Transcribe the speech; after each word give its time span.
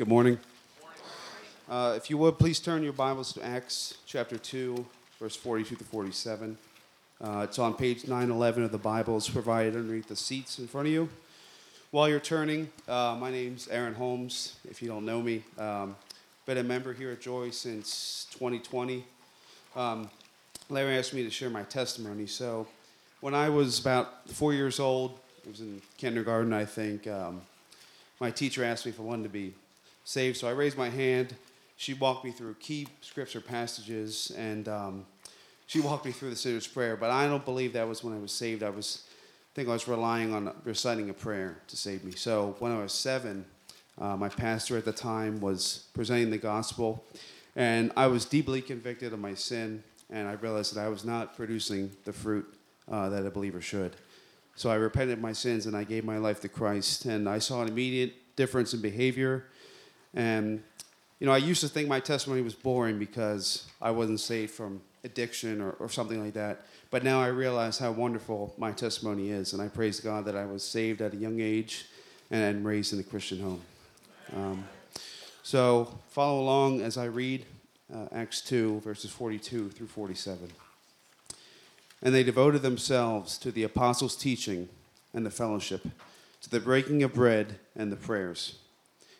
Good 0.00 0.08
morning. 0.08 0.38
Uh, 1.68 1.92
if 1.94 2.08
you 2.08 2.16
would, 2.16 2.38
please 2.38 2.58
turn 2.58 2.82
your 2.82 2.94
Bibles 2.94 3.34
to 3.34 3.44
Acts 3.44 3.98
chapter 4.06 4.38
2, 4.38 4.86
verse 5.18 5.36
42 5.36 5.76
to 5.76 5.84
47. 5.84 6.56
Uh, 7.20 7.40
it's 7.46 7.58
on 7.58 7.74
page 7.74 8.04
911 8.04 8.64
of 8.64 8.72
the 8.72 8.78
Bibles 8.78 9.28
provided 9.28 9.76
underneath 9.76 10.08
the 10.08 10.16
seats 10.16 10.58
in 10.58 10.66
front 10.66 10.86
of 10.86 10.94
you. 10.94 11.10
While 11.90 12.08
you're 12.08 12.18
turning, 12.18 12.70
uh, 12.88 13.18
my 13.20 13.30
name's 13.30 13.68
Aaron 13.68 13.92
Holmes. 13.92 14.56
If 14.70 14.80
you 14.80 14.88
don't 14.88 15.04
know 15.04 15.20
me, 15.20 15.44
um, 15.58 15.94
been 16.46 16.56
a 16.56 16.62
member 16.62 16.94
here 16.94 17.10
at 17.10 17.20
Joy 17.20 17.50
since 17.50 18.26
2020. 18.32 19.04
Um, 19.76 20.08
Larry 20.70 20.96
asked 20.96 21.12
me 21.12 21.24
to 21.24 21.30
share 21.30 21.50
my 21.50 21.64
testimony. 21.64 22.26
So, 22.26 22.66
when 23.20 23.34
I 23.34 23.50
was 23.50 23.78
about 23.78 24.30
four 24.30 24.54
years 24.54 24.80
old, 24.80 25.18
I 25.44 25.50
was 25.50 25.60
in 25.60 25.82
kindergarten, 25.98 26.54
I 26.54 26.64
think. 26.64 27.06
Um, 27.06 27.42
my 28.18 28.30
teacher 28.30 28.64
asked 28.64 28.86
me 28.86 28.92
if 28.92 28.98
I 28.98 29.02
wanted 29.02 29.24
to 29.24 29.28
be 29.28 29.52
saved, 30.04 30.36
so 30.36 30.48
I 30.48 30.52
raised 30.52 30.76
my 30.76 30.88
hand. 30.88 31.34
She 31.76 31.94
walked 31.94 32.24
me 32.24 32.30
through 32.30 32.54
key 32.54 32.88
scripture 33.00 33.40
passages, 33.40 34.32
and 34.36 34.68
um, 34.68 35.06
she 35.66 35.80
walked 35.80 36.04
me 36.04 36.12
through 36.12 36.30
the 36.30 36.36
sinner's 36.36 36.66
prayer. 36.66 36.96
But 36.96 37.10
I 37.10 37.26
don't 37.26 37.44
believe 37.44 37.72
that 37.72 37.88
was 37.88 38.04
when 38.04 38.14
I 38.14 38.18
was 38.18 38.32
saved. 38.32 38.62
I 38.62 38.70
was, 38.70 39.04
I 39.08 39.50
think 39.54 39.68
I 39.68 39.72
was 39.72 39.88
relying 39.88 40.34
on 40.34 40.54
reciting 40.64 41.10
a 41.10 41.14
prayer 41.14 41.60
to 41.68 41.76
save 41.76 42.04
me. 42.04 42.12
So 42.12 42.56
when 42.58 42.72
I 42.72 42.78
was 42.78 42.92
seven, 42.92 43.44
uh, 43.98 44.16
my 44.16 44.28
pastor 44.28 44.76
at 44.76 44.84
the 44.84 44.92
time 44.92 45.40
was 45.40 45.86
presenting 45.94 46.30
the 46.30 46.38
gospel, 46.38 47.04
and 47.56 47.92
I 47.96 48.06
was 48.08 48.24
deeply 48.24 48.62
convicted 48.62 49.12
of 49.12 49.18
my 49.18 49.34
sin, 49.34 49.82
and 50.10 50.28
I 50.28 50.32
realized 50.32 50.74
that 50.74 50.80
I 50.80 50.88
was 50.88 51.04
not 51.04 51.36
producing 51.36 51.90
the 52.04 52.12
fruit 52.12 52.46
uh, 52.90 53.08
that 53.08 53.24
a 53.24 53.30
believer 53.30 53.60
should. 53.60 53.96
So 54.56 54.68
I 54.70 54.74
repented 54.74 55.14
of 55.14 55.20
my 55.20 55.32
sins 55.32 55.66
and 55.66 55.76
I 55.76 55.84
gave 55.84 56.04
my 56.04 56.18
life 56.18 56.40
to 56.40 56.48
Christ. 56.48 57.06
And 57.06 57.28
I 57.28 57.38
saw 57.38 57.62
an 57.62 57.68
immediate 57.68 58.36
difference 58.36 58.74
in 58.74 58.80
behavior. 58.80 59.46
And, 60.14 60.62
you 61.18 61.26
know, 61.26 61.32
I 61.32 61.38
used 61.38 61.60
to 61.60 61.68
think 61.68 61.88
my 61.88 62.00
testimony 62.00 62.42
was 62.42 62.54
boring 62.54 62.98
because 62.98 63.66
I 63.80 63.90
wasn't 63.90 64.20
saved 64.20 64.52
from 64.52 64.80
addiction 65.04 65.60
or, 65.60 65.72
or 65.72 65.88
something 65.88 66.22
like 66.22 66.34
that. 66.34 66.62
But 66.90 67.04
now 67.04 67.20
I 67.20 67.28
realize 67.28 67.78
how 67.78 67.92
wonderful 67.92 68.54
my 68.58 68.72
testimony 68.72 69.30
is. 69.30 69.52
And 69.52 69.62
I 69.62 69.68
praise 69.68 70.00
God 70.00 70.24
that 70.24 70.36
I 70.36 70.44
was 70.44 70.62
saved 70.62 71.00
at 71.00 71.14
a 71.14 71.16
young 71.16 71.40
age 71.40 71.86
and 72.30 72.64
raised 72.64 72.92
in 72.92 73.00
a 73.00 73.02
Christian 73.02 73.40
home. 73.40 73.62
Um, 74.34 74.64
so 75.42 75.98
follow 76.10 76.40
along 76.40 76.80
as 76.80 76.96
I 76.96 77.06
read 77.06 77.44
uh, 77.92 78.06
Acts 78.12 78.40
2, 78.42 78.80
verses 78.80 79.10
42 79.10 79.70
through 79.70 79.86
47. 79.86 80.50
And 82.02 82.14
they 82.14 82.22
devoted 82.22 82.62
themselves 82.62 83.36
to 83.38 83.50
the 83.50 83.64
apostles' 83.64 84.16
teaching 84.16 84.68
and 85.12 85.26
the 85.26 85.30
fellowship, 85.30 85.82
to 86.42 86.50
the 86.50 86.60
breaking 86.60 87.02
of 87.02 87.12
bread 87.12 87.58
and 87.74 87.90
the 87.90 87.96
prayers. 87.96 88.59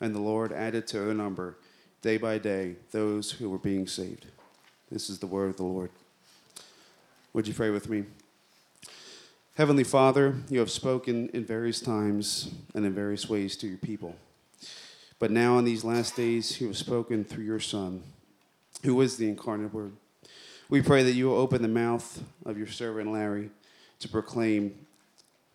And 0.00 0.14
the 0.14 0.20
Lord 0.20 0.52
added 0.52 0.86
to 0.88 1.00
their 1.00 1.14
number 1.14 1.56
day 2.02 2.16
by 2.16 2.38
day 2.38 2.76
those 2.90 3.32
who 3.32 3.50
were 3.50 3.58
being 3.58 3.86
saved. 3.86 4.26
This 4.90 5.10
is 5.10 5.18
the 5.18 5.26
word 5.26 5.50
of 5.50 5.56
the 5.56 5.64
Lord. 5.64 5.90
Would 7.32 7.46
you 7.46 7.54
pray 7.54 7.70
with 7.70 7.88
me? 7.88 8.04
Heavenly 9.56 9.84
Father, 9.84 10.36
you 10.48 10.58
have 10.58 10.70
spoken 10.70 11.28
in 11.34 11.44
various 11.44 11.80
times 11.80 12.50
and 12.74 12.86
in 12.86 12.94
various 12.94 13.28
ways 13.28 13.56
to 13.58 13.66
your 13.68 13.78
people. 13.78 14.16
But 15.18 15.30
now, 15.30 15.58
in 15.58 15.66
these 15.66 15.84
last 15.84 16.16
days, 16.16 16.60
you 16.60 16.66
have 16.68 16.78
spoken 16.78 17.24
through 17.24 17.44
your 17.44 17.60
Son, 17.60 18.02
who 18.82 18.98
is 19.02 19.18
the 19.18 19.28
incarnate 19.28 19.74
Word. 19.74 19.92
We 20.70 20.80
pray 20.80 21.02
that 21.02 21.12
you 21.12 21.26
will 21.26 21.36
open 21.36 21.60
the 21.60 21.68
mouth 21.68 22.22
of 22.46 22.56
your 22.56 22.68
servant 22.68 23.12
Larry 23.12 23.50
to 23.98 24.08
proclaim 24.08 24.86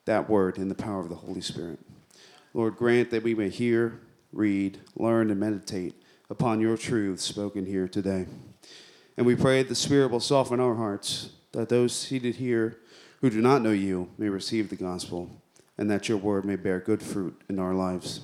that 0.06 0.30
word 0.30 0.58
in 0.58 0.70
the 0.70 0.76
power 0.76 1.00
of 1.00 1.10
the 1.10 1.16
Holy 1.16 1.42
Spirit. 1.42 1.80
Lord, 2.54 2.78
grant 2.78 3.10
that 3.10 3.24
we 3.24 3.34
may 3.34 3.50
hear, 3.50 4.00
read, 4.36 4.80
learn, 4.96 5.32
and 5.32 5.40
meditate 5.40 5.96
upon 6.30 6.60
your 6.60 6.78
truths 6.78 7.24
spoken 7.24 7.66
here 7.66 7.88
today. 7.88 8.28
And 9.18 9.26
we 9.26 9.36
pray 9.36 9.64
the 9.64 9.76
Spirit 9.76 10.12
will 10.12 10.20
soften 10.20 10.60
our 10.60 10.76
hearts, 10.76 11.30
that 11.54 11.70
those 11.70 11.96
seated 11.96 12.36
here 12.36 12.78
who 13.22 13.30
do 13.30 13.42
not 13.42 13.62
know 13.62 13.72
you 13.72 14.10
may 14.18 14.28
receive 14.30 14.70
the 14.70 14.76
gospel, 14.76 15.42
and 15.78 15.90
that 15.90 16.10
your 16.10 16.18
word 16.18 16.46
may 16.46 16.58
bear 16.58 16.80
good 16.80 17.02
fruit 17.02 17.42
in 17.50 17.60
our 17.60 17.74
lives. 17.74 18.22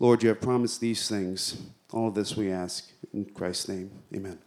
Lord, 0.00 0.22
you 0.22 0.30
have 0.30 0.40
promised 0.40 0.80
these 0.80 1.08
things. 1.08 1.62
All 1.92 2.08
of 2.08 2.14
this 2.14 2.36
we 2.36 2.50
ask 2.50 2.90
in 3.12 3.26
Christ's 3.26 3.68
name. 3.68 3.90
Amen. 4.14 4.45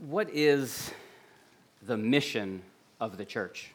What 0.00 0.30
is 0.32 0.90
the 1.82 1.96
mission 1.96 2.62
of 3.00 3.18
the 3.18 3.24
church? 3.24 3.70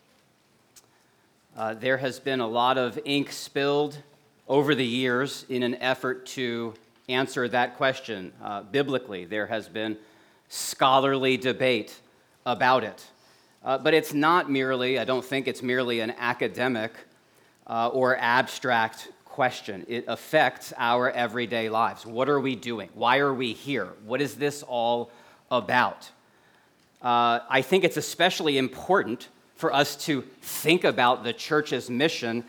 Uh, 1.56 1.76
there 1.76 1.98
has 1.98 2.20
been 2.20 2.40
a 2.40 2.48
lot 2.48 2.80
of 2.80 3.00
ink 3.06 3.32
spilled 3.32 3.98
over 4.48 4.74
the 4.74 4.86
years 4.86 5.46
in 5.50 5.62
an 5.62 5.76
effort 5.76 6.26
to 6.26 6.74
answer 7.10 7.48
that 7.48 7.78
question 7.78 8.34
uh, 8.44 8.64
biblically. 8.64 9.26
There 9.26 9.46
has 9.46 9.70
been 9.70 9.98
scholarly 10.50 11.38
debate 11.38 11.96
about 12.46 12.84
it. 12.84 13.06
Uh, 13.64 13.78
but 13.78 13.94
it's 13.94 14.14
not 14.14 14.50
merely, 14.50 14.98
I 14.98 15.06
don't 15.06 15.26
think 15.26 15.48
it's 15.48 15.62
merely 15.62 16.00
an 16.00 16.12
academic 16.18 16.92
uh, 17.68 17.90
or 17.90 18.18
abstract 18.18 19.10
question. 19.26 19.86
It 19.88 20.06
affects 20.08 20.74
our 20.76 21.12
everyday 21.12 21.70
lives. 21.70 22.04
What 22.04 22.30
are 22.30 22.40
we 22.40 22.56
doing? 22.56 22.90
Why 22.96 23.20
are 23.20 23.34
we 23.34 23.54
here? 23.54 23.90
What 24.06 24.22
is 24.22 24.36
this 24.36 24.64
all 24.64 25.12
about? 25.52 26.10
Uh, 27.06 27.42
I 27.48 27.62
think 27.62 27.84
it's 27.84 27.98
especially 27.98 28.58
important 28.58 29.30
for 29.58 29.72
us 29.72 29.96
to 30.08 30.24
think 30.42 30.84
about 30.84 31.24
the 31.24 31.34
church's 31.34 31.88
mission 31.88 32.44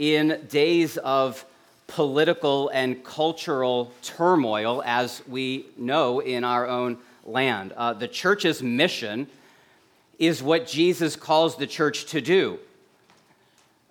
in 0.00 0.46
days 0.48 0.96
of 0.96 1.44
political 1.86 2.70
and 2.70 3.04
cultural 3.04 3.92
turmoil, 4.02 4.82
as 4.84 5.22
we 5.28 5.66
know 5.76 6.18
in 6.18 6.42
our 6.42 6.66
own 6.66 6.98
land. 7.24 7.72
Uh, 7.76 7.92
the 7.92 8.08
church's 8.08 8.60
mission 8.64 9.28
is 10.18 10.42
what 10.42 10.66
Jesus 10.66 11.14
calls 11.14 11.56
the 11.56 11.66
church 11.68 12.06
to 12.06 12.20
do. 12.20 12.58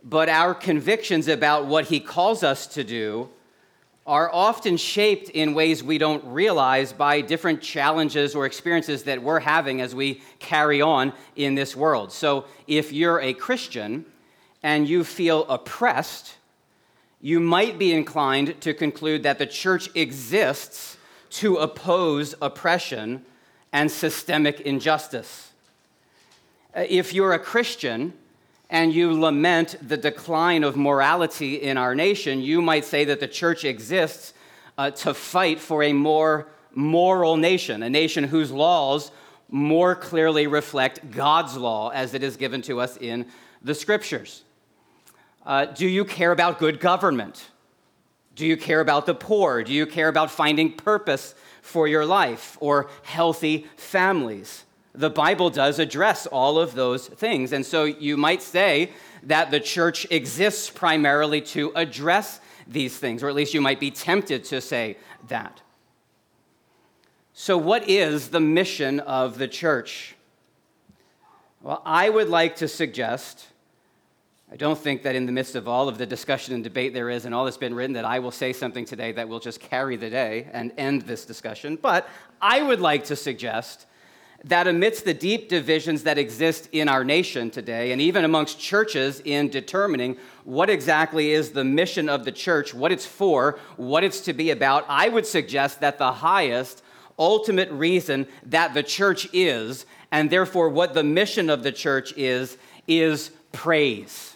But 0.04 0.28
our 0.28 0.54
convictions 0.54 1.30
about 1.30 1.66
what 1.66 1.86
he 1.86 2.02
calls 2.02 2.44
us 2.44 2.68
to 2.68 2.84
do 2.84 3.30
are 4.10 4.34
often 4.34 4.76
shaped 4.76 5.30
in 5.30 5.54
ways 5.54 5.84
we 5.84 6.00
don't 6.00 6.26
realize 6.26 6.92
by 6.92 7.22
different 7.22 7.62
challenges 7.62 8.34
or 8.34 8.48
experiences 8.48 9.04
that 9.04 9.22
we're 9.22 9.40
having 9.40 9.82
as 9.82 9.94
we 9.94 10.20
carry 10.40 10.82
on 10.82 11.14
in 11.36 11.54
this 11.54 11.76
world. 11.76 12.12
So, 12.12 12.46
if 12.66 12.92
you're 12.92 13.22
a 13.22 13.34
Christian 13.34 14.06
and 14.64 14.90
you 14.90 15.04
feel 15.04 15.46
oppressed, 15.48 16.38
you 17.22 17.40
might 17.40 17.78
be 17.78 17.94
inclined 17.94 18.60
to 18.62 18.74
conclude 18.74 19.22
that 19.22 19.38
the 19.38 19.46
church 19.46 19.88
exists 19.94 20.98
to 21.30 21.58
oppose 21.58 22.34
oppression 22.42 23.24
and 23.72 23.92
systemic 23.92 24.60
injustice. 24.62 25.52
Uh, 26.76 26.84
if 26.90 27.14
you're 27.14 27.34
a 27.34 27.40
Christian 27.40 28.14
and 28.70 28.94
you 28.94 29.14
lament 29.20 29.76
the 29.82 29.98
decline 29.98 30.64
of 30.64 30.76
morality 30.76 31.56
in 31.56 31.78
our 31.78 31.96
nation, 31.96 32.42
you 32.42 32.62
might 32.62 32.86
say 32.86 33.06
that 33.06 33.20
the 33.20 33.28
church 33.28 33.66
exists 33.66 34.34
uh, 34.78 34.92
to 34.92 35.14
fight 35.14 35.60
for 35.60 35.84
a 35.84 35.94
more 35.94 36.48
moral 36.74 37.36
nation, 37.36 37.84
a 37.84 37.90
nation 37.90 38.24
whose 38.24 38.52
laws 38.52 39.12
more 39.50 39.96
clearly 39.96 40.46
reflect 40.46 41.10
God's 41.12 41.58
law 41.58 41.90
as 41.90 42.14
it 42.14 42.22
is 42.22 42.38
given 42.38 42.62
to 42.64 42.80
us 42.80 42.98
in 42.98 43.26
the 43.64 43.74
scriptures. 43.74 44.44
Uh, 45.46 45.66
do 45.66 45.88
you 45.88 46.06
care 46.06 46.32
about 46.32 46.60
good 46.60 46.80
government? 46.80 47.50
Do 48.36 48.46
you 48.46 48.56
care 48.56 48.80
about 48.80 49.06
the 49.06 49.16
poor? 49.16 49.64
Do 49.64 49.74
you 49.74 49.86
care 49.88 50.08
about 50.08 50.30
finding 50.30 50.74
purpose 50.74 51.34
for 51.70 51.88
your 51.88 52.06
life 52.06 52.58
or 52.60 52.90
healthy 53.04 53.68
families. 53.78 54.66
The 55.00 55.10
Bible 55.10 55.50
does 55.50 55.80
address 55.80 56.28
all 56.28 56.60
of 56.60 56.76
those 56.76 57.08
things. 57.08 57.54
And 57.54 57.66
so 57.66 57.86
you 57.86 58.18
might 58.18 58.42
say 58.42 58.92
that 59.24 59.50
the 59.50 59.60
church 59.62 60.06
exists 60.12 60.70
primarily 60.70 61.40
to 61.42 61.72
address 61.74 62.42
these 62.68 62.98
things, 62.98 63.24
or 63.24 63.30
at 63.30 63.36
least 63.36 63.54
you 63.54 63.62
might 63.62 63.80
be 63.80 63.92
tempted 63.92 64.44
to 64.46 64.60
say 64.60 64.98
that. 65.30 65.62
So, 67.34 67.58
what 67.58 67.90
is 67.90 68.30
the 68.30 68.42
mission 68.42 69.00
of 69.00 69.38
the 69.38 69.48
church? 69.48 70.16
Well, 71.62 71.82
I 71.86 72.10
would 72.10 72.28
like 72.28 72.58
to 72.58 72.68
suggest 72.68 73.48
I 74.52 74.56
don't 74.56 74.80
think 74.80 75.04
that 75.04 75.16
in 75.16 75.28
the 75.28 75.32
midst 75.32 75.56
of 75.56 75.68
all 75.68 75.88
of 75.88 76.00
the 76.00 76.08
discussion 76.08 76.56
and 76.56 76.64
debate 76.64 76.94
there 76.94 77.10
is 77.12 77.26
and 77.26 77.36
all 77.36 77.46
that's 77.46 77.58
been 77.58 77.76
written, 77.76 77.94
that 77.94 78.06
I 78.06 78.18
will 78.18 78.32
say 78.32 78.52
something 78.52 78.84
today 78.84 79.12
that 79.12 79.30
will 79.30 79.40
just 79.40 79.60
carry 79.60 79.96
the 79.96 80.10
day 80.10 80.48
and 80.52 80.72
end 80.76 81.04
this 81.04 81.24
discussion. 81.24 81.78
But 81.80 82.10
I 82.42 82.64
would 82.64 82.82
like 82.82 83.06
to 83.06 83.16
suggest 83.16 83.86
that 84.46 84.68
amidst 84.68 85.06
the 85.06 85.14
deep 85.14 85.50
divisions 85.50 86.04
that 86.04 86.18
exist 86.18 86.70
in 86.72 86.88
our 86.88 87.04
nation 87.04 87.50
today, 87.50 87.92
and 87.92 88.02
even 88.02 88.24
amongst 88.24 88.60
churches 88.60 89.22
in 89.26 89.50
determining 89.50 90.18
what 90.46 90.70
exactly 90.70 91.32
is 91.32 91.52
the 91.52 91.64
mission 91.64 92.08
of 92.08 92.26
the 92.26 92.32
church, 92.32 92.74
what 92.74 92.92
it's 92.92 93.06
for, 93.06 93.60
what 93.76 94.04
it's 94.04 94.22
to 94.22 94.34
be 94.34 94.52
about, 94.52 94.86
I 94.88 95.10
would 95.10 95.26
suggest 95.26 95.82
that 95.82 95.98
the 95.98 96.12
highest, 96.12 96.82
ultimate 97.18 97.70
reason 97.72 98.28
that 98.46 98.74
the 98.74 98.84
church 98.84 99.28
is, 99.34 99.86
and 100.12 100.30
therefore 100.30 100.70
what 100.70 100.94
the 100.94 101.04
mission 101.04 101.50
of 101.50 101.64
the 101.64 101.72
church 101.72 102.14
is, 102.16 102.58
is 102.88 103.32
praise 103.52 104.36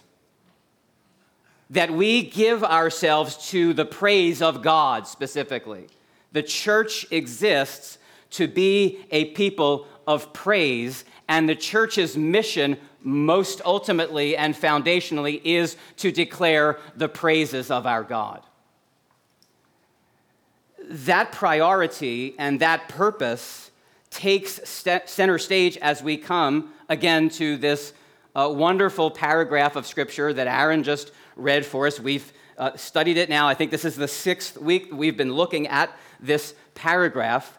that 1.74 1.92
we 1.92 2.22
give 2.22 2.64
ourselves 2.64 3.50
to 3.50 3.74
the 3.74 3.86
praise 3.86 4.44
of 4.44 4.62
God 4.62 5.08
specifically. 5.08 5.88
The 6.32 6.44
church 6.44 7.06
exists 7.12 7.98
to 8.32 8.48
be 8.48 9.06
a 9.10 9.26
people 9.26 9.88
of 10.08 10.34
praise, 10.34 11.06
and 11.28 11.48
the 11.48 11.56
church's 11.56 12.18
mission, 12.18 12.78
most 13.02 13.62
ultimately 13.66 14.36
and 14.36 14.56
foundationally, 14.56 15.42
is 15.44 15.78
to 15.98 16.12
declare 16.12 16.80
the 16.96 17.10
praises 17.10 17.72
of 17.72 17.86
our 17.86 18.04
God. 18.04 18.42
That 20.90 21.32
priority 21.32 22.36
and 22.38 22.60
that 22.60 22.90
purpose 22.90 23.72
takes 24.10 24.60
st- 24.68 25.10
center 25.10 25.38
stage 25.38 25.78
as 25.78 26.04
we 26.04 26.18
come 26.18 26.74
again 26.90 27.30
to 27.30 27.58
this 27.58 27.94
uh, 28.36 28.52
wonderful 28.54 29.10
paragraph 29.10 29.76
of 29.76 29.88
scripture 29.88 30.34
that 30.34 30.48
Aaron 30.48 30.84
just 30.84 31.12
read 31.36 31.66
for 31.66 31.88
us. 31.88 32.00
We've 32.00 32.32
uh, 32.58 32.76
studied 32.76 33.18
it 33.18 33.30
now. 33.30 33.48
I 33.48 33.54
think 33.54 33.72
this 33.72 33.86
is 33.86 33.96
the 33.96 34.08
sixth 34.08 34.58
week 34.58 34.90
we've 34.92 35.18
been 35.18 35.34
looking 35.34 35.68
at 35.68 35.96
this 36.20 36.54
paragraph. 36.76 37.58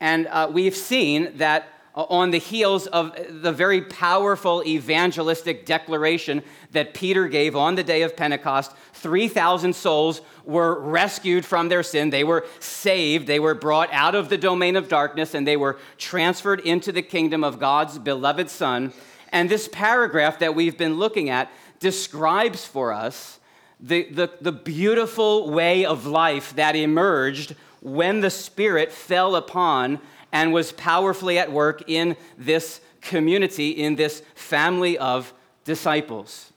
And 0.00 0.26
uh, 0.26 0.50
we've 0.52 0.74
seen 0.74 1.36
that 1.36 1.68
Uh, 1.94 2.04
on 2.08 2.30
the 2.30 2.38
heels 2.38 2.86
of 2.86 3.14
the 3.28 3.52
very 3.52 3.82
powerful 3.82 4.62
evangelistic 4.64 5.66
declaration 5.66 6.42
that 6.70 6.94
Peter 6.94 7.28
gave 7.28 7.54
on 7.54 7.74
the 7.74 7.82
day 7.82 8.00
of 8.00 8.16
Pentecost, 8.16 8.72
3,000 8.94 9.74
souls 9.74 10.22
were 10.44 10.80
rescued 10.80 11.44
from 11.44 11.68
their 11.68 11.82
sin. 11.82 12.08
They 12.08 12.24
were 12.24 12.46
saved. 12.60 13.26
They 13.26 13.40
were 13.40 13.54
brought 13.54 13.92
out 13.92 14.14
of 14.14 14.30
the 14.30 14.38
domain 14.38 14.76
of 14.76 14.88
darkness 14.88 15.34
and 15.34 15.46
they 15.46 15.56
were 15.56 15.78
transferred 15.98 16.60
into 16.60 16.92
the 16.92 17.02
kingdom 17.02 17.44
of 17.44 17.58
God's 17.58 17.98
beloved 17.98 18.48
Son. 18.48 18.94
And 19.30 19.50
this 19.50 19.68
paragraph 19.68 20.38
that 20.38 20.54
we've 20.54 20.78
been 20.78 20.96
looking 20.96 21.28
at 21.28 21.50
describes 21.78 22.64
for 22.64 22.92
us 22.92 23.38
the, 23.80 24.04
the, 24.04 24.30
the 24.40 24.52
beautiful 24.52 25.50
way 25.50 25.84
of 25.84 26.06
life 26.06 26.54
that 26.54 26.76
emerged 26.76 27.54
when 27.80 28.20
the 28.20 28.30
Spirit 28.30 28.92
fell 28.92 29.34
upon 29.34 30.00
and 30.32 30.52
was 30.52 30.72
powerfully 30.72 31.38
at 31.38 31.52
work 31.52 31.84
in 31.88 32.16
this 32.38 32.80
community, 33.00 33.70
in 33.70 33.96
this 33.96 34.22
family 34.34 34.96
of 34.98 35.32
disciples. 35.64 36.52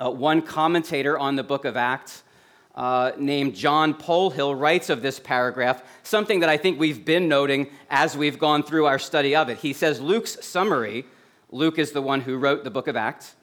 Uh, 0.00 0.10
one 0.10 0.42
commentator 0.42 1.18
on 1.18 1.36
the 1.36 1.42
book 1.42 1.64
of 1.64 1.76
Acts, 1.76 2.22
uh, 2.74 3.12
named 3.16 3.54
John 3.54 3.94
Polhill, 3.94 4.58
writes 4.58 4.90
of 4.90 5.02
this 5.02 5.20
paragraph 5.20 5.82
something 6.02 6.40
that 6.40 6.48
I 6.48 6.56
think 6.56 6.78
we've 6.78 7.04
been 7.04 7.28
noting 7.28 7.70
as 7.88 8.16
we've 8.16 8.38
gone 8.38 8.62
through 8.62 8.86
our 8.86 8.98
study 8.98 9.36
of 9.36 9.48
it. 9.48 9.58
He 9.58 9.72
says 9.72 10.00
Luke's 10.00 10.44
summary, 10.44 11.04
Luke 11.50 11.78
is 11.78 11.92
the 11.92 12.02
one 12.02 12.22
who 12.22 12.36
wrote 12.36 12.64
the 12.64 12.70
book 12.70 12.88
of 12.88 12.96
Acts, 12.96 13.36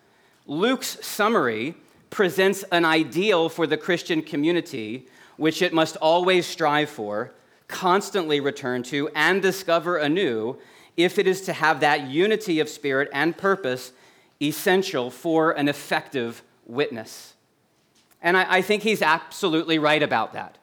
Luke's 0.46 0.98
summary 1.06 1.76
presents 2.10 2.64
an 2.72 2.84
ideal 2.84 3.48
for 3.48 3.66
the 3.66 3.78
Christian 3.78 4.22
community, 4.22 5.08
which 5.38 5.62
it 5.62 5.74
must 5.74 5.96
always 5.98 6.46
strive 6.46 6.90
for, 6.90 7.34
constantly 7.72 8.40
return 8.40 8.84
to, 8.84 9.10
and 9.16 9.42
discover 9.42 9.98
anew 9.98 10.58
if 10.98 11.18
it 11.18 11.26
is 11.26 11.42
to 11.42 11.54
have 11.54 11.80
that 11.80 12.08
unity 12.08 12.60
of 12.60 12.70
spirit 12.70 13.10
and 13.14 13.36
purpose 13.38 13.94
essential 14.42 15.10
for 15.10 15.52
an 15.52 15.68
effective 15.68 16.44
witness. 16.66 17.34
And 18.22 18.38
I, 18.38 18.58
I 18.58 18.62
think 18.62 18.84
he's 18.84 19.02
absolutely 19.02 19.80
right 19.80 20.04
about 20.04 20.34
that. 20.34 20.58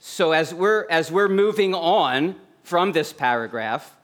So 0.00 0.32
as 0.32 0.54
we're, 0.54 0.86
as 0.88 1.10
we're 1.10 1.28
moving 1.28 1.74
on 1.74 2.36
from 2.62 2.92
this 2.92 3.12
paragraph, 3.12 3.94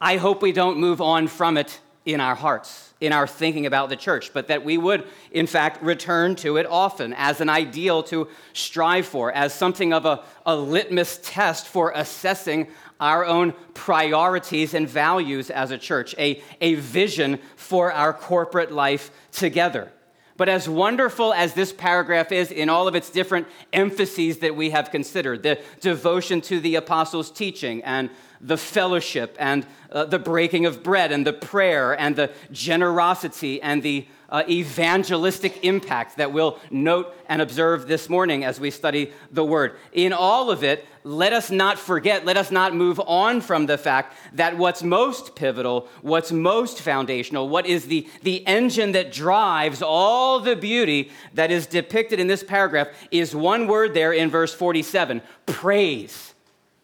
I 0.00 0.18
hope 0.18 0.42
we 0.42 0.52
don't 0.52 0.78
move 0.78 1.00
on 1.00 1.26
from 1.26 1.56
it 1.56 1.80
in 2.06 2.20
our 2.20 2.36
hearts, 2.36 2.94
in 3.00 3.12
our 3.12 3.26
thinking 3.26 3.66
about 3.66 3.88
the 3.88 3.96
church, 3.96 4.32
but 4.32 4.46
that 4.46 4.64
we 4.64 4.78
would, 4.78 5.04
in 5.32 5.46
fact, 5.46 5.82
return 5.82 6.36
to 6.36 6.56
it 6.56 6.64
often 6.64 7.12
as 7.14 7.40
an 7.40 7.50
ideal 7.50 8.02
to 8.04 8.28
strive 8.52 9.04
for, 9.04 9.32
as 9.32 9.52
something 9.52 9.92
of 9.92 10.06
a, 10.06 10.22
a 10.46 10.56
litmus 10.56 11.18
test 11.22 11.66
for 11.66 11.92
assessing 11.94 12.68
our 13.00 13.26
own 13.26 13.52
priorities 13.74 14.72
and 14.72 14.88
values 14.88 15.50
as 15.50 15.72
a 15.72 15.78
church, 15.78 16.14
a, 16.16 16.40
a 16.60 16.76
vision 16.76 17.38
for 17.56 17.92
our 17.92 18.14
corporate 18.14 18.72
life 18.72 19.10
together. 19.32 19.92
But 20.36 20.48
as 20.48 20.68
wonderful 20.68 21.32
as 21.32 21.54
this 21.54 21.72
paragraph 21.72 22.30
is 22.30 22.50
in 22.50 22.68
all 22.68 22.88
of 22.88 22.94
its 22.94 23.10
different 23.10 23.48
emphases 23.72 24.38
that 24.38 24.54
we 24.54 24.70
have 24.70 24.90
considered 24.90 25.42
the 25.42 25.60
devotion 25.80 26.40
to 26.42 26.60
the 26.60 26.76
apostles' 26.76 27.30
teaching 27.30 27.82
and 27.84 28.10
the 28.40 28.56
fellowship 28.56 29.36
and 29.38 29.66
uh, 29.90 30.04
the 30.04 30.18
breaking 30.18 30.66
of 30.66 30.82
bread 30.82 31.12
and 31.12 31.26
the 31.26 31.32
prayer 31.32 31.98
and 31.98 32.16
the 32.16 32.30
generosity 32.52 33.60
and 33.62 33.82
the 33.82 34.06
uh, 34.28 34.42
evangelistic 34.48 35.64
impact 35.64 36.16
that 36.16 36.32
we'll 36.32 36.58
note 36.70 37.14
and 37.28 37.40
observe 37.40 37.86
this 37.86 38.08
morning 38.08 38.44
as 38.44 38.58
we 38.58 38.70
study 38.70 39.12
the 39.30 39.44
Word. 39.44 39.76
In 39.92 40.12
all 40.12 40.50
of 40.50 40.64
it, 40.64 40.84
let 41.04 41.32
us 41.32 41.50
not 41.50 41.78
forget, 41.78 42.24
let 42.24 42.36
us 42.36 42.50
not 42.50 42.74
move 42.74 43.00
on 43.06 43.40
from 43.40 43.66
the 43.66 43.78
fact 43.78 44.16
that 44.32 44.58
what's 44.58 44.82
most 44.82 45.36
pivotal, 45.36 45.88
what's 46.02 46.32
most 46.32 46.80
foundational, 46.80 47.48
what 47.48 47.66
is 47.66 47.86
the, 47.86 48.08
the 48.22 48.44
engine 48.46 48.92
that 48.92 49.12
drives 49.12 49.82
all 49.82 50.40
the 50.40 50.56
beauty 50.56 51.10
that 51.34 51.50
is 51.50 51.66
depicted 51.66 52.18
in 52.18 52.26
this 52.26 52.42
paragraph 52.42 52.88
is 53.10 53.34
one 53.34 53.68
word 53.68 53.94
there 53.94 54.12
in 54.12 54.28
verse 54.28 54.52
47 54.52 55.22
praise 55.46 56.34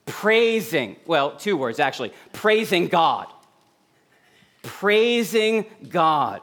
praising, 0.06 0.96
well, 1.06 1.36
two 1.36 1.56
words 1.56 1.78
actually, 1.78 2.12
praising 2.32 2.88
God. 2.88 3.26
Praising 4.62 5.66
God. 5.88 6.40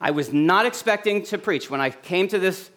I 0.00 0.10
was 0.10 0.32
not 0.32 0.66
expecting 0.66 1.22
to 1.24 1.38
preach 1.38 1.70
when 1.70 1.80
I 1.80 1.90
came 1.90 2.28
to 2.28 2.38
this 2.38 2.70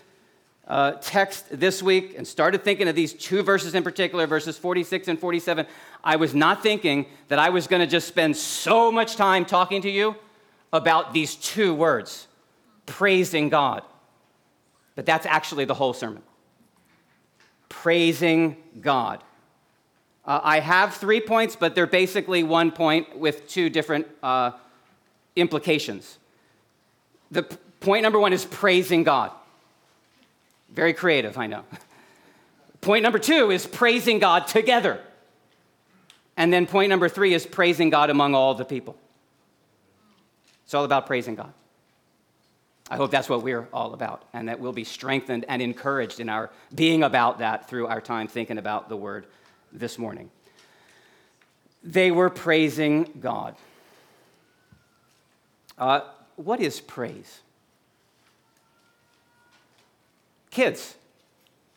uh, 0.67 0.93
text 1.01 1.45
this 1.51 1.81
week 1.81 2.15
and 2.17 2.27
started 2.27 2.63
thinking 2.63 2.87
of 2.87 2.95
these 2.95 3.13
two 3.13 3.41
verses 3.41 3.75
in 3.75 3.83
particular, 3.83 4.27
verses 4.27 4.57
46 4.57 5.07
and 5.07 5.19
47. 5.19 5.65
I 6.03 6.15
was 6.15 6.33
not 6.33 6.63
thinking 6.63 7.07
that 7.27 7.39
I 7.39 7.49
was 7.49 7.67
going 7.67 7.81
to 7.81 7.87
just 7.87 8.07
spend 8.07 8.37
so 8.37 8.91
much 8.91 9.15
time 9.15 9.45
talking 9.45 9.81
to 9.81 9.89
you 9.89 10.15
about 10.71 11.13
these 11.13 11.35
two 11.35 11.73
words, 11.73 12.27
praising 12.85 13.49
God. 13.49 13.83
But 14.95 15.05
that's 15.05 15.25
actually 15.25 15.65
the 15.65 15.73
whole 15.73 15.93
sermon 15.93 16.21
praising 17.69 18.57
God. 18.81 19.23
Uh, 20.25 20.39
I 20.43 20.59
have 20.59 20.95
three 20.95 21.21
points, 21.21 21.55
but 21.55 21.75
they're 21.75 21.87
basically 21.87 22.43
one 22.43 22.71
point 22.71 23.17
with 23.17 23.47
two 23.47 23.69
different 23.69 24.07
uh, 24.21 24.51
implications. 25.35 26.17
The 27.31 27.43
p- 27.43 27.57
point 27.79 28.03
number 28.03 28.19
one 28.19 28.33
is 28.33 28.45
praising 28.45 29.03
God. 29.03 29.31
Very 30.71 30.93
creative, 30.93 31.37
I 31.37 31.47
know. 31.47 31.63
point 32.81 33.03
number 33.03 33.19
two 33.19 33.51
is 33.51 33.65
praising 33.65 34.19
God 34.19 34.47
together. 34.47 34.99
And 36.37 36.53
then 36.53 36.67
point 36.67 36.89
number 36.89 37.09
three 37.09 37.33
is 37.33 37.45
praising 37.45 37.89
God 37.89 38.09
among 38.09 38.35
all 38.35 38.53
the 38.53 38.65
people. 38.65 38.95
It's 40.63 40.73
all 40.73 40.85
about 40.85 41.07
praising 41.07 41.35
God. 41.35 41.53
I 42.89 42.95
hope 42.97 43.11
that's 43.11 43.29
what 43.29 43.43
we're 43.43 43.67
all 43.71 43.93
about, 43.93 44.23
and 44.33 44.49
that 44.49 44.59
we'll 44.59 44.73
be 44.73 44.83
strengthened 44.83 45.45
and 45.47 45.61
encouraged 45.61 46.19
in 46.19 46.27
our 46.27 46.49
being 46.73 47.03
about 47.03 47.39
that 47.39 47.69
through 47.69 47.87
our 47.87 48.01
time 48.01 48.27
thinking 48.27 48.57
about 48.57 48.89
the 48.89 48.97
word 48.97 49.27
this 49.71 49.99
morning. 49.99 50.31
They 51.83 52.09
were 52.09 52.29
praising 52.29 53.11
God. 53.21 53.55
Uh, 55.77 56.01
what 56.35 56.59
is 56.59 56.81
praise? 56.81 57.41
Kids, 60.49 60.95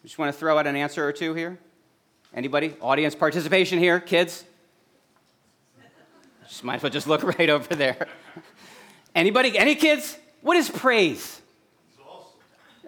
just 0.03 0.19
want 0.19 0.33
to 0.33 0.39
throw 0.39 0.59
out 0.59 0.67
an 0.67 0.77
answer 0.77 1.07
or 1.07 1.13
two 1.13 1.35
here. 1.35 1.59
Anybody? 2.35 2.75
Audience 2.81 3.15
participation 3.15 3.79
here, 3.79 4.01
kids? 4.01 4.45
Just 6.49 6.65
might 6.65 6.77
as 6.77 6.83
well 6.83 6.91
just 6.91 7.07
look 7.07 7.23
right 7.39 7.51
over 7.51 7.75
there. 7.75 8.09
Anybody? 9.15 9.59
Any 9.59 9.75
kids? 9.75 10.17
What 10.43 10.57
is 10.57 10.69
praise? 10.69 11.41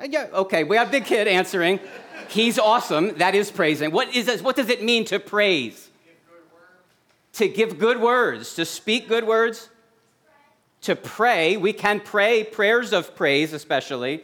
Uh, 0.01 0.07
Yeah, 0.09 0.27
okay, 0.33 0.65
we 0.65 0.77
have 0.77 0.91
big 0.91 1.05
kid 1.05 1.27
answering. 1.29 1.81
He's 2.29 2.59
awesome. 2.59 3.19
That 3.19 3.35
is 3.35 3.51
praising. 3.51 3.91
What 3.91 4.15
is 4.15 4.27
this? 4.27 4.43
What 4.43 4.57
does 4.57 4.69
it 4.69 4.83
mean 4.83 5.05
to 5.07 5.19
praise? 5.19 5.89
To 7.35 7.49
give 7.49 7.79
good 7.79 8.01
words, 8.01 8.55
to 8.55 8.65
speak 8.65 9.09
good 9.09 9.27
words, 9.27 9.69
to 10.83 10.95
pray. 10.95 11.57
We 11.57 11.73
can 11.73 12.01
pray 12.01 12.45
prayers 12.45 12.93
of 12.93 13.17
praise, 13.17 13.53
especially. 13.53 14.23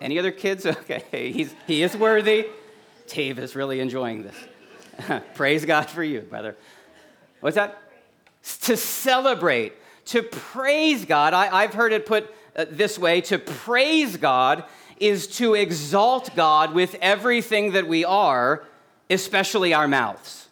Any 0.00 0.18
other 0.18 0.32
kids? 0.32 0.66
Okay, 0.90 1.32
he's, 1.32 1.54
he 1.66 1.82
is 1.82 1.96
worthy. 1.96 2.46
Dave 3.06 3.38
is 3.38 3.54
really 3.54 3.80
enjoying 3.80 4.22
this. 4.22 5.22
Praise 5.34 5.64
God 5.64 5.88
for 5.88 6.02
you, 6.02 6.20
brother. 6.20 6.56
What's 7.40 7.54
that? 7.56 7.80
To 8.62 8.76
celebrate, 8.76 9.74
to 10.08 10.22
praise 10.22 11.04
God. 11.04 11.34
I, 11.34 11.62
have 11.62 11.74
heard 11.74 11.92
it 11.92 12.06
put 12.06 12.34
uh, 12.56 12.64
this 12.70 12.98
way 12.98 13.20
to 13.22 13.38
praise 13.38 14.16
God 14.16 14.64
is 14.98 15.26
to 15.36 15.54
exalt 15.54 16.34
God 16.34 16.74
with 16.74 16.96
everything 17.00 17.72
that 17.72 17.86
we 17.86 18.04
are, 18.04 18.64
especially 19.10 19.74
our 19.74 19.86
mouths. 19.86 20.48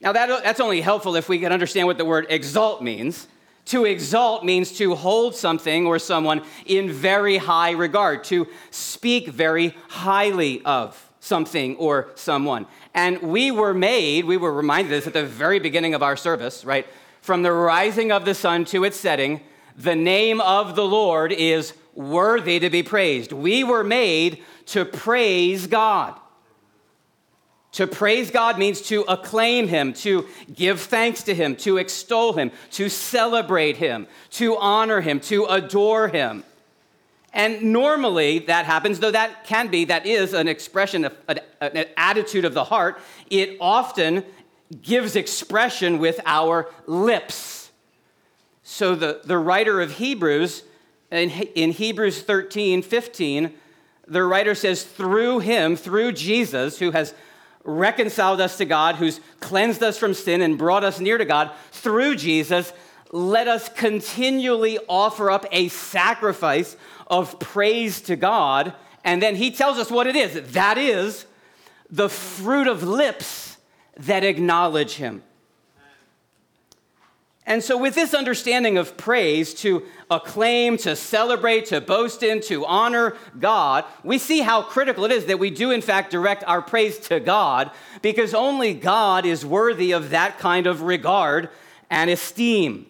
Now, 0.00 0.12
that, 0.12 0.42
that's 0.42 0.60
only 0.60 0.80
helpful 0.80 1.16
if 1.16 1.28
we 1.28 1.38
can 1.38 1.52
understand 1.52 1.86
what 1.86 1.96
the 1.96 2.04
word 2.04 2.26
exalt 2.28 2.82
means. 2.82 3.26
To 3.66 3.86
exalt 3.86 4.44
means 4.44 4.72
to 4.72 4.94
hold 4.94 5.34
something 5.34 5.86
or 5.86 5.98
someone 5.98 6.42
in 6.66 6.92
very 6.92 7.38
high 7.38 7.70
regard, 7.70 8.24
to 8.24 8.46
speak 8.70 9.28
very 9.28 9.74
highly 9.88 10.62
of 10.64 11.10
something 11.20 11.76
or 11.76 12.10
someone. 12.16 12.66
And 12.92 13.22
we 13.22 13.50
were 13.50 13.72
made, 13.72 14.26
we 14.26 14.36
were 14.36 14.52
reminded 14.52 14.90
this 14.90 15.06
at 15.06 15.14
the 15.14 15.24
very 15.24 15.58
beginning 15.58 15.94
of 15.94 16.02
our 16.02 16.16
service, 16.16 16.64
right? 16.66 16.86
From 17.24 17.42
the 17.42 17.52
rising 17.52 18.12
of 18.12 18.26
the 18.26 18.34
sun 18.34 18.66
to 18.66 18.84
its 18.84 19.00
setting, 19.00 19.40
the 19.78 19.96
name 19.96 20.42
of 20.42 20.76
the 20.76 20.84
Lord 20.84 21.32
is 21.32 21.72
worthy 21.94 22.58
to 22.58 22.68
be 22.68 22.82
praised. 22.82 23.32
We 23.32 23.64
were 23.64 23.82
made 23.82 24.44
to 24.66 24.84
praise 24.84 25.66
God. 25.66 26.20
To 27.72 27.86
praise 27.86 28.30
God 28.30 28.58
means 28.58 28.82
to 28.88 29.06
acclaim 29.08 29.68
Him, 29.68 29.94
to 29.94 30.28
give 30.52 30.82
thanks 30.82 31.22
to 31.22 31.34
Him, 31.34 31.56
to 31.56 31.78
extol 31.78 32.34
Him, 32.34 32.52
to 32.72 32.90
celebrate 32.90 33.78
Him, 33.78 34.06
to 34.32 34.58
honor 34.58 35.00
Him, 35.00 35.18
to 35.20 35.46
adore 35.46 36.08
Him. 36.08 36.44
And 37.32 37.72
normally 37.72 38.40
that 38.40 38.66
happens, 38.66 39.00
though 39.00 39.10
that 39.12 39.44
can 39.44 39.68
be, 39.68 39.86
that 39.86 40.04
is 40.04 40.34
an 40.34 40.46
expression, 40.46 41.06
of, 41.06 41.16
an, 41.26 41.86
attitude 41.96 42.44
of 42.44 42.52
the 42.52 42.64
heart. 42.64 43.00
It 43.30 43.56
often 43.62 44.24
gives 44.82 45.16
expression 45.16 45.98
with 45.98 46.20
our 46.24 46.68
lips. 46.86 47.70
So 48.62 48.94
the, 48.94 49.20
the 49.24 49.38
writer 49.38 49.80
of 49.80 49.92
Hebrews, 49.92 50.62
in, 51.10 51.30
in 51.30 51.70
Hebrews 51.70 52.22
13, 52.22 52.82
15, 52.82 53.54
the 54.06 54.22
writer 54.24 54.54
says, 54.54 54.82
through 54.82 55.40
him, 55.40 55.76
through 55.76 56.12
Jesus, 56.12 56.78
who 56.78 56.90
has 56.90 57.14
reconciled 57.64 58.40
us 58.40 58.58
to 58.58 58.64
God, 58.64 58.96
who's 58.96 59.20
cleansed 59.40 59.82
us 59.82 59.98
from 59.98 60.14
sin 60.14 60.42
and 60.42 60.58
brought 60.58 60.84
us 60.84 61.00
near 61.00 61.18
to 61.18 61.24
God, 61.24 61.50
through 61.70 62.16
Jesus, 62.16 62.72
let 63.12 63.48
us 63.48 63.68
continually 63.68 64.78
offer 64.88 65.30
up 65.30 65.46
a 65.52 65.68
sacrifice 65.68 66.76
of 67.06 67.38
praise 67.38 68.00
to 68.02 68.16
God. 68.16 68.74
And 69.04 69.22
then 69.22 69.36
he 69.36 69.50
tells 69.50 69.78
us 69.78 69.90
what 69.90 70.06
it 70.06 70.16
is 70.16 70.52
that 70.52 70.78
is 70.78 71.26
the 71.90 72.08
fruit 72.08 72.66
of 72.66 72.82
lips 72.82 73.53
that 73.96 74.24
acknowledge 74.24 74.94
him. 74.94 75.22
And 77.46 77.62
so, 77.62 77.76
with 77.76 77.94
this 77.94 78.14
understanding 78.14 78.78
of 78.78 78.96
praise, 78.96 79.52
to 79.54 79.82
acclaim, 80.10 80.78
to 80.78 80.96
celebrate, 80.96 81.66
to 81.66 81.80
boast 81.82 82.22
in, 82.22 82.40
to 82.42 82.64
honor 82.64 83.16
God, 83.38 83.84
we 84.02 84.16
see 84.16 84.40
how 84.40 84.62
critical 84.62 85.04
it 85.04 85.12
is 85.12 85.26
that 85.26 85.38
we 85.38 85.50
do, 85.50 85.70
in 85.70 85.82
fact, 85.82 86.10
direct 86.10 86.42
our 86.44 86.62
praise 86.62 86.98
to 87.00 87.20
God, 87.20 87.70
because 88.00 88.32
only 88.32 88.72
God 88.72 89.26
is 89.26 89.44
worthy 89.44 89.92
of 89.92 90.10
that 90.10 90.38
kind 90.38 90.66
of 90.66 90.82
regard 90.82 91.50
and 91.90 92.08
esteem. 92.08 92.86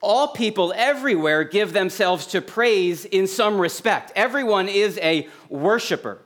All 0.00 0.28
people 0.28 0.72
everywhere 0.74 1.44
give 1.44 1.74
themselves 1.74 2.26
to 2.28 2.40
praise 2.40 3.04
in 3.04 3.26
some 3.26 3.58
respect. 3.58 4.10
Everyone 4.16 4.68
is 4.68 4.98
a 5.02 5.28
worshiper. 5.50 6.18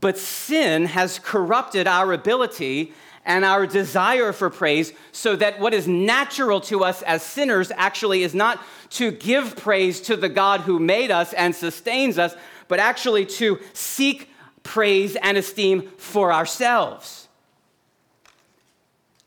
But 0.00 0.18
sin 0.18 0.86
has 0.86 1.20
corrupted 1.20 1.86
our 1.86 2.12
ability 2.12 2.92
and 3.24 3.44
our 3.44 3.64
desire 3.66 4.32
for 4.32 4.50
praise 4.50 4.92
so 5.12 5.36
that 5.36 5.60
what 5.60 5.72
is 5.72 5.86
natural 5.86 6.60
to 6.62 6.82
us 6.82 7.00
as 7.02 7.22
sinners 7.22 7.70
actually 7.76 8.24
is 8.24 8.34
not 8.34 8.60
to 8.90 9.12
give 9.12 9.56
praise 9.56 10.00
to 10.02 10.16
the 10.16 10.28
God 10.28 10.62
who 10.62 10.78
made 10.80 11.12
us 11.12 11.32
and 11.32 11.54
sustains 11.54 12.18
us, 12.18 12.34
but 12.66 12.80
actually 12.80 13.24
to 13.24 13.60
seek 13.72 14.30
praise 14.64 15.16
and 15.16 15.38
esteem 15.38 15.88
for 15.96 16.32
ourselves. 16.32 17.28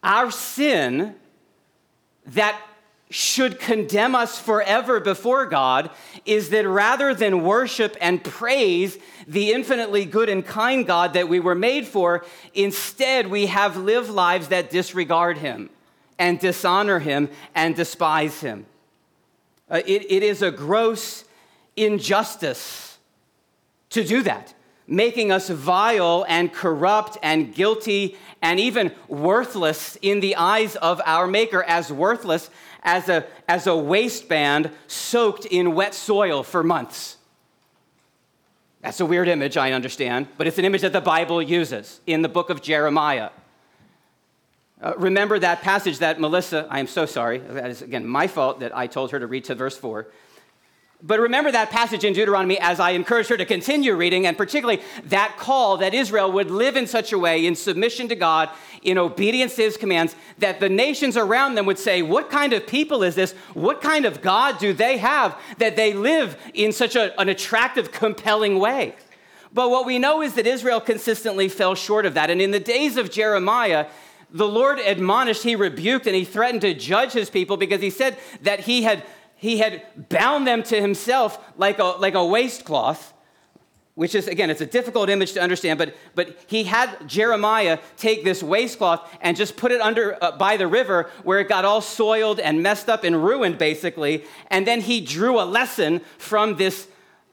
Our 0.04 0.32
sin 0.32 1.16
that 2.28 2.60
should 3.10 3.60
condemn 3.60 4.16
us 4.16 4.38
forever 4.38 5.00
before 5.00 5.46
God 5.46 5.90
is 6.26 6.50
that 6.50 6.68
rather 6.68 7.14
than 7.14 7.44
worship 7.44 7.96
and 8.02 8.22
praise 8.22 8.98
the 9.28 9.52
infinitely 9.54 10.04
good 10.04 10.28
and 10.28 10.46
kind 10.46 10.86
God 10.86 11.14
that 11.14 11.30
we 11.30 11.40
were 11.40 11.56
made 11.56 11.88
for, 11.88 12.26
instead 12.54 13.28
we 13.28 13.46
have 13.46 13.78
lived 13.78 14.10
lives 14.10 14.50
that 14.50 14.70
disregard 14.70 15.38
Him 15.38 15.70
and 16.20 16.38
dishonor 16.40 17.00
Him 17.00 17.30
and 17.56 17.76
despise 17.76 18.42
Him. 18.42 18.66
Uh, 19.70 19.82
it, 19.86 20.06
it 20.12 20.24
is 20.24 20.42
a 20.42 20.52
gross 20.52 21.24
injustice 21.78 22.98
to 23.90 24.04
do 24.04 24.22
that, 24.24 24.54
making 24.86 25.32
us 25.32 25.50
vile 25.50 26.26
and 26.28 26.52
corrupt 26.52 27.18
and 27.24 27.56
guilty 27.56 28.18
and 28.42 28.60
even 28.60 28.92
worthless 29.08 29.98
in 30.02 30.20
the 30.20 30.36
eyes 30.36 30.76
of 30.76 31.02
our 31.06 31.26
Maker, 31.26 31.64
as 31.64 31.92
worthless 31.92 32.50
as 32.88 33.10
a, 33.10 33.26
as 33.50 33.68
a 33.68 33.76
waistband 33.76 34.72
soaked 34.88 35.46
in 35.46 35.76
wet 35.76 35.94
soil 35.94 36.42
for 36.42 36.64
months. 36.64 37.18
That's 38.82 39.02
a 39.02 39.06
weird 39.06 39.28
image, 39.28 39.58
I 39.58 39.74
understand, 39.74 40.28
but 40.38 40.48
it's 40.48 40.58
an 40.58 40.64
image 40.64 40.82
that 40.82 40.94
the 40.94 41.02
Bible 41.02 41.42
uses 41.42 42.00
in 42.08 42.22
the 42.22 42.30
book 42.30 42.50
of 42.50 42.62
Jeremiah. 42.62 43.32
Uh, 44.82 44.94
remember 44.98 45.38
that 45.38 45.62
passage 45.62 46.00
that 46.00 46.20
Melissa, 46.22 46.66
I 46.70 46.80
am 46.80 46.88
so 46.88 47.06
sorry, 47.06 47.40
that 47.40 47.70
is 47.70 47.82
again 47.82 48.08
my 48.08 48.28
fault 48.28 48.62
that 48.62 48.76
I 48.76 48.88
told 48.88 49.12
her 49.12 49.20
to 49.20 49.28
read 49.28 49.44
to 49.46 49.56
verse 49.56 49.76
4. 49.76 50.08
But 51.04 51.20
remember 51.20 51.52
that 51.52 51.70
passage 51.70 52.04
in 52.04 52.14
Deuteronomy 52.14 52.58
as 52.60 52.80
I 52.80 52.92
encourage 52.92 53.28
her 53.28 53.38
to 53.38 53.46
continue 53.46 53.94
reading, 53.96 54.26
and 54.26 54.36
particularly 54.36 54.82
that 55.06 55.36
call 55.38 55.78
that 55.78 55.94
Israel 55.94 56.32
would 56.32 56.50
live 56.50 56.76
in 56.76 56.88
such 56.88 57.14
a 57.14 57.20
way 57.20 57.46
in 57.46 57.56
submission 57.56 58.08
to 58.08 58.16
God, 58.16 58.50
in 58.82 58.98
obedience 58.98 59.56
to 59.56 59.62
his 59.62 59.78
commands, 59.78 60.16
that 60.40 60.60
the 60.60 60.70
nations 60.70 61.16
around 61.16 61.54
them 61.54 61.68
would 61.68 61.78
say, 61.78 62.02
What 62.02 62.32
kind 62.32 62.52
of 62.52 62.66
people 62.66 63.04
is 63.04 63.14
this? 63.14 63.34
What 63.54 63.80
kind 63.80 64.06
of 64.06 64.24
God 64.24 64.58
do 64.58 64.74
they 64.74 64.98
have 64.98 65.40
that 65.60 65.76
they 65.76 65.94
live 65.94 66.36
in 66.56 66.72
such 66.72 66.96
a, 66.96 67.20
an 67.22 67.30
attractive, 67.30 67.92
compelling 67.92 68.58
way? 68.58 68.96
But 69.54 69.70
what 69.70 69.86
we 69.86 70.00
know 70.00 70.24
is 70.24 70.34
that 70.34 70.48
Israel 70.48 70.82
consistently 70.82 71.48
fell 71.48 71.76
short 71.76 72.08
of 72.08 72.16
that. 72.16 72.32
And 72.32 72.42
in 72.42 72.52
the 72.52 72.60
days 72.60 72.98
of 72.98 73.12
Jeremiah, 73.12 73.86
the 74.32 74.48
Lord 74.48 74.80
admonished, 74.80 75.44
he 75.44 75.56
rebuked, 75.56 76.08
and 76.08 76.16
he 76.16 76.26
threatened 76.26 76.62
to 76.62 76.74
judge 76.74 77.14
his 77.14 77.30
people 77.30 77.56
because 77.56 77.82
he 77.82 77.92
said 77.92 78.18
that 78.42 78.62
he 78.62 78.84
had 78.84 79.04
he 79.38 79.60
had 79.60 79.84
bound 80.10 80.46
them 80.46 80.64
to 80.64 80.82
himself 80.82 81.40
like 81.58 81.80
a, 81.80 81.84
like 81.84 82.16
a 82.16 82.26
waistcloth, 82.26 83.14
which 83.94 84.14
is, 84.14 84.28
again, 84.28 84.50
it's 84.50 84.62
a 84.62 84.66
difficult 84.66 85.10
image 85.10 85.34
to 85.34 85.42
understand, 85.42 85.80
but, 85.80 85.96
but 86.14 86.38
he 86.48 86.64
had 86.64 87.08
Jeremiah 87.08 87.80
take 87.98 88.24
this 88.24 88.44
waistcloth 88.44 89.08
and 89.22 89.38
just 89.38 89.58
put 89.58 89.72
it 89.72 89.82
under 89.82 90.24
uh, 90.24 90.38
by 90.38 90.58
the 90.58 90.68
river 90.68 91.10
where 91.24 91.40
it 91.40 91.50
got 91.50 91.66
all 91.66 91.82
soiled 91.82 92.40
and 92.40 92.62
messed 92.62 92.90
up 92.90 93.04
and 93.04 93.24
ruined, 93.24 93.58
basically. 93.58 94.24
And 94.52 94.68
then 94.68 94.82
he 94.82 95.02
drew 95.02 95.40
a 95.40 95.46
lesson 95.46 96.02
from 96.18 96.58
this 96.58 96.88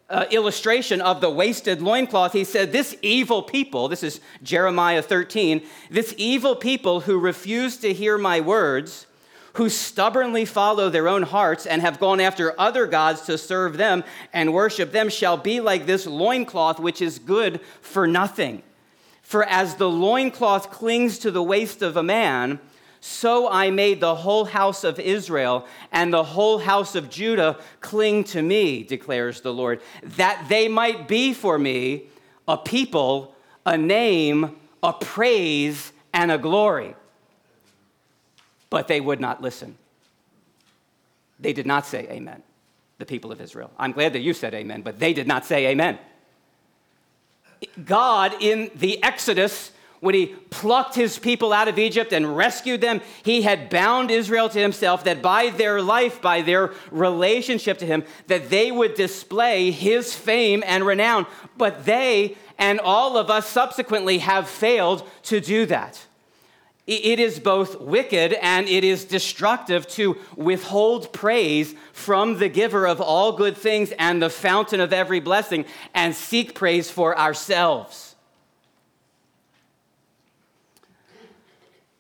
uh, 0.08 0.26
illustration 0.30 1.00
of 1.00 1.20
the 1.20 1.30
wasted 1.30 1.80
loincloth. 1.80 2.32
He 2.32 2.44
said, 2.44 2.73
This 2.73 2.96
evil 3.02 3.42
people, 3.42 3.88
this 3.88 4.02
is 4.02 4.20
Jeremiah 4.42 5.02
13, 5.02 5.66
this 5.90 6.14
evil 6.16 6.54
people 6.54 7.00
who 7.00 7.18
refuse 7.18 7.78
to 7.78 7.92
hear 7.92 8.18
my 8.18 8.40
words, 8.40 9.06
who 9.54 9.68
stubbornly 9.68 10.44
follow 10.44 10.88
their 10.90 11.08
own 11.08 11.23
hearts 11.23 11.66
and 11.66 11.80
have 11.80 12.00
gone 12.00 12.20
after 12.20 12.58
other 12.58 12.87
gods 12.87 13.23
to 13.23 13.38
serve 13.38 13.76
them 13.76 14.04
and 14.32 14.52
worship 14.52 14.92
them 14.92 15.08
shall 15.08 15.37
be 15.37 15.61
like 15.61 15.87
this 15.87 16.06
loincloth, 16.06 16.78
which 16.78 17.00
is 17.00 17.18
good 17.18 17.61
for 17.80 18.06
nothing. 18.06 18.62
For 19.23 19.44
as 19.44 19.76
the 19.76 19.88
loincloth 19.88 20.70
clings 20.70 21.18
to 21.20 21.30
the 21.30 21.42
waist 21.42 21.82
of 21.82 21.96
a 21.96 22.02
man, 22.02 22.58
so 23.00 23.49
I 23.49 23.70
made 23.70 24.00
the 24.00 24.14
whole 24.14 24.44
house 24.44 24.82
of 24.82 24.99
Israel 24.99 25.66
and 25.92 26.12
the 26.12 26.25
whole 26.25 26.58
house 26.58 26.94
of 26.94 27.08
Judah 27.08 27.58
cling 27.80 28.25
to 28.25 28.42
me, 28.42 28.82
declares 28.82 29.40
the 29.40 29.52
Lord, 29.52 29.80
that 30.02 30.46
they 30.49 30.68
might 30.68 31.06
be 31.06 31.32
for 31.32 31.58
me 31.58 32.04
a 32.49 32.56
people, 32.56 33.34
a 33.64 33.78
name, 33.78 34.56
a 34.82 34.92
praise, 34.92 35.92
and 36.12 36.32
a 36.32 36.38
glory. 36.38 36.94
But 38.74 38.88
they 38.88 39.00
would 39.00 39.20
not 39.20 39.40
listen. 39.40 39.78
They 41.38 41.52
did 41.52 41.64
not 41.64 41.86
say 41.86 42.08
amen, 42.10 42.42
the 42.98 43.06
people 43.06 43.30
of 43.30 43.40
Israel. 43.40 43.70
I'm 43.78 43.92
glad 43.92 44.14
that 44.14 44.18
you 44.18 44.34
said 44.34 44.52
amen, 44.52 44.82
but 44.82 44.98
they 44.98 45.12
did 45.12 45.28
not 45.28 45.44
say 45.44 45.68
amen. 45.68 45.96
God 47.84 48.34
in 48.40 48.72
the 48.74 49.00
Exodus 49.00 49.70
when 50.00 50.16
he 50.16 50.26
plucked 50.26 50.96
his 50.96 51.20
people 51.20 51.52
out 51.52 51.68
of 51.68 51.78
Egypt 51.78 52.12
and 52.12 52.36
rescued 52.36 52.80
them, 52.80 53.00
he 53.22 53.42
had 53.42 53.70
bound 53.70 54.10
Israel 54.10 54.48
to 54.48 54.58
himself 54.58 55.04
that 55.04 55.22
by 55.22 55.50
their 55.50 55.80
life, 55.80 56.20
by 56.20 56.42
their 56.42 56.72
relationship 56.90 57.78
to 57.78 57.86
him, 57.86 58.02
that 58.26 58.50
they 58.50 58.72
would 58.72 58.94
display 58.94 59.70
his 59.70 60.16
fame 60.16 60.64
and 60.66 60.84
renown. 60.84 61.26
But 61.56 61.84
they 61.84 62.36
and 62.58 62.80
all 62.80 63.16
of 63.16 63.30
us 63.30 63.48
subsequently 63.48 64.18
have 64.18 64.48
failed 64.48 65.08
to 65.22 65.40
do 65.40 65.64
that. 65.66 66.04
It 66.86 67.18
is 67.18 67.40
both 67.40 67.80
wicked 67.80 68.34
and 68.34 68.68
it 68.68 68.84
is 68.84 69.06
destructive 69.06 69.86
to 69.88 70.18
withhold 70.36 71.14
praise 71.14 71.74
from 71.94 72.38
the 72.38 72.50
giver 72.50 72.86
of 72.86 73.00
all 73.00 73.32
good 73.32 73.56
things 73.56 73.90
and 73.98 74.20
the 74.20 74.28
fountain 74.28 74.80
of 74.80 74.92
every 74.92 75.18
blessing 75.18 75.64
and 75.94 76.14
seek 76.14 76.54
praise 76.54 76.90
for 76.90 77.18
ourselves. 77.18 78.14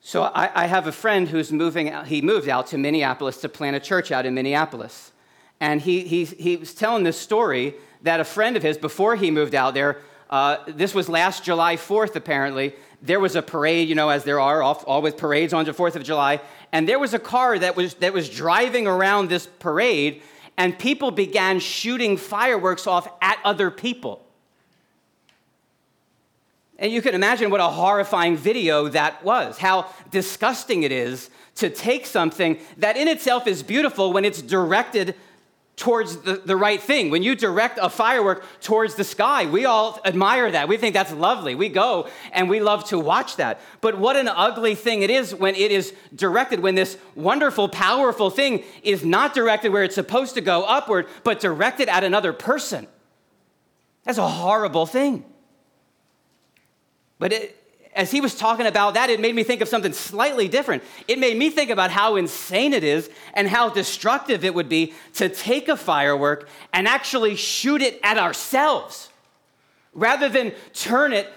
So 0.02 0.24
I, 0.24 0.64
I, 0.64 0.66
have 0.66 0.86
a 0.86 0.92
friend 0.92 1.26
who's 1.26 1.50
moving 1.50 1.90
he 2.04 2.20
moved 2.20 2.50
out 2.50 2.66
to 2.68 2.78
Minneapolis 2.78 3.38
to 3.38 3.48
plant 3.48 3.74
a 3.74 3.80
church 3.80 4.12
out 4.12 4.26
in 4.26 4.34
Minneapolis. 4.34 5.12
And 5.60 5.80
he, 5.80 6.02
he, 6.02 6.26
he 6.26 6.56
was 6.56 6.74
telling 6.74 7.04
this 7.04 7.18
story 7.18 7.74
that 8.02 8.20
a 8.20 8.24
friend 8.24 8.54
of 8.54 8.62
his, 8.62 8.76
before 8.76 9.16
he 9.16 9.30
moved 9.30 9.54
out 9.54 9.72
there, 9.72 10.02
uh, 10.28 10.58
this 10.68 10.94
was 10.94 11.08
last 11.08 11.42
July 11.42 11.76
4th 11.76 12.16
apparently, 12.16 12.74
there 13.04 13.20
was 13.20 13.36
a 13.36 13.42
parade, 13.42 13.88
you 13.88 13.94
know, 13.94 14.08
as 14.08 14.24
there 14.24 14.40
are 14.40 14.62
always 14.62 15.12
parades 15.12 15.52
on 15.52 15.66
the 15.66 15.72
4th 15.72 15.94
of 15.94 16.02
July. 16.02 16.40
And 16.72 16.88
there 16.88 16.98
was 16.98 17.12
a 17.12 17.18
car 17.18 17.58
that 17.58 17.76
was, 17.76 17.94
that 17.94 18.14
was 18.14 18.30
driving 18.30 18.86
around 18.86 19.28
this 19.28 19.46
parade, 19.46 20.22
and 20.56 20.76
people 20.78 21.10
began 21.10 21.60
shooting 21.60 22.16
fireworks 22.16 22.86
off 22.86 23.06
at 23.20 23.38
other 23.44 23.70
people. 23.70 24.24
And 26.78 26.90
you 26.90 27.02
can 27.02 27.14
imagine 27.14 27.50
what 27.50 27.60
a 27.60 27.68
horrifying 27.68 28.38
video 28.38 28.88
that 28.88 29.22
was, 29.22 29.58
how 29.58 29.90
disgusting 30.10 30.82
it 30.82 30.90
is 30.90 31.28
to 31.56 31.68
take 31.68 32.06
something 32.06 32.58
that 32.78 32.96
in 32.96 33.06
itself 33.06 33.46
is 33.46 33.62
beautiful 33.62 34.12
when 34.14 34.24
it's 34.24 34.40
directed 34.40 35.14
towards 35.76 36.18
the, 36.18 36.36
the 36.36 36.56
right 36.56 36.80
thing. 36.80 37.10
When 37.10 37.22
you 37.22 37.34
direct 37.34 37.78
a 37.82 37.90
firework 37.90 38.44
towards 38.60 38.94
the 38.94 39.02
sky, 39.02 39.46
we 39.46 39.64
all 39.64 40.00
admire 40.04 40.50
that. 40.50 40.68
We 40.68 40.76
think 40.76 40.94
that's 40.94 41.12
lovely. 41.12 41.54
We 41.54 41.68
go 41.68 42.08
and 42.32 42.48
we 42.48 42.60
love 42.60 42.84
to 42.86 42.98
watch 42.98 43.36
that. 43.36 43.60
But 43.80 43.98
what 43.98 44.16
an 44.16 44.28
ugly 44.28 44.76
thing 44.76 45.02
it 45.02 45.10
is 45.10 45.34
when 45.34 45.54
it 45.56 45.72
is 45.72 45.92
directed, 46.14 46.60
when 46.60 46.76
this 46.76 46.96
wonderful, 47.16 47.68
powerful 47.68 48.30
thing 48.30 48.62
is 48.82 49.04
not 49.04 49.34
directed 49.34 49.72
where 49.72 49.82
it's 49.82 49.96
supposed 49.96 50.34
to 50.34 50.40
go 50.40 50.62
upward, 50.64 51.06
but 51.24 51.40
directed 51.40 51.88
at 51.88 52.04
another 52.04 52.32
person. 52.32 52.86
That's 54.04 54.18
a 54.18 54.28
horrible 54.28 54.86
thing. 54.86 55.24
But 57.18 57.32
it, 57.32 57.63
as 57.94 58.10
he 58.10 58.20
was 58.20 58.34
talking 58.34 58.66
about 58.66 58.94
that, 58.94 59.08
it 59.08 59.20
made 59.20 59.34
me 59.34 59.44
think 59.44 59.60
of 59.60 59.68
something 59.68 59.92
slightly 59.92 60.48
different. 60.48 60.82
It 61.06 61.18
made 61.18 61.36
me 61.36 61.50
think 61.50 61.70
about 61.70 61.90
how 61.90 62.16
insane 62.16 62.72
it 62.72 62.82
is 62.82 63.08
and 63.34 63.48
how 63.48 63.68
destructive 63.68 64.44
it 64.44 64.54
would 64.54 64.68
be 64.68 64.94
to 65.14 65.28
take 65.28 65.68
a 65.68 65.76
firework 65.76 66.48
and 66.72 66.88
actually 66.88 67.36
shoot 67.36 67.82
it 67.82 68.00
at 68.02 68.18
ourselves 68.18 69.10
rather 69.92 70.28
than 70.28 70.52
turn 70.72 71.12
it 71.12 71.32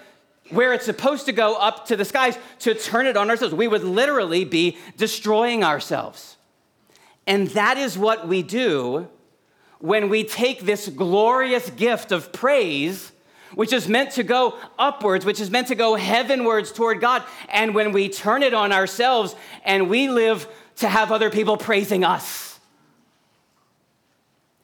where 0.50 0.72
it's 0.72 0.84
supposed 0.84 1.26
to 1.26 1.32
go 1.32 1.54
up 1.56 1.86
to 1.86 1.96
the 1.96 2.04
skies 2.04 2.38
to 2.60 2.74
turn 2.74 3.06
it 3.06 3.16
on 3.16 3.30
ourselves. 3.30 3.54
We 3.54 3.68
would 3.68 3.84
literally 3.84 4.44
be 4.44 4.78
destroying 4.96 5.62
ourselves. 5.62 6.36
And 7.26 7.48
that 7.48 7.76
is 7.76 7.98
what 7.98 8.26
we 8.26 8.42
do 8.42 9.08
when 9.78 10.08
we 10.08 10.24
take 10.24 10.62
this 10.62 10.88
glorious 10.88 11.70
gift 11.70 12.10
of 12.10 12.32
praise 12.32 13.12
which 13.54 13.72
is 13.72 13.88
meant 13.88 14.12
to 14.12 14.22
go 14.22 14.56
upwards, 14.78 15.24
which 15.24 15.40
is 15.40 15.50
meant 15.50 15.68
to 15.68 15.74
go 15.74 15.94
heavenwards 15.94 16.72
toward 16.72 17.00
God. 17.00 17.22
And 17.48 17.74
when 17.74 17.92
we 17.92 18.08
turn 18.08 18.42
it 18.42 18.54
on 18.54 18.72
ourselves 18.72 19.34
and 19.64 19.88
we 19.88 20.08
live 20.08 20.48
to 20.76 20.88
have 20.88 21.10
other 21.12 21.30
people 21.30 21.56
praising 21.56 22.04
us. 22.04 22.58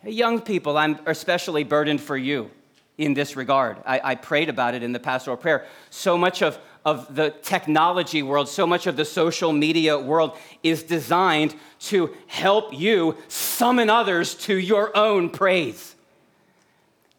Hey, 0.01 0.13
young 0.13 0.41
people, 0.41 0.77
I'm 0.77 0.99
especially 1.07 1.65
burdened 1.65 2.01
for 2.01 2.17
you 2.17 2.51
in 2.99 3.15
this 3.15 3.37
regard. 3.37 3.77
I, 3.85 4.01
I 4.05 4.15
prayed 4.15 4.49
about 4.49 4.75
it 4.75 4.83
in 4.83 4.93
the 4.93 5.01
pastoral 5.01 5.37
prayer. 5.37 5.67
So 5.91 6.17
much 6.17 6.43
of, 6.43 6.59
of 6.85 7.15
the 7.15 7.31
technology 7.43 8.23
world, 8.23 8.49
so 8.49 8.67
much 8.67 8.87
of 8.87 8.97
the 8.97 9.05
social 9.05 9.53
media 9.53 9.99
world 9.99 10.37
is 10.63 10.83
designed 10.83 11.57
to 11.81 12.15
help 12.29 12.73
you 12.73 13.17
summon 13.29 13.91
others 13.91 14.35
to 14.35 14.55
your 14.57 14.97
own 14.97 15.31
praise. 15.31 15.94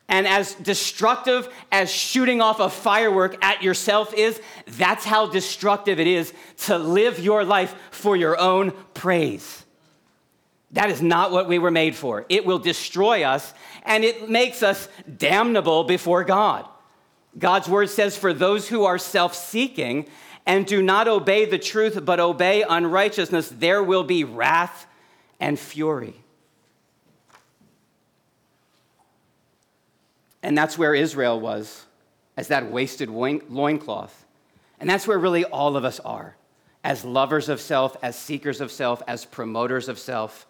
And 0.07 0.27
as 0.27 0.53
destructive 0.55 1.49
as 1.71 1.91
shooting 1.91 2.39
off 2.39 2.59
a 2.59 2.69
firework 2.69 3.43
at 3.43 3.63
yourself 3.63 4.13
is, 4.13 4.39
that's 4.67 5.03
how 5.03 5.25
destructive 5.25 5.99
it 5.99 6.07
is 6.07 6.31
to 6.65 6.77
live 6.77 7.19
your 7.19 7.43
life 7.43 7.75
for 7.89 8.15
your 8.15 8.39
own 8.39 8.71
praise. 8.93 9.63
That 10.71 10.91
is 10.91 11.01
not 11.01 11.31
what 11.31 11.47
we 11.47 11.57
were 11.57 11.71
made 11.71 11.95
for. 11.95 12.25
It 12.29 12.45
will 12.45 12.59
destroy 12.59 13.23
us 13.23 13.53
and 13.83 14.03
it 14.03 14.29
makes 14.29 14.61
us 14.61 14.87
damnable 15.17 15.85
before 15.85 16.23
God. 16.23 16.67
God's 17.37 17.67
word 17.67 17.89
says, 17.89 18.17
For 18.17 18.33
those 18.33 18.67
who 18.67 18.85
are 18.85 18.97
self 18.97 19.33
seeking 19.35 20.07
and 20.45 20.65
do 20.65 20.83
not 20.83 21.07
obey 21.07 21.45
the 21.45 21.57
truth 21.57 22.03
but 22.05 22.19
obey 22.19 22.63
unrighteousness, 22.63 23.49
there 23.49 23.81
will 23.81 24.03
be 24.03 24.23
wrath 24.23 24.85
and 25.39 25.57
fury. 25.57 26.13
And 30.45 30.55
that's 30.55 30.77
where 30.77 30.93
Israel 30.93 31.39
was, 31.39 31.86
as 32.38 32.49
that 32.49 32.71
wasted 32.71 33.10
loincloth. 33.10 34.25
And 34.79 34.88
that's 34.88 35.08
where 35.08 35.17
really 35.17 35.43
all 35.43 35.75
of 35.75 35.84
us 35.84 35.99
are, 36.01 36.36
as 36.84 37.03
lovers 37.03 37.49
of 37.49 37.60
self, 37.60 37.97
as 38.03 38.15
seekers 38.15 38.62
of 38.62 38.71
self, 38.71 39.01
as 39.08 39.25
promoters 39.25 39.89
of 39.89 39.97
self. 39.97 40.45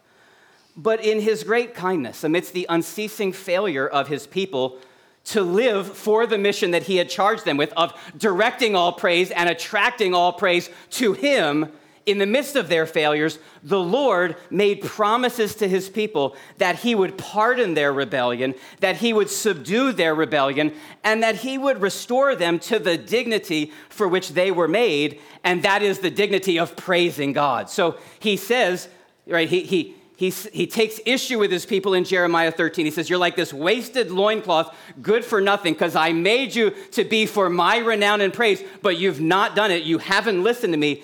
But 0.75 1.01
in 1.01 1.21
his 1.21 1.45
great 1.45 1.73
kindness, 1.73 2.25
amidst 2.25 2.51
the 2.51 2.65
unceasing 2.67 3.31
failure 3.31 3.88
of 3.88 4.10
his 4.10 4.27
people 4.27 4.79
to 5.27 5.41
live 5.41 5.95
for 5.95 6.27
the 6.27 6.38
mission 6.38 6.71
that 6.71 6.84
he 6.84 6.97
had 6.97 7.10
charged 7.10 7.45
them 7.45 7.55
with 7.55 7.71
of 7.77 7.93
directing 8.17 8.75
all 8.75 8.91
praise 8.91 9.31
and 9.31 9.47
attracting 9.47 10.13
all 10.13 10.34
praise 10.34 10.69
to 10.89 11.13
him, 11.13 11.71
in 12.05 12.19
the 12.19 12.25
midst 12.25 12.55
of 12.55 12.69
their 12.69 12.85
failures, 12.85 13.39
the 13.63 13.79
Lord 13.79 14.35
made 14.51 14.81
promises 14.81 15.55
to 15.55 15.67
his 15.67 15.89
people 15.89 16.35
that 16.59 16.77
he 16.77 16.93
would 16.93 17.17
pardon 17.17 17.73
their 17.73 17.91
rebellion, 17.91 18.53
that 18.79 18.97
he 18.97 19.11
would 19.11 19.29
subdue 19.29 19.91
their 19.91 20.13
rebellion, 20.13 20.73
and 21.03 21.23
that 21.23 21.37
he 21.37 21.57
would 21.57 21.81
restore 21.81 22.35
them 22.35 22.59
to 22.59 22.77
the 22.77 22.97
dignity 22.97 23.71
for 23.89 24.07
which 24.07 24.29
they 24.29 24.51
were 24.51 24.67
made, 24.67 25.19
and 25.43 25.63
that 25.63 25.81
is 25.81 25.99
the 25.99 26.11
dignity 26.11 26.59
of 26.59 26.75
praising 26.75 27.33
God. 27.33 27.69
So 27.69 27.97
he 28.19 28.37
says, 28.37 28.87
right, 29.25 29.49
he, 29.49 29.63
he, 29.63 29.95
he, 30.17 30.29
he 30.29 30.67
takes 30.67 30.99
issue 31.05 31.39
with 31.39 31.51
his 31.51 31.65
people 31.65 31.93
in 31.93 32.03
Jeremiah 32.03 32.51
13. 32.51 32.85
He 32.85 32.91
says, 32.91 33.09
You're 33.09 33.19
like 33.19 33.35
this 33.35 33.51
wasted 33.51 34.11
loincloth, 34.11 34.73
good 35.01 35.25
for 35.25 35.41
nothing, 35.41 35.73
because 35.73 35.95
I 35.95 36.13
made 36.13 36.55
you 36.55 36.71
to 36.91 37.03
be 37.03 37.25
for 37.25 37.49
my 37.49 37.79
renown 37.79 38.21
and 38.21 38.31
praise, 38.31 38.63
but 38.81 38.97
you've 38.97 39.19
not 39.19 39.55
done 39.55 39.71
it. 39.71 39.83
You 39.83 39.97
haven't 39.97 40.43
listened 40.43 40.73
to 40.73 40.77
me. 40.77 41.03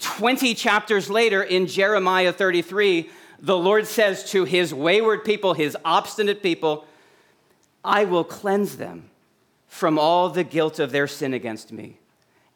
20 0.00 0.54
chapters 0.54 1.08
later 1.08 1.42
in 1.42 1.66
Jeremiah 1.66 2.32
33, 2.32 3.10
the 3.38 3.56
Lord 3.56 3.86
says 3.86 4.30
to 4.32 4.44
his 4.44 4.74
wayward 4.74 5.24
people, 5.24 5.54
his 5.54 5.76
obstinate 5.84 6.42
people, 6.42 6.86
I 7.84 8.04
will 8.04 8.24
cleanse 8.24 8.76
them 8.76 9.10
from 9.66 9.98
all 9.98 10.28
the 10.28 10.44
guilt 10.44 10.78
of 10.78 10.90
their 10.90 11.06
sin 11.06 11.32
against 11.32 11.72
me, 11.72 11.98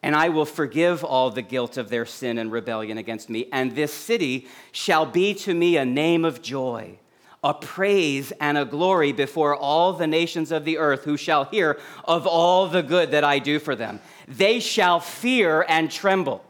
and 0.03 0.15
I 0.15 0.29
will 0.29 0.45
forgive 0.45 1.03
all 1.03 1.31
the 1.31 1.41
guilt 1.41 1.77
of 1.77 1.89
their 1.89 2.05
sin 2.05 2.37
and 2.37 2.51
rebellion 2.51 2.97
against 2.97 3.29
me. 3.29 3.47
And 3.51 3.75
this 3.75 3.93
city 3.93 4.47
shall 4.71 5.05
be 5.05 5.33
to 5.35 5.53
me 5.53 5.77
a 5.77 5.85
name 5.85 6.25
of 6.25 6.41
joy, 6.41 6.99
a 7.43 7.53
praise 7.53 8.33
and 8.39 8.57
a 8.57 8.65
glory 8.65 9.11
before 9.11 9.55
all 9.55 9.93
the 9.93 10.07
nations 10.07 10.51
of 10.51 10.65
the 10.65 10.77
earth 10.77 11.03
who 11.03 11.17
shall 11.17 11.45
hear 11.45 11.79
of 12.03 12.27
all 12.27 12.67
the 12.67 12.83
good 12.83 13.11
that 13.11 13.23
I 13.23 13.39
do 13.39 13.59
for 13.59 13.75
them. 13.75 13.99
They 14.27 14.59
shall 14.59 14.99
fear 14.99 15.65
and 15.67 15.89
tremble. 15.89 16.43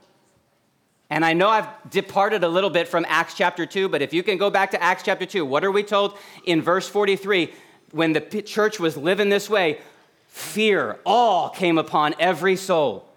And 1.09 1.23
I 1.23 1.33
know 1.33 1.49
I've 1.49 1.67
departed 1.89 2.43
a 2.43 2.47
little 2.47 2.69
bit 2.69 2.87
from 2.87 3.05
Acts 3.07 3.35
chapter 3.35 3.65
2, 3.65 3.89
but 3.89 4.01
if 4.01 4.13
you 4.13 4.23
can 4.23 4.37
go 4.37 4.49
back 4.49 4.71
to 4.71 4.81
Acts 4.81 5.03
chapter 5.03 5.25
2, 5.25 5.45
what 5.45 5.63
are 5.63 5.71
we 5.71 5.83
told 5.83 6.17
in 6.45 6.61
verse 6.61 6.87
43? 6.87 7.53
When 7.91 8.13
the 8.13 8.21
church 8.41 8.79
was 8.79 8.97
living 8.97 9.29
this 9.29 9.49
way, 9.49 9.79
fear, 10.27 10.99
awe 11.05 11.49
came 11.49 11.77
upon 11.77 12.15
every 12.19 12.55
soul. 12.55 13.07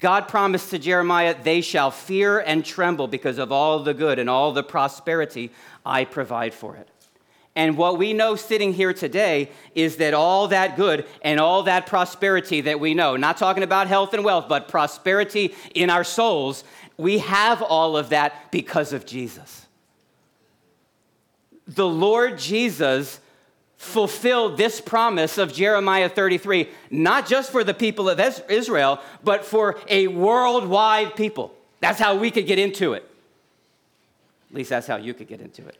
God 0.00 0.26
promised 0.28 0.70
to 0.70 0.78
Jeremiah, 0.78 1.36
They 1.40 1.60
shall 1.60 1.90
fear 1.90 2.40
and 2.40 2.64
tremble 2.64 3.08
because 3.08 3.38
of 3.38 3.52
all 3.52 3.78
the 3.80 3.94
good 3.94 4.18
and 4.18 4.28
all 4.28 4.52
the 4.52 4.62
prosperity 4.62 5.52
I 5.84 6.04
provide 6.04 6.54
for 6.54 6.76
it. 6.76 6.88
And 7.56 7.76
what 7.76 7.98
we 7.98 8.12
know 8.12 8.34
sitting 8.34 8.72
here 8.72 8.92
today 8.92 9.50
is 9.74 9.96
that 9.96 10.12
all 10.12 10.48
that 10.48 10.76
good 10.76 11.06
and 11.22 11.38
all 11.38 11.62
that 11.64 11.86
prosperity 11.86 12.62
that 12.62 12.80
we 12.80 12.94
know, 12.94 13.16
not 13.16 13.36
talking 13.36 13.62
about 13.62 13.86
health 13.86 14.12
and 14.12 14.24
wealth, 14.24 14.46
but 14.48 14.66
prosperity 14.66 15.54
in 15.74 15.88
our 15.88 16.02
souls, 16.02 16.64
we 16.96 17.18
have 17.18 17.62
all 17.62 17.96
of 17.96 18.08
that 18.08 18.50
because 18.50 18.92
of 18.92 19.06
Jesus. 19.06 19.66
The 21.68 21.86
Lord 21.86 22.38
Jesus 22.38 23.20
fulfilled 23.76 24.56
this 24.56 24.80
promise 24.80 25.38
of 25.38 25.52
Jeremiah 25.52 26.08
33, 26.08 26.68
not 26.90 27.26
just 27.28 27.52
for 27.52 27.62
the 27.62 27.74
people 27.74 28.08
of 28.08 28.20
Israel, 28.48 29.00
but 29.22 29.44
for 29.44 29.78
a 29.88 30.08
worldwide 30.08 31.14
people. 31.14 31.54
That's 31.80 32.00
how 32.00 32.16
we 32.16 32.30
could 32.30 32.46
get 32.46 32.58
into 32.58 32.94
it. 32.94 33.08
At 34.50 34.56
least 34.56 34.70
that's 34.70 34.86
how 34.86 34.96
you 34.96 35.14
could 35.14 35.28
get 35.28 35.40
into 35.40 35.66
it. 35.66 35.76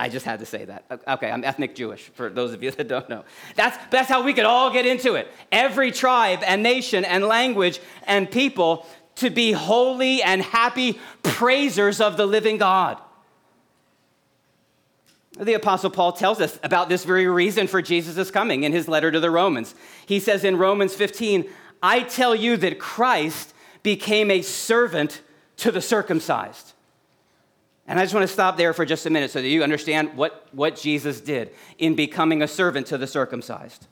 I 0.00 0.08
just 0.08 0.24
had 0.24 0.38
to 0.38 0.46
say 0.46 0.64
that. 0.64 1.02
Okay, 1.06 1.30
I'm 1.30 1.44
ethnic 1.44 1.74
Jewish, 1.74 2.10
for 2.14 2.30
those 2.30 2.54
of 2.54 2.62
you 2.62 2.70
that 2.78 2.88
don't 2.88 3.08
know. 3.10 3.24
That's, 3.54 3.76
that's 3.90 4.08
how 4.08 4.22
we 4.22 4.32
could 4.32 4.46
all 4.46 4.72
get 4.72 4.86
into 4.86 5.14
it. 5.14 5.28
Every 5.52 5.92
tribe 5.92 6.40
and 6.42 6.62
nation 6.62 7.04
and 7.04 7.24
language 7.24 7.80
and 8.04 8.30
people 8.30 8.86
to 9.16 9.28
be 9.28 9.52
holy 9.52 10.22
and 10.22 10.40
happy 10.40 10.98
praisers 11.22 12.00
of 12.00 12.16
the 12.16 12.24
living 12.24 12.56
God. 12.56 12.98
The 15.38 15.54
Apostle 15.54 15.90
Paul 15.90 16.12
tells 16.12 16.40
us 16.40 16.58
about 16.62 16.88
this 16.88 17.04
very 17.04 17.26
reason 17.26 17.66
for 17.66 17.82
Jesus' 17.82 18.30
coming 18.30 18.62
in 18.62 18.72
his 18.72 18.88
letter 18.88 19.12
to 19.12 19.20
the 19.20 19.30
Romans. 19.30 19.74
He 20.06 20.18
says 20.18 20.44
in 20.44 20.56
Romans 20.56 20.94
15, 20.94 21.46
I 21.82 22.04
tell 22.04 22.34
you 22.34 22.56
that 22.56 22.78
Christ 22.78 23.52
became 23.82 24.30
a 24.30 24.40
servant 24.40 25.20
to 25.58 25.70
the 25.70 25.82
circumcised 25.82 26.69
and 27.90 27.98
I 27.98 28.04
just 28.04 28.14
want 28.14 28.22
to 28.22 28.32
stop 28.32 28.56
there 28.56 28.72
for 28.72 28.86
just 28.86 29.04
a 29.06 29.10
minute 29.10 29.32
so 29.32 29.42
that 29.42 29.48
you 29.48 29.64
understand 29.64 30.16
what, 30.16 30.46
what 30.52 30.76
Jesus 30.76 31.20
did 31.20 31.50
in 31.76 31.96
becoming 31.96 32.40
a 32.40 32.46
servant 32.46 32.86
to 32.86 32.98
the 32.98 33.06
circumcised. 33.08 33.88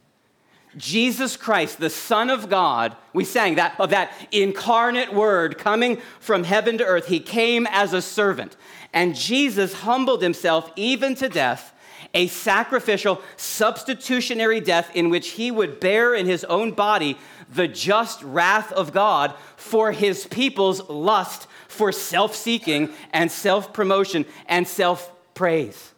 Jesus 0.77 1.37
Christ, 1.37 1.81
the 1.81 1.91
Son 1.91 2.31
of 2.31 2.49
God, 2.49 2.97
we 3.13 3.25
sang 3.25 3.57
that 3.57 3.75
of 3.81 3.91
that 3.91 4.13
incarnate 4.31 5.13
word 5.13 5.59
coming 5.59 6.01
from 6.21 6.45
heaven 6.45 6.79
to 6.79 6.85
earth. 6.85 7.09
He 7.09 7.19
came 7.19 7.67
as 7.73 7.93
a 7.93 8.01
servant. 8.01 8.57
And 8.93 9.17
Jesus 9.17 9.75
humbled 9.75 10.23
himself 10.23 10.71
even 10.77 11.17
to 11.17 11.29
death, 11.29 11.75
a 12.15 12.29
sacrificial, 12.29 13.21
substitutionary 13.37 14.61
death 14.61 14.95
in 14.95 15.11
which 15.11 15.31
he 15.31 15.51
would 15.51 15.81
bear 15.81 16.15
in 16.15 16.27
his 16.27 16.45
own 16.45 16.71
body 16.71 17.19
the 17.53 17.67
just 17.67 18.23
wrath 18.23 18.71
of 18.71 18.93
God 18.93 19.35
for 19.57 19.91
his 19.91 20.25
people's 20.25 20.89
lust 20.89 21.48
for 21.79 21.93
self 21.93 22.35
seeking 22.35 22.91
and 23.13 23.31
self 23.31 23.73
promotion 23.73 24.27
and 24.47 24.69
self 24.69 25.11
praise. 25.35 25.95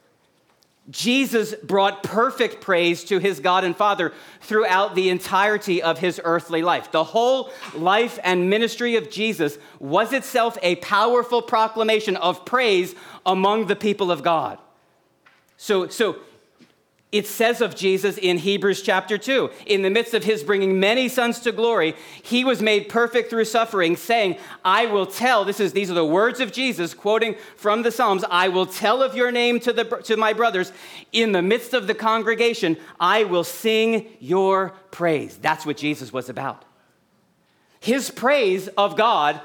Jesus 0.90 1.54
brought 1.54 2.02
perfect 2.02 2.60
praise 2.60 3.04
to 3.04 3.18
his 3.18 3.38
God 3.38 3.64
and 3.64 3.76
Father 3.76 4.12
throughout 4.40 4.94
the 4.94 5.08
entirety 5.08 5.82
of 5.82 5.98
his 5.98 6.20
earthly 6.22 6.62
life. 6.62 6.90
The 6.90 7.04
whole 7.04 7.50
life 7.74 8.18
and 8.24 8.50
ministry 8.50 8.96
of 8.96 9.10
Jesus 9.10 9.56
was 9.78 10.12
itself 10.12 10.58
a 10.62 10.76
powerful 10.76 11.42
proclamation 11.42 12.16
of 12.16 12.44
praise 12.44 12.94
among 13.24 13.66
the 13.66 13.76
people 13.76 14.10
of 14.10 14.22
God. 14.22 14.58
So, 15.56 15.86
so 15.88 16.16
it 17.12 17.26
says 17.26 17.60
of 17.60 17.74
Jesus 17.74 18.18
in 18.18 18.38
Hebrews 18.38 18.82
chapter 18.82 19.18
2, 19.18 19.50
in 19.66 19.82
the 19.82 19.90
midst 19.90 20.14
of 20.14 20.22
his 20.22 20.44
bringing 20.44 20.78
many 20.78 21.08
sons 21.08 21.40
to 21.40 21.50
glory, 21.50 21.96
he 22.22 22.44
was 22.44 22.62
made 22.62 22.88
perfect 22.88 23.30
through 23.30 23.46
suffering, 23.46 23.96
saying, 23.96 24.36
I 24.64 24.86
will 24.86 25.06
tell, 25.06 25.44
this 25.44 25.58
is, 25.58 25.72
these 25.72 25.90
are 25.90 25.94
the 25.94 26.04
words 26.04 26.38
of 26.38 26.52
Jesus, 26.52 26.94
quoting 26.94 27.34
from 27.56 27.82
the 27.82 27.90
Psalms, 27.90 28.24
I 28.30 28.48
will 28.48 28.66
tell 28.66 29.02
of 29.02 29.16
your 29.16 29.32
name 29.32 29.58
to, 29.60 29.72
the, 29.72 29.84
to 30.04 30.16
my 30.16 30.32
brothers. 30.32 30.72
In 31.10 31.32
the 31.32 31.42
midst 31.42 31.74
of 31.74 31.88
the 31.88 31.94
congregation, 31.94 32.76
I 33.00 33.24
will 33.24 33.44
sing 33.44 34.06
your 34.20 34.70
praise. 34.92 35.36
That's 35.36 35.66
what 35.66 35.78
Jesus 35.78 36.12
was 36.12 36.28
about. 36.28 36.64
His 37.80 38.10
praise 38.10 38.68
of 38.68 38.96
God 38.96 39.40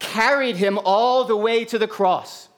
carried 0.00 0.56
him 0.56 0.80
all 0.84 1.24
the 1.24 1.36
way 1.36 1.64
to 1.66 1.78
the 1.78 1.86
cross 1.86 2.48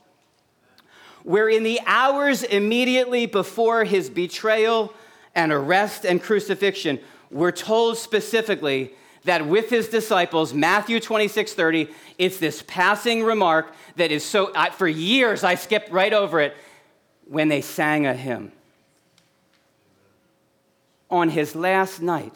where 1.26 1.48
in 1.48 1.64
the 1.64 1.80
hours 1.86 2.44
immediately 2.44 3.26
before 3.26 3.82
his 3.82 4.08
betrayal 4.08 4.94
and 5.34 5.50
arrest 5.50 6.06
and 6.06 6.22
crucifixion, 6.22 7.00
we're 7.32 7.50
told 7.50 7.98
specifically 7.98 8.94
that 9.24 9.44
with 9.44 9.68
his 9.68 9.88
disciples, 9.88 10.54
Matthew 10.54 11.00
26 11.00 11.52
30, 11.52 11.88
it's 12.16 12.38
this 12.38 12.62
passing 12.68 13.24
remark 13.24 13.74
that 13.96 14.12
is 14.12 14.24
so, 14.24 14.52
I, 14.54 14.70
for 14.70 14.86
years 14.86 15.42
I 15.42 15.56
skipped 15.56 15.90
right 15.90 16.12
over 16.12 16.38
it 16.38 16.56
when 17.24 17.48
they 17.48 17.60
sang 17.60 18.06
a 18.06 18.14
hymn. 18.14 18.52
On 21.10 21.28
his 21.28 21.56
last 21.56 22.00
night, 22.00 22.34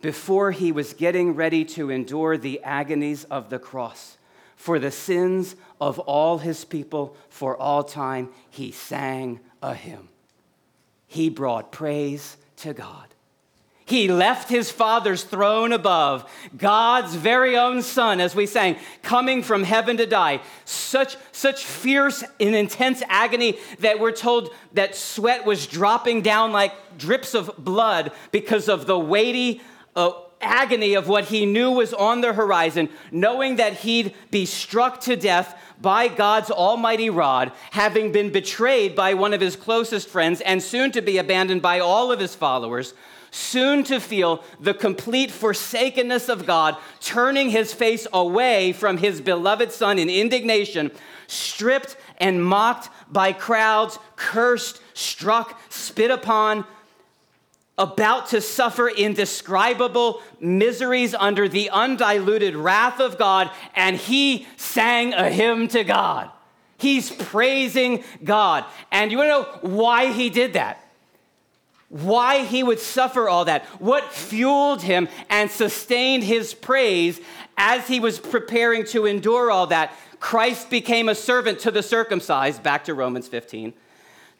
before 0.00 0.52
he 0.52 0.72
was 0.72 0.94
getting 0.94 1.34
ready 1.34 1.66
to 1.66 1.90
endure 1.90 2.38
the 2.38 2.62
agonies 2.64 3.24
of 3.24 3.50
the 3.50 3.58
cross, 3.58 4.17
for 4.58 4.80
the 4.80 4.90
sins 4.90 5.54
of 5.80 6.00
all 6.00 6.38
his 6.38 6.64
people 6.64 7.16
for 7.30 7.56
all 7.56 7.84
time, 7.84 8.28
he 8.50 8.72
sang 8.72 9.38
a 9.62 9.72
hymn. 9.72 10.08
He 11.06 11.30
brought 11.30 11.70
praise 11.72 12.36
to 12.56 12.74
God. 12.74 13.06
He 13.86 14.08
left 14.08 14.50
his 14.50 14.70
father's 14.70 15.22
throne 15.22 15.72
above, 15.72 16.30
God's 16.54 17.14
very 17.14 17.56
own 17.56 17.80
son, 17.82 18.20
as 18.20 18.34
we 18.34 18.44
sang, 18.44 18.76
coming 19.02 19.42
from 19.42 19.62
heaven 19.62 19.96
to 19.96 20.06
die. 20.06 20.42
Such, 20.66 21.16
such 21.32 21.64
fierce 21.64 22.22
and 22.38 22.54
intense 22.54 23.02
agony 23.08 23.58
that 23.78 24.00
we're 24.00 24.12
told 24.12 24.52
that 24.74 24.94
sweat 24.94 25.46
was 25.46 25.66
dropping 25.66 26.20
down 26.20 26.52
like 26.52 26.98
drips 26.98 27.32
of 27.32 27.50
blood 27.56 28.12
because 28.32 28.68
of 28.68 28.86
the 28.86 28.98
weighty 28.98 29.62
uh, 29.96 30.10
agony 30.40 30.94
of 30.94 31.08
what 31.08 31.26
he 31.26 31.46
knew 31.46 31.70
was 31.70 31.92
on 31.94 32.20
the 32.20 32.32
horizon, 32.32 32.88
knowing 33.10 33.56
that 33.56 33.74
he'd 33.74 34.14
be 34.30 34.46
struck 34.46 35.00
to 35.02 35.16
death 35.16 35.60
by 35.80 36.08
God's 36.08 36.50
almighty 36.50 37.10
rod, 37.10 37.52
having 37.70 38.12
been 38.12 38.30
betrayed 38.30 38.96
by 38.96 39.14
one 39.14 39.32
of 39.32 39.40
his 39.40 39.56
closest 39.56 40.08
friends, 40.08 40.40
and 40.40 40.62
soon 40.62 40.90
to 40.92 41.02
be 41.02 41.18
abandoned 41.18 41.62
by 41.62 41.80
all 41.80 42.10
of 42.10 42.20
his 42.20 42.34
followers, 42.34 42.94
soon 43.30 43.84
to 43.84 44.00
feel 44.00 44.42
the 44.58 44.74
complete 44.74 45.30
forsakenness 45.30 46.28
of 46.28 46.46
God, 46.46 46.76
turning 47.00 47.50
his 47.50 47.72
face 47.72 48.06
away 48.12 48.72
from 48.72 48.98
his 48.98 49.20
beloved 49.20 49.70
Son 49.70 49.98
in 49.98 50.08
indignation, 50.08 50.90
stripped 51.26 51.96
and 52.18 52.44
mocked 52.44 52.88
by 53.10 53.32
crowds, 53.32 53.98
cursed, 54.16 54.80
struck, 54.94 55.60
spit 55.70 56.10
upon, 56.10 56.64
about 57.78 58.28
to 58.28 58.40
suffer 58.40 58.88
indescribable 58.88 60.20
miseries 60.40 61.14
under 61.14 61.48
the 61.48 61.70
undiluted 61.70 62.56
wrath 62.56 63.00
of 63.00 63.16
God, 63.16 63.50
and 63.74 63.96
he 63.96 64.46
sang 64.56 65.14
a 65.14 65.30
hymn 65.30 65.68
to 65.68 65.84
God. 65.84 66.30
He's 66.76 67.10
praising 67.10 68.04
God. 68.22 68.64
And 68.90 69.10
you 69.10 69.18
want 69.18 69.28
to 69.28 69.62
know 69.62 69.74
why 69.76 70.12
he 70.12 70.28
did 70.28 70.54
that? 70.54 70.84
Why 71.88 72.44
he 72.44 72.62
would 72.62 72.80
suffer 72.80 73.28
all 73.28 73.46
that? 73.46 73.64
What 73.80 74.12
fueled 74.12 74.82
him 74.82 75.08
and 75.30 75.50
sustained 75.50 76.24
his 76.24 76.52
praise 76.52 77.20
as 77.56 77.88
he 77.88 77.98
was 77.98 78.18
preparing 78.18 78.84
to 78.86 79.06
endure 79.06 79.50
all 79.50 79.68
that? 79.68 79.96
Christ 80.20 80.68
became 80.68 81.08
a 81.08 81.14
servant 81.14 81.60
to 81.60 81.70
the 81.70 81.82
circumcised, 81.82 82.62
back 82.62 82.84
to 82.84 82.94
Romans 82.94 83.28
15, 83.28 83.72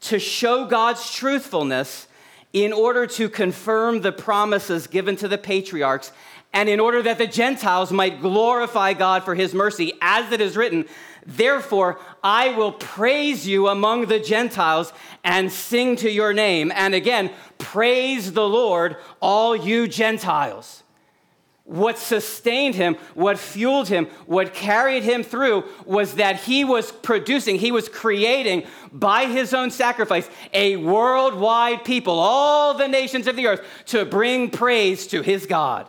to 0.03 0.18
show 0.18 0.66
God's 0.66 1.11
truthfulness 1.12 2.08
in 2.53 2.73
order 2.73 3.07
to 3.07 3.29
confirm 3.29 4.01
the 4.01 4.13
promises 4.13 4.87
given 4.87 5.17
to 5.17 5.29
the 5.29 5.39
patriarchs 5.39 6.13
and 6.53 6.69
in 6.69 6.81
order 6.81 7.03
that 7.03 7.19
the 7.19 7.27
Gentiles 7.27 7.93
might 7.93 8.21
glorify 8.21 8.95
God 8.95 9.23
for 9.23 9.35
his 9.35 9.53
mercy, 9.53 9.93
as 10.01 10.33
it 10.33 10.41
is 10.41 10.57
written, 10.57 10.87
Therefore, 11.27 12.01
I 12.25 12.51
will 12.51 12.73
praise 12.73 13.47
you 13.47 13.69
among 13.69 14.07
the 14.07 14.19
Gentiles 14.19 14.95
and 15.23 15.53
sing 15.53 15.97
to 15.97 16.11
your 16.11 16.33
name. 16.33 16.73
And 16.75 16.95
again, 16.95 17.31
praise 17.59 18.33
the 18.33 18.49
Lord, 18.49 18.97
all 19.21 19.55
you 19.55 19.89
Gentiles. 19.89 20.85
What 21.69 21.99
sustained 21.99 22.77
him, 22.77 22.97
what 23.13 23.39
fueled 23.39 23.89
him, 23.89 24.07
what 24.25 24.55
carried 24.55 25.03
him 25.03 25.23
through 25.23 25.65
was 25.85 26.15
that 26.15 26.37
he 26.37 26.65
was 26.65 26.91
producing, 26.91 27.57
he 27.57 27.73
was 27.73 27.91
creating 27.91 28.67
by 28.91 29.27
his 29.27 29.53
own 29.53 29.71
sacrifice 29.71 30.31
a 30.55 30.77
worldwide 30.77 31.85
people, 31.85 32.19
all 32.19 32.73
the 32.73 32.89
nations 32.89 33.27
of 33.27 33.37
the 33.37 33.49
earth, 33.49 33.61
to 33.85 34.07
bring 34.07 34.49
praise 34.49 35.07
to 35.09 35.21
his 35.21 35.45
God. 35.45 35.87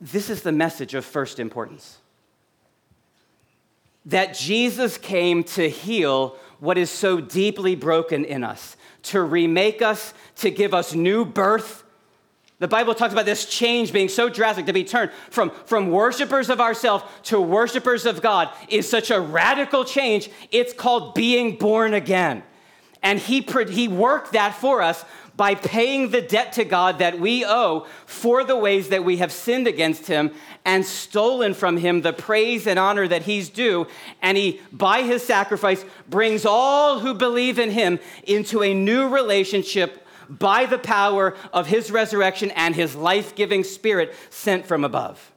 This 0.00 0.30
is 0.30 0.40
the 0.40 0.50
message 0.50 0.94
of 0.94 1.04
first 1.04 1.38
importance 1.38 1.98
that 4.06 4.34
Jesus 4.34 4.96
came 4.96 5.44
to 5.44 5.68
heal 5.68 6.38
what 6.60 6.78
is 6.78 6.88
so 6.90 7.20
deeply 7.20 7.74
broken 7.74 8.24
in 8.24 8.42
us, 8.42 8.74
to 9.02 9.20
remake 9.20 9.82
us, 9.82 10.14
to 10.36 10.50
give 10.50 10.72
us 10.72 10.94
new 10.94 11.26
birth 11.26 11.84
The 12.62 12.68
Bible 12.68 12.94
talks 12.94 13.12
about 13.12 13.24
this 13.24 13.44
change 13.46 13.92
being 13.92 14.08
so 14.08 14.28
drastic 14.28 14.66
to 14.66 14.72
be 14.72 14.84
turned 14.84 15.10
from, 15.30 15.50
from 15.64 15.90
worshipers 15.90 16.48
of 16.48 16.60
ourselves 16.60 17.02
to 17.24 17.40
worshipers 17.40 18.06
of 18.06 18.22
God 18.22 18.50
is 18.68 18.88
such 18.88 19.10
a 19.10 19.20
radical 19.20 19.84
change. 19.84 20.30
It's 20.52 20.72
called 20.72 21.16
being 21.16 21.56
born 21.56 21.92
again. 21.92 22.44
And 23.02 23.18
he, 23.18 23.40
he 23.68 23.88
worked 23.88 24.34
that 24.34 24.54
for 24.54 24.80
us 24.80 25.04
by 25.36 25.56
paying 25.56 26.10
the 26.10 26.22
debt 26.22 26.52
to 26.52 26.64
God 26.64 27.00
that 27.00 27.18
we 27.18 27.44
owe 27.44 27.88
for 28.06 28.44
the 28.44 28.54
ways 28.54 28.90
that 28.90 29.02
we 29.02 29.16
have 29.16 29.32
sinned 29.32 29.66
against 29.66 30.06
him 30.06 30.30
and 30.64 30.86
stolen 30.86 31.54
from 31.54 31.78
him 31.78 32.02
the 32.02 32.12
praise 32.12 32.68
and 32.68 32.78
honor 32.78 33.08
that 33.08 33.22
he's 33.22 33.48
due. 33.48 33.88
And 34.20 34.38
he, 34.38 34.60
by 34.70 35.02
his 35.02 35.24
sacrifice, 35.24 35.84
brings 36.08 36.46
all 36.46 37.00
who 37.00 37.12
believe 37.12 37.58
in 37.58 37.72
him 37.72 37.98
into 38.22 38.62
a 38.62 38.72
new 38.72 39.08
relationship 39.08 40.01
by 40.28 40.66
the 40.66 40.78
power 40.78 41.34
of 41.52 41.66
his 41.66 41.90
resurrection 41.90 42.50
and 42.52 42.74
his 42.74 42.94
life 42.94 43.34
giving 43.34 43.64
spirit 43.64 44.14
sent 44.30 44.66
from 44.66 44.84
above. 44.84 45.32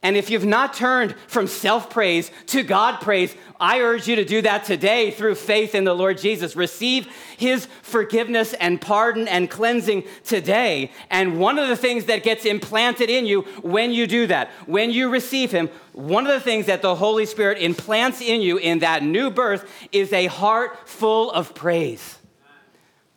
And 0.00 0.16
if 0.16 0.30
you've 0.30 0.46
not 0.46 0.74
turned 0.74 1.16
from 1.26 1.48
self 1.48 1.90
praise 1.90 2.30
to 2.46 2.62
God 2.62 3.00
praise, 3.00 3.34
I 3.58 3.80
urge 3.80 4.06
you 4.06 4.14
to 4.14 4.24
do 4.24 4.40
that 4.42 4.64
today 4.64 5.10
through 5.10 5.34
faith 5.34 5.74
in 5.74 5.82
the 5.82 5.94
Lord 5.94 6.18
Jesus. 6.18 6.54
Receive 6.54 7.08
his 7.36 7.66
forgiveness 7.82 8.54
and 8.54 8.80
pardon 8.80 9.26
and 9.26 9.50
cleansing 9.50 10.04
today. 10.22 10.92
And 11.10 11.40
one 11.40 11.58
of 11.58 11.66
the 11.66 11.76
things 11.76 12.04
that 12.04 12.22
gets 12.22 12.44
implanted 12.44 13.10
in 13.10 13.26
you 13.26 13.42
when 13.62 13.90
you 13.90 14.06
do 14.06 14.28
that, 14.28 14.50
when 14.66 14.92
you 14.92 15.10
receive 15.10 15.50
him, 15.50 15.68
one 15.94 16.28
of 16.28 16.32
the 16.32 16.40
things 16.40 16.66
that 16.66 16.80
the 16.80 16.94
Holy 16.94 17.26
Spirit 17.26 17.58
implants 17.58 18.20
in 18.20 18.40
you 18.40 18.56
in 18.56 18.78
that 18.78 19.02
new 19.02 19.30
birth 19.30 19.68
is 19.90 20.12
a 20.12 20.26
heart 20.26 20.88
full 20.88 21.32
of 21.32 21.56
praise. 21.56 22.17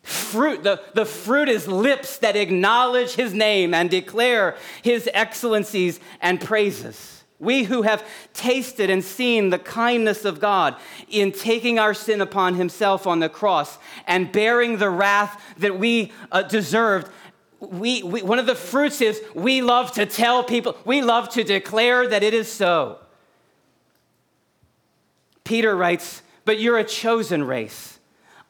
Fruit, 0.02 0.64
the, 0.64 0.82
the 0.94 1.04
fruit 1.04 1.48
is 1.48 1.68
lips 1.68 2.18
that 2.18 2.34
acknowledge 2.34 3.14
his 3.14 3.32
name 3.32 3.72
and 3.72 3.88
declare 3.88 4.56
his 4.82 5.08
excellencies 5.14 6.00
and 6.20 6.40
praises. 6.40 7.22
We 7.38 7.64
who 7.64 7.82
have 7.82 8.04
tasted 8.34 8.90
and 8.90 9.02
seen 9.02 9.50
the 9.50 9.58
kindness 9.58 10.24
of 10.24 10.40
God 10.40 10.76
in 11.08 11.32
taking 11.32 11.78
our 11.78 11.94
sin 11.94 12.20
upon 12.20 12.54
himself 12.54 13.06
on 13.06 13.20
the 13.20 13.28
cross 13.28 13.78
and 14.06 14.30
bearing 14.30 14.78
the 14.78 14.90
wrath 14.90 15.40
that 15.58 15.78
we 15.78 16.12
uh, 16.30 16.42
deserved, 16.42 17.08
we, 17.60 18.02
we, 18.02 18.22
one 18.22 18.38
of 18.38 18.46
the 18.46 18.54
fruits 18.54 19.00
is 19.00 19.20
we 19.34 19.62
love 19.62 19.92
to 19.92 20.06
tell 20.06 20.42
people, 20.42 20.76
we 20.84 21.00
love 21.02 21.28
to 21.30 21.44
declare 21.44 22.08
that 22.08 22.22
it 22.24 22.34
is 22.34 22.50
so. 22.50 22.98
Peter 25.44 25.76
writes, 25.76 26.22
But 26.44 26.60
you're 26.60 26.78
a 26.78 26.84
chosen 26.84 27.44
race 27.44 27.91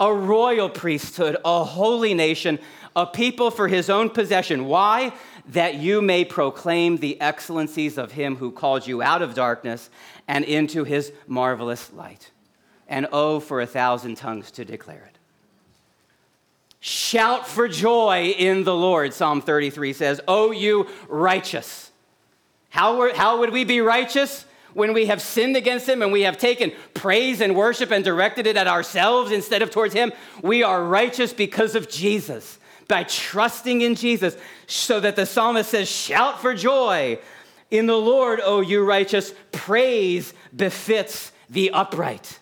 a 0.03 0.13
royal 0.13 0.69
priesthood, 0.69 1.37
a 1.45 1.63
holy 1.63 2.13
nation, 2.13 2.59
a 2.97 3.07
people 3.07 3.53
for 3.53 3.69
his 3.69 3.89
own 3.89 4.11
possession. 4.11 4.67
Why? 4.67 5.13
That 5.51 5.77
you 5.77 6.03
may 6.03 6.25
proclaim 6.25 6.97
the 6.97 7.21
excellencies 7.21 7.97
of 7.99 8.11
him 8.11 8.35
who 8.35 8.51
called 8.51 8.85
you 8.85 9.01
out 9.01 9.23
of 9.23 9.35
darkness 9.35 9.91
and 10.27 10.45
into 10.45 10.83
his 10.83 11.13
marvelous 11.29 11.93
light. 11.93 12.33
And 12.89 13.07
oh, 13.13 13.39
for 13.39 13.61
a 13.61 13.67
thousand 13.67 14.17
tongues 14.17 14.51
to 14.53 14.65
declare 14.65 15.09
it. 15.09 15.19
Shout 16.81 17.47
for 17.47 17.69
joy 17.69 18.35
in 18.37 18.65
the 18.65 18.75
Lord, 18.75 19.15
Psalm 19.15 19.41
33 19.41 19.93
says. 19.93 20.21
Oh, 20.27 20.51
you 20.51 20.89
righteous. 21.09 21.93
How, 22.71 22.97
were, 22.97 23.15
how 23.15 23.39
would 23.39 23.53
we 23.53 23.63
be 23.63 23.81
righteous? 23.81 24.47
When 24.75 24.93
we 24.93 25.07
have 25.07 25.21
sinned 25.21 25.57
against 25.57 25.89
him 25.89 26.03
and 26.03 26.13
we 26.13 26.23
have 26.23 26.39
taken 26.39 26.73
praise 26.95 27.41
and 27.41 27.55
worship 27.55 27.91
and 27.91 28.05
directed 28.05 28.47
it 28.47 28.57
at 28.57 28.67
ourselves 28.67 29.31
instead 29.31 29.63
of 29.63 29.71
towards 29.71 29.95
him, 29.95 30.13
we 30.43 30.63
are 30.63 30.85
righteous 30.85 31.33
because 31.33 31.75
of 31.75 31.89
Jesus, 31.89 32.59
by 32.89 33.05
trusting 33.05 33.81
in 33.81 33.95
Jesus, 33.95 34.37
so 34.67 35.01
that 35.01 35.17
the 35.17 35.27
psalmist 35.27 35.71
says, 35.71 35.91
Shout 35.91 36.41
for 36.41 36.55
joy 36.55 37.19
in 37.71 37.87
the 37.87 37.97
Lord, 37.97 38.41
O 38.45 38.61
you 38.61 38.85
righteous, 38.85 39.33
praise 39.51 40.35
befits 40.55 41.33
the 41.49 41.71
upright. 41.71 42.39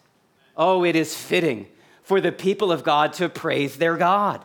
Oh, 0.57 0.85
it 0.85 0.97
is 0.97 1.17
fitting 1.17 1.67
for 2.03 2.21
the 2.21 2.33
people 2.33 2.73
of 2.73 2.83
God 2.83 3.13
to 3.15 3.29
praise 3.29 3.77
their 3.77 3.97
God. 3.97 4.45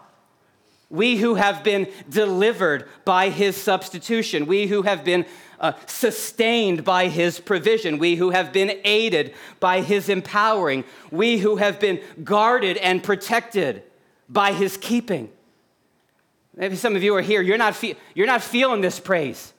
We 0.92 1.18
who 1.18 1.34
have 1.34 1.64
been 1.64 1.88
delivered 2.08 2.88
by 3.04 3.30
his 3.30 3.58
substitution, 3.58 4.46
we 4.46 4.68
who 4.68 4.84
have 4.84 5.04
been 5.04 5.26
uh, 5.60 5.74
sustained 5.86 6.84
by 6.84 7.08
his 7.08 7.40
provision, 7.40 7.98
we 7.98 8.16
who 8.16 8.32
have 8.32 8.52
been 8.52 8.80
aided 8.84 9.34
by 9.60 9.82
his 9.82 10.10
empowering, 10.10 10.84
we 11.12 11.38
who 11.38 11.58
have 11.58 11.80
been 11.80 12.02
guarded 12.24 12.78
and 12.78 13.04
protected 13.04 13.84
by 14.30 14.54
his 14.54 14.78
keeping. 14.78 15.30
Maybe 16.56 16.76
some 16.76 16.96
of 16.96 17.04
you 17.04 17.16
are 17.16 17.22
here, 17.22 17.42
you're 17.42 17.58
not, 17.58 17.76
fe- 17.76 17.98
you're 18.14 18.28
not 18.28 18.42
feeling 18.42 18.82
this 18.82 19.00
praise. 19.00 19.54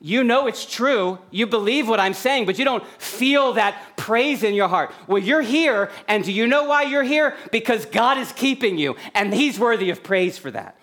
You 0.00 0.22
know 0.22 0.46
it's 0.46 0.66
true. 0.66 1.18
You 1.30 1.46
believe 1.46 1.88
what 1.88 1.98
I'm 1.98 2.12
saying, 2.12 2.44
but 2.44 2.58
you 2.58 2.64
don't 2.66 2.86
feel 3.00 3.54
that 3.54 3.96
praise 3.96 4.42
in 4.42 4.52
your 4.52 4.68
heart. 4.68 4.92
Well, 5.06 5.22
you're 5.22 5.40
here, 5.40 5.90
and 6.06 6.22
do 6.22 6.30
you 6.30 6.46
know 6.46 6.64
why 6.64 6.82
you're 6.82 7.02
here? 7.02 7.34
Because 7.50 7.86
God 7.86 8.18
is 8.18 8.30
keeping 8.32 8.76
you, 8.76 8.96
and 9.14 9.32
He's 9.32 9.58
worthy 9.58 9.88
of 9.88 10.02
praise 10.02 10.36
for 10.36 10.50
that. 10.50 10.76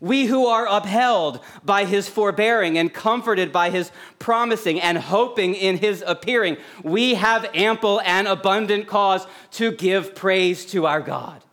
We 0.00 0.24
who 0.24 0.46
are 0.46 0.66
upheld 0.66 1.40
by 1.62 1.84
his 1.84 2.08
forbearing 2.08 2.78
and 2.78 2.92
comforted 2.92 3.52
by 3.52 3.68
his 3.68 3.92
promising 4.18 4.80
and 4.80 4.96
hoping 4.96 5.54
in 5.54 5.76
his 5.76 6.02
appearing, 6.06 6.56
we 6.82 7.14
have 7.14 7.50
ample 7.54 8.00
and 8.00 8.26
abundant 8.26 8.86
cause 8.86 9.26
to 9.52 9.72
give 9.72 10.14
praise 10.14 10.64
to 10.66 10.86
our 10.86 11.02
God. 11.02 11.44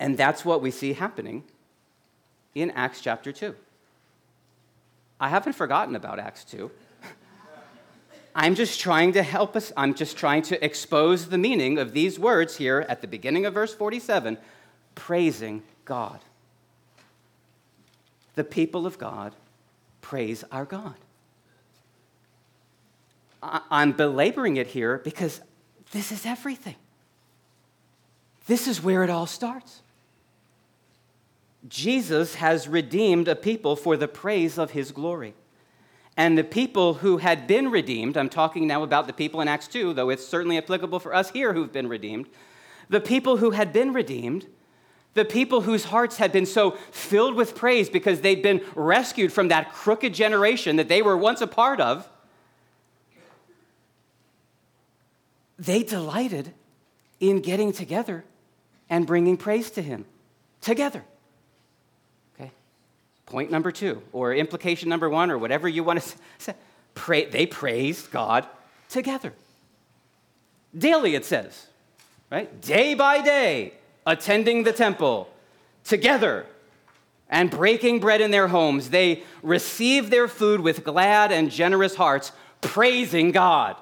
And 0.00 0.18
that's 0.18 0.44
what 0.44 0.60
we 0.60 0.72
see 0.72 0.94
happening 0.94 1.44
in 2.54 2.72
Acts 2.72 3.00
chapter 3.00 3.30
2. 3.30 3.54
I 5.20 5.28
haven't 5.28 5.52
forgotten 5.52 5.94
about 5.94 6.18
Acts 6.18 6.42
2. 6.44 6.70
I'm 8.34 8.56
just 8.56 8.80
trying 8.80 9.12
to 9.12 9.22
help 9.22 9.54
us, 9.54 9.72
I'm 9.76 9.94
just 9.94 10.16
trying 10.16 10.42
to 10.42 10.64
expose 10.64 11.28
the 11.28 11.38
meaning 11.38 11.78
of 11.78 11.92
these 11.92 12.18
words 12.18 12.56
here 12.56 12.84
at 12.88 13.00
the 13.00 13.06
beginning 13.06 13.46
of 13.46 13.54
verse 13.54 13.72
47 13.72 14.38
praising 14.94 15.62
God. 15.84 16.20
The 18.34 18.44
people 18.44 18.86
of 18.86 18.98
God 18.98 19.34
praise 20.00 20.44
our 20.50 20.64
God. 20.64 20.94
I'm 23.42 23.92
belaboring 23.92 24.56
it 24.56 24.68
here 24.68 24.98
because 25.04 25.40
this 25.92 26.10
is 26.10 26.24
everything. 26.24 26.76
This 28.46 28.66
is 28.66 28.82
where 28.82 29.04
it 29.04 29.10
all 29.10 29.26
starts. 29.26 29.82
Jesus 31.68 32.34
has 32.36 32.68
redeemed 32.68 33.28
a 33.28 33.36
people 33.36 33.76
for 33.76 33.96
the 33.96 34.08
praise 34.08 34.58
of 34.58 34.72
his 34.72 34.92
glory. 34.92 35.34
And 36.16 36.38
the 36.38 36.44
people 36.44 36.94
who 36.94 37.18
had 37.18 37.46
been 37.46 37.70
redeemed, 37.70 38.16
I'm 38.16 38.28
talking 38.28 38.66
now 38.66 38.82
about 38.82 39.06
the 39.06 39.12
people 39.12 39.40
in 39.40 39.48
Acts 39.48 39.66
2, 39.68 39.94
though 39.94 40.10
it's 40.10 40.26
certainly 40.26 40.58
applicable 40.58 41.00
for 41.00 41.14
us 41.14 41.30
here 41.30 41.54
who've 41.54 41.72
been 41.72 41.88
redeemed. 41.88 42.28
The 42.88 43.00
people 43.00 43.38
who 43.38 43.50
had 43.50 43.72
been 43.72 43.92
redeemed 43.92 44.46
the 45.14 45.24
people 45.24 45.62
whose 45.62 45.84
hearts 45.84 46.16
had 46.16 46.32
been 46.32 46.44
so 46.44 46.72
filled 46.90 47.34
with 47.34 47.54
praise 47.54 47.88
because 47.88 48.20
they'd 48.20 48.42
been 48.42 48.60
rescued 48.74 49.32
from 49.32 49.48
that 49.48 49.72
crooked 49.72 50.12
generation 50.12 50.76
that 50.76 50.88
they 50.88 51.02
were 51.02 51.16
once 51.16 51.40
a 51.40 51.46
part 51.46 51.80
of, 51.80 52.08
they 55.56 55.84
delighted 55.84 56.52
in 57.20 57.40
getting 57.40 57.72
together 57.72 58.24
and 58.90 59.06
bringing 59.06 59.36
praise 59.36 59.70
to 59.70 59.82
Him 59.82 60.04
together. 60.60 61.04
Okay? 62.34 62.50
Point 63.26 63.52
number 63.52 63.70
two, 63.70 64.02
or 64.12 64.34
implication 64.34 64.88
number 64.88 65.08
one, 65.08 65.30
or 65.30 65.38
whatever 65.38 65.68
you 65.68 65.84
want 65.84 66.02
to 66.02 66.16
say. 66.38 66.54
Pray, 66.94 67.24
they 67.26 67.46
praised 67.46 68.10
God 68.10 68.46
together. 68.88 69.32
Daily, 70.76 71.14
it 71.14 71.24
says, 71.24 71.68
right? 72.30 72.60
Day 72.60 72.94
by 72.94 73.20
day 73.22 73.74
attending 74.06 74.64
the 74.64 74.72
temple 74.72 75.28
together 75.84 76.46
and 77.28 77.50
breaking 77.50 78.00
bread 78.00 78.20
in 78.20 78.30
their 78.30 78.48
homes, 78.48 78.90
they 78.90 79.22
received 79.42 80.10
their 80.10 80.28
food 80.28 80.60
with 80.60 80.84
glad 80.84 81.32
and 81.32 81.50
generous 81.50 81.94
hearts, 81.94 82.32
praising 82.60 83.32
God. 83.32 83.76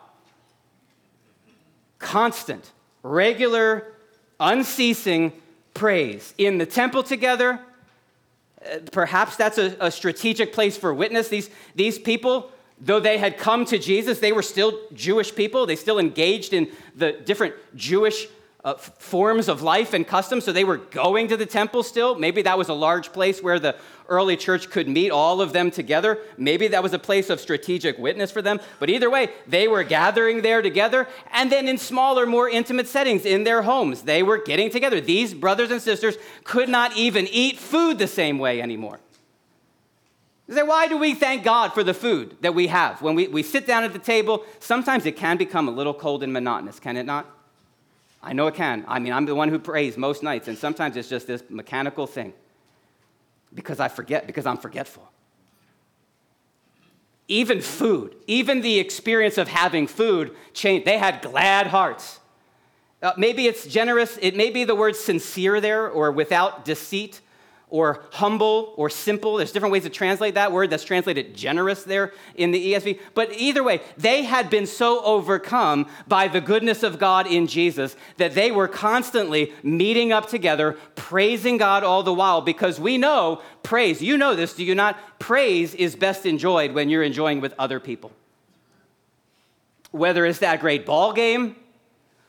Constant, 1.98 2.72
regular, 3.02 3.92
unceasing 4.40 5.32
praise. 5.74 6.34
In 6.38 6.58
the 6.58 6.66
temple 6.66 7.02
together, 7.02 7.60
uh, 8.64 8.78
perhaps 8.90 9.36
that's 9.36 9.58
a, 9.58 9.76
a, 9.80 9.90
strategic 9.90 10.52
place 10.52 10.76
for 10.76 10.92
witness. 10.94 11.28
These, 11.28 11.50
these 11.74 11.98
people, 11.98 12.50
though 12.80 13.00
they 13.00 13.18
had 13.18 13.38
come 13.38 13.64
to 13.66 13.78
Jesus, 13.78 14.18
they 14.18 14.32
were 14.32 14.42
still 14.42 14.78
Jewish 14.94 15.34
people. 15.34 15.66
They 15.66 15.76
still 15.76 15.98
engaged 15.98 16.52
in 16.52 16.70
the 16.94 17.12
different 17.12 17.54
Jewish 17.74 18.28
uh, 18.64 18.74
forms 18.74 19.48
of 19.48 19.62
life 19.62 19.92
and 19.92 20.06
customs. 20.06 20.44
So 20.44 20.52
they 20.52 20.64
were 20.64 20.76
going 20.76 21.28
to 21.28 21.36
the 21.36 21.46
temple 21.46 21.82
still. 21.82 22.14
Maybe 22.14 22.42
that 22.42 22.56
was 22.56 22.68
a 22.68 22.74
large 22.74 23.12
place 23.12 23.42
where 23.42 23.58
the 23.58 23.74
early 24.08 24.36
church 24.36 24.70
could 24.70 24.88
meet 24.88 25.10
all 25.10 25.40
of 25.40 25.52
them 25.52 25.70
together. 25.70 26.18
Maybe 26.36 26.68
that 26.68 26.82
was 26.82 26.92
a 26.92 26.98
place 26.98 27.30
of 27.30 27.40
strategic 27.40 27.98
witness 27.98 28.30
for 28.30 28.42
them. 28.42 28.60
But 28.78 28.90
either 28.90 29.10
way, 29.10 29.30
they 29.48 29.66
were 29.66 29.82
gathering 29.82 30.42
there 30.42 30.62
together. 30.62 31.08
And 31.32 31.50
then 31.50 31.66
in 31.66 31.78
smaller, 31.78 32.24
more 32.26 32.48
intimate 32.48 32.86
settings 32.86 33.24
in 33.24 33.44
their 33.44 33.62
homes, 33.62 34.02
they 34.02 34.22
were 34.22 34.38
getting 34.38 34.70
together. 34.70 35.00
These 35.00 35.34
brothers 35.34 35.70
and 35.70 35.82
sisters 35.82 36.16
could 36.44 36.68
not 36.68 36.96
even 36.96 37.26
eat 37.28 37.58
food 37.58 37.98
the 37.98 38.06
same 38.06 38.38
way 38.38 38.60
anymore. 38.60 39.00
You 40.46 40.54
say, 40.54 40.62
why 40.62 40.86
do 40.86 40.98
we 40.98 41.14
thank 41.14 41.44
God 41.44 41.72
for 41.72 41.82
the 41.82 41.94
food 41.94 42.36
that 42.42 42.54
we 42.54 42.66
have? 42.66 43.00
When 43.00 43.14
we, 43.14 43.26
we 43.28 43.42
sit 43.42 43.66
down 43.66 43.84
at 43.84 43.92
the 43.92 43.98
table, 43.98 44.44
sometimes 44.60 45.06
it 45.06 45.16
can 45.16 45.36
become 45.36 45.66
a 45.66 45.70
little 45.70 45.94
cold 45.94 46.22
and 46.22 46.32
monotonous, 46.32 46.78
can 46.78 46.96
it 46.96 47.04
not? 47.06 47.41
I 48.22 48.32
know 48.32 48.46
it 48.46 48.54
can. 48.54 48.84
I 48.86 48.98
mean, 48.98 49.12
I'm 49.12 49.26
the 49.26 49.34
one 49.34 49.48
who 49.48 49.58
prays 49.58 49.96
most 49.96 50.22
nights, 50.22 50.48
and 50.48 50.56
sometimes 50.56 50.96
it's 50.96 51.08
just 51.08 51.26
this 51.26 51.42
mechanical 51.48 52.06
thing 52.06 52.32
because 53.52 53.80
I 53.80 53.88
forget, 53.88 54.26
because 54.26 54.46
I'm 54.46 54.56
forgetful. 54.56 55.10
Even 57.28 57.60
food, 57.60 58.14
even 58.26 58.60
the 58.60 58.78
experience 58.78 59.38
of 59.38 59.48
having 59.48 59.86
food 59.86 60.36
changed. 60.52 60.86
They 60.86 60.98
had 60.98 61.22
glad 61.22 61.68
hearts. 61.68 62.20
Uh, 63.02 63.12
maybe 63.16 63.46
it's 63.46 63.66
generous, 63.66 64.18
it 64.22 64.36
may 64.36 64.50
be 64.50 64.62
the 64.64 64.74
word 64.74 64.94
sincere 64.94 65.60
there 65.60 65.88
or 65.88 66.12
without 66.12 66.64
deceit 66.64 67.20
or 67.72 68.04
humble 68.12 68.74
or 68.76 68.90
simple. 68.90 69.36
There's 69.36 69.50
different 69.50 69.72
ways 69.72 69.84
to 69.84 69.90
translate 69.90 70.34
that 70.34 70.52
word 70.52 70.68
that's 70.68 70.84
translated 70.84 71.34
generous 71.34 71.84
there 71.84 72.12
in 72.34 72.50
the 72.50 72.74
ESV. 72.74 73.00
But 73.14 73.32
either 73.32 73.62
way, 73.62 73.80
they 73.96 74.24
had 74.24 74.50
been 74.50 74.66
so 74.66 75.02
overcome 75.02 75.88
by 76.06 76.28
the 76.28 76.42
goodness 76.42 76.82
of 76.82 76.98
God 76.98 77.26
in 77.26 77.46
Jesus 77.46 77.96
that 78.18 78.34
they 78.34 78.50
were 78.50 78.68
constantly 78.68 79.54
meeting 79.62 80.12
up 80.12 80.28
together, 80.28 80.76
praising 80.96 81.56
God 81.56 81.82
all 81.82 82.02
the 82.02 82.12
while 82.12 82.42
because 82.42 82.78
we 82.78 82.98
know 82.98 83.40
praise, 83.62 84.02
you 84.02 84.18
know 84.18 84.36
this, 84.36 84.52
do 84.52 84.64
you 84.64 84.74
not? 84.74 85.18
Praise 85.18 85.74
is 85.74 85.96
best 85.96 86.26
enjoyed 86.26 86.72
when 86.72 86.90
you're 86.90 87.02
enjoying 87.02 87.40
with 87.40 87.54
other 87.58 87.80
people. 87.80 88.12
Whether 89.92 90.26
it's 90.26 90.40
that 90.40 90.60
great 90.60 90.84
ball 90.84 91.14
game 91.14 91.56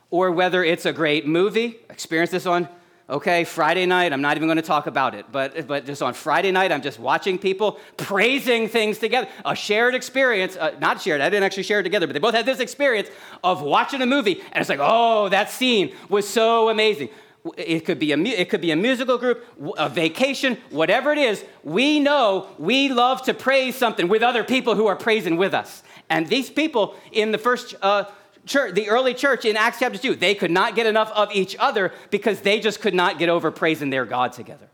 or 0.09 0.31
whether 0.31 0.63
it's 0.63 0.85
a 0.85 0.93
great 0.93 1.27
movie, 1.27 1.79
experience 1.89 2.31
this 2.31 2.45
on 2.45 2.69
okay, 3.09 3.43
Friday 3.43 3.85
night, 3.85 4.13
I'm 4.13 4.21
not 4.21 4.37
even 4.37 4.47
going 4.47 4.57
to 4.57 4.61
talk 4.61 4.87
about 4.87 5.13
it, 5.13 5.25
but, 5.31 5.67
but 5.67 5.85
just 5.85 6.01
on 6.01 6.13
Friday 6.13 6.51
night, 6.51 6.71
I'm 6.71 6.81
just 6.81 6.99
watching 6.99 7.37
people 7.37 7.79
praising 7.97 8.67
things 8.67 8.97
together. 8.97 9.27
A 9.45 9.55
shared 9.55 9.93
experience, 9.93 10.55
uh, 10.55 10.75
not 10.79 11.01
shared, 11.01 11.21
I 11.21 11.29
didn't 11.29 11.43
actually 11.43 11.63
share 11.63 11.81
it 11.81 11.83
together, 11.83 12.07
but 12.07 12.13
they 12.13 12.19
both 12.19 12.33
had 12.33 12.45
this 12.45 12.59
experience 12.59 13.09
of 13.43 13.61
watching 13.61 14.01
a 14.01 14.05
movie, 14.05 14.41
and 14.51 14.61
it's 14.61 14.69
like, 14.69 14.79
oh, 14.81 15.29
that 15.29 15.49
scene 15.49 15.93
was 16.09 16.27
so 16.27 16.69
amazing. 16.69 17.09
It 17.57 17.81
could, 17.81 17.99
be 17.99 18.13
a, 18.13 18.17
it 18.17 18.49
could 18.49 18.61
be 18.61 18.71
a 18.71 18.75
musical 18.77 19.17
group, 19.17 19.45
a 19.77 19.89
vacation, 19.89 20.57
whatever 20.69 21.11
it 21.11 21.17
is. 21.17 21.43
We 21.65 21.99
know 21.99 22.47
we 22.57 22.87
love 22.87 23.21
to 23.23 23.33
praise 23.33 23.75
something 23.75 24.07
with 24.07 24.23
other 24.23 24.45
people 24.45 24.75
who 24.75 24.87
are 24.87 24.95
praising 24.95 25.35
with 25.35 25.53
us. 25.53 25.83
And 26.09 26.27
these 26.27 26.49
people 26.49 26.95
in 27.11 27.33
the 27.33 27.37
first 27.37 27.75
uh, 27.81 28.05
church, 28.45 28.75
the 28.75 28.89
early 28.89 29.13
church 29.13 29.45
in 29.45 29.57
Acts 29.57 29.79
chapter 29.79 29.97
2, 29.97 30.15
they 30.15 30.35
could 30.35 30.51
not 30.51 30.75
get 30.75 30.85
enough 30.85 31.11
of 31.11 31.31
each 31.33 31.55
other 31.59 31.91
because 32.09 32.41
they 32.41 32.59
just 32.59 32.81
could 32.81 32.93
not 32.93 33.19
get 33.19 33.29
over 33.29 33.51
praising 33.51 33.89
their 33.89 34.05
God 34.05 34.33
together. 34.33 34.67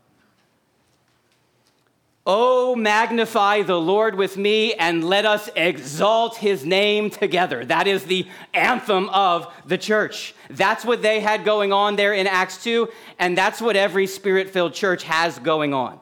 Oh, 2.26 2.76
magnify 2.76 3.62
the 3.62 3.80
Lord 3.80 4.14
with 4.14 4.36
me 4.36 4.74
and 4.74 5.02
let 5.02 5.24
us 5.24 5.48
exalt 5.56 6.36
his 6.36 6.64
name 6.64 7.08
together. 7.10 7.64
That 7.64 7.86
is 7.86 8.04
the 8.04 8.28
anthem 8.52 9.08
of 9.08 9.52
the 9.66 9.78
church. 9.78 10.34
That's 10.50 10.84
what 10.84 11.00
they 11.02 11.20
had 11.20 11.44
going 11.44 11.72
on 11.72 11.96
there 11.96 12.12
in 12.12 12.26
Acts 12.26 12.62
2, 12.62 12.88
and 13.18 13.36
that's 13.36 13.60
what 13.60 13.74
every 13.74 14.06
spirit 14.06 14.50
filled 14.50 14.74
church 14.74 15.02
has 15.04 15.38
going 15.38 15.72
on. 15.72 15.98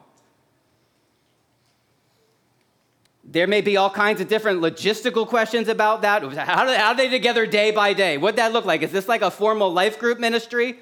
There 3.31 3.45
may 3.45 3.61
be 3.61 3.77
all 3.77 3.91
kinds 3.91 4.21
of 4.21 4.27
different 4.27 4.59
logistical 4.59 5.27
questions 5.27 5.67
about 5.67 6.01
that. 6.01 6.23
How, 6.23 6.65
do, 6.65 6.73
how 6.73 6.87
are 6.87 6.95
they 6.95 7.09
together 7.09 7.45
day 7.45 7.69
by 7.69 7.93
day? 7.93 8.17
What'd 8.17 8.39
that 8.39 8.53
look 8.53 8.65
like? 8.65 8.81
Is 8.81 8.91
this 8.91 9.07
like 9.07 9.21
a 9.21 9.29
formal 9.29 9.71
life 9.71 9.99
group 9.99 10.19
ministry? 10.19 10.79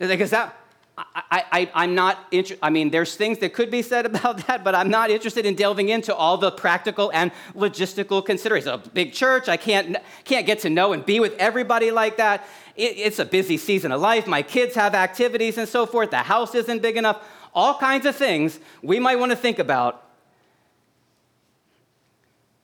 Is 0.00 0.30
that, 0.30 0.56
I, 0.98 1.70
I, 1.74 1.84
am 1.84 1.94
not 1.94 2.18
interested. 2.32 2.58
I 2.60 2.70
mean, 2.70 2.90
there's 2.90 3.14
things 3.14 3.38
that 3.38 3.54
could 3.54 3.70
be 3.70 3.82
said 3.82 4.04
about 4.12 4.48
that, 4.48 4.64
but 4.64 4.74
I'm 4.74 4.90
not 4.90 5.10
interested 5.10 5.46
in 5.46 5.54
delving 5.54 5.90
into 5.90 6.12
all 6.12 6.38
the 6.38 6.50
practical 6.50 7.12
and 7.12 7.30
logistical 7.54 8.24
considerations. 8.24 8.84
A 8.84 8.90
big 8.90 9.12
church, 9.12 9.48
I 9.48 9.56
can't, 9.56 9.98
can't 10.24 10.44
get 10.44 10.58
to 10.60 10.70
know 10.70 10.92
and 10.92 11.06
be 11.06 11.20
with 11.20 11.36
everybody 11.38 11.92
like 11.92 12.16
that. 12.16 12.44
It, 12.74 12.96
it's 12.96 13.20
a 13.20 13.24
busy 13.24 13.58
season 13.58 13.92
of 13.92 14.00
life. 14.00 14.26
My 14.26 14.42
kids 14.42 14.74
have 14.74 14.96
activities 14.96 15.56
and 15.56 15.68
so 15.68 15.86
forth. 15.86 16.10
The 16.10 16.16
house 16.16 16.56
isn't 16.56 16.82
big 16.82 16.96
enough. 16.96 17.24
All 17.54 17.78
kinds 17.78 18.06
of 18.06 18.16
things 18.16 18.58
we 18.82 18.98
might 18.98 19.20
want 19.20 19.30
to 19.30 19.36
think 19.36 19.60
about 19.60 20.08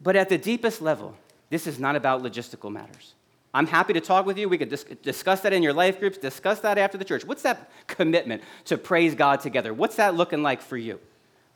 but 0.01 0.17
at 0.17 0.29
the 0.29 0.39
deepest 0.39 0.81
level, 0.81 1.15
this 1.51 1.67
is 1.67 1.79
not 1.79 1.97
about 1.97 2.23
logistical 2.23 2.71
matters. 2.71 3.15
I'm 3.55 3.67
happy 3.67 3.95
to 3.95 4.01
talk 4.01 4.27
with 4.27 4.39
you. 4.39 4.49
We 4.49 4.59
could 4.59 4.69
dis- 4.69 4.85
discuss 5.03 5.41
that 5.41 5.53
in 5.53 5.63
your 5.63 5.73
life 5.73 5.99
groups, 5.99 6.19
discuss 6.19 6.61
that 6.61 6.79
after 6.79 6.99
the 6.99 7.05
church. 7.05 7.25
What's 7.25 7.43
that 7.43 7.71
commitment 7.87 8.43
to 8.67 8.77
praise 8.77 9.15
God 9.15 9.41
together? 9.41 9.73
What's 9.73 9.97
that 9.97 10.15
looking 10.15 10.43
like 10.43 10.61
for 10.61 10.77
you? 10.77 11.01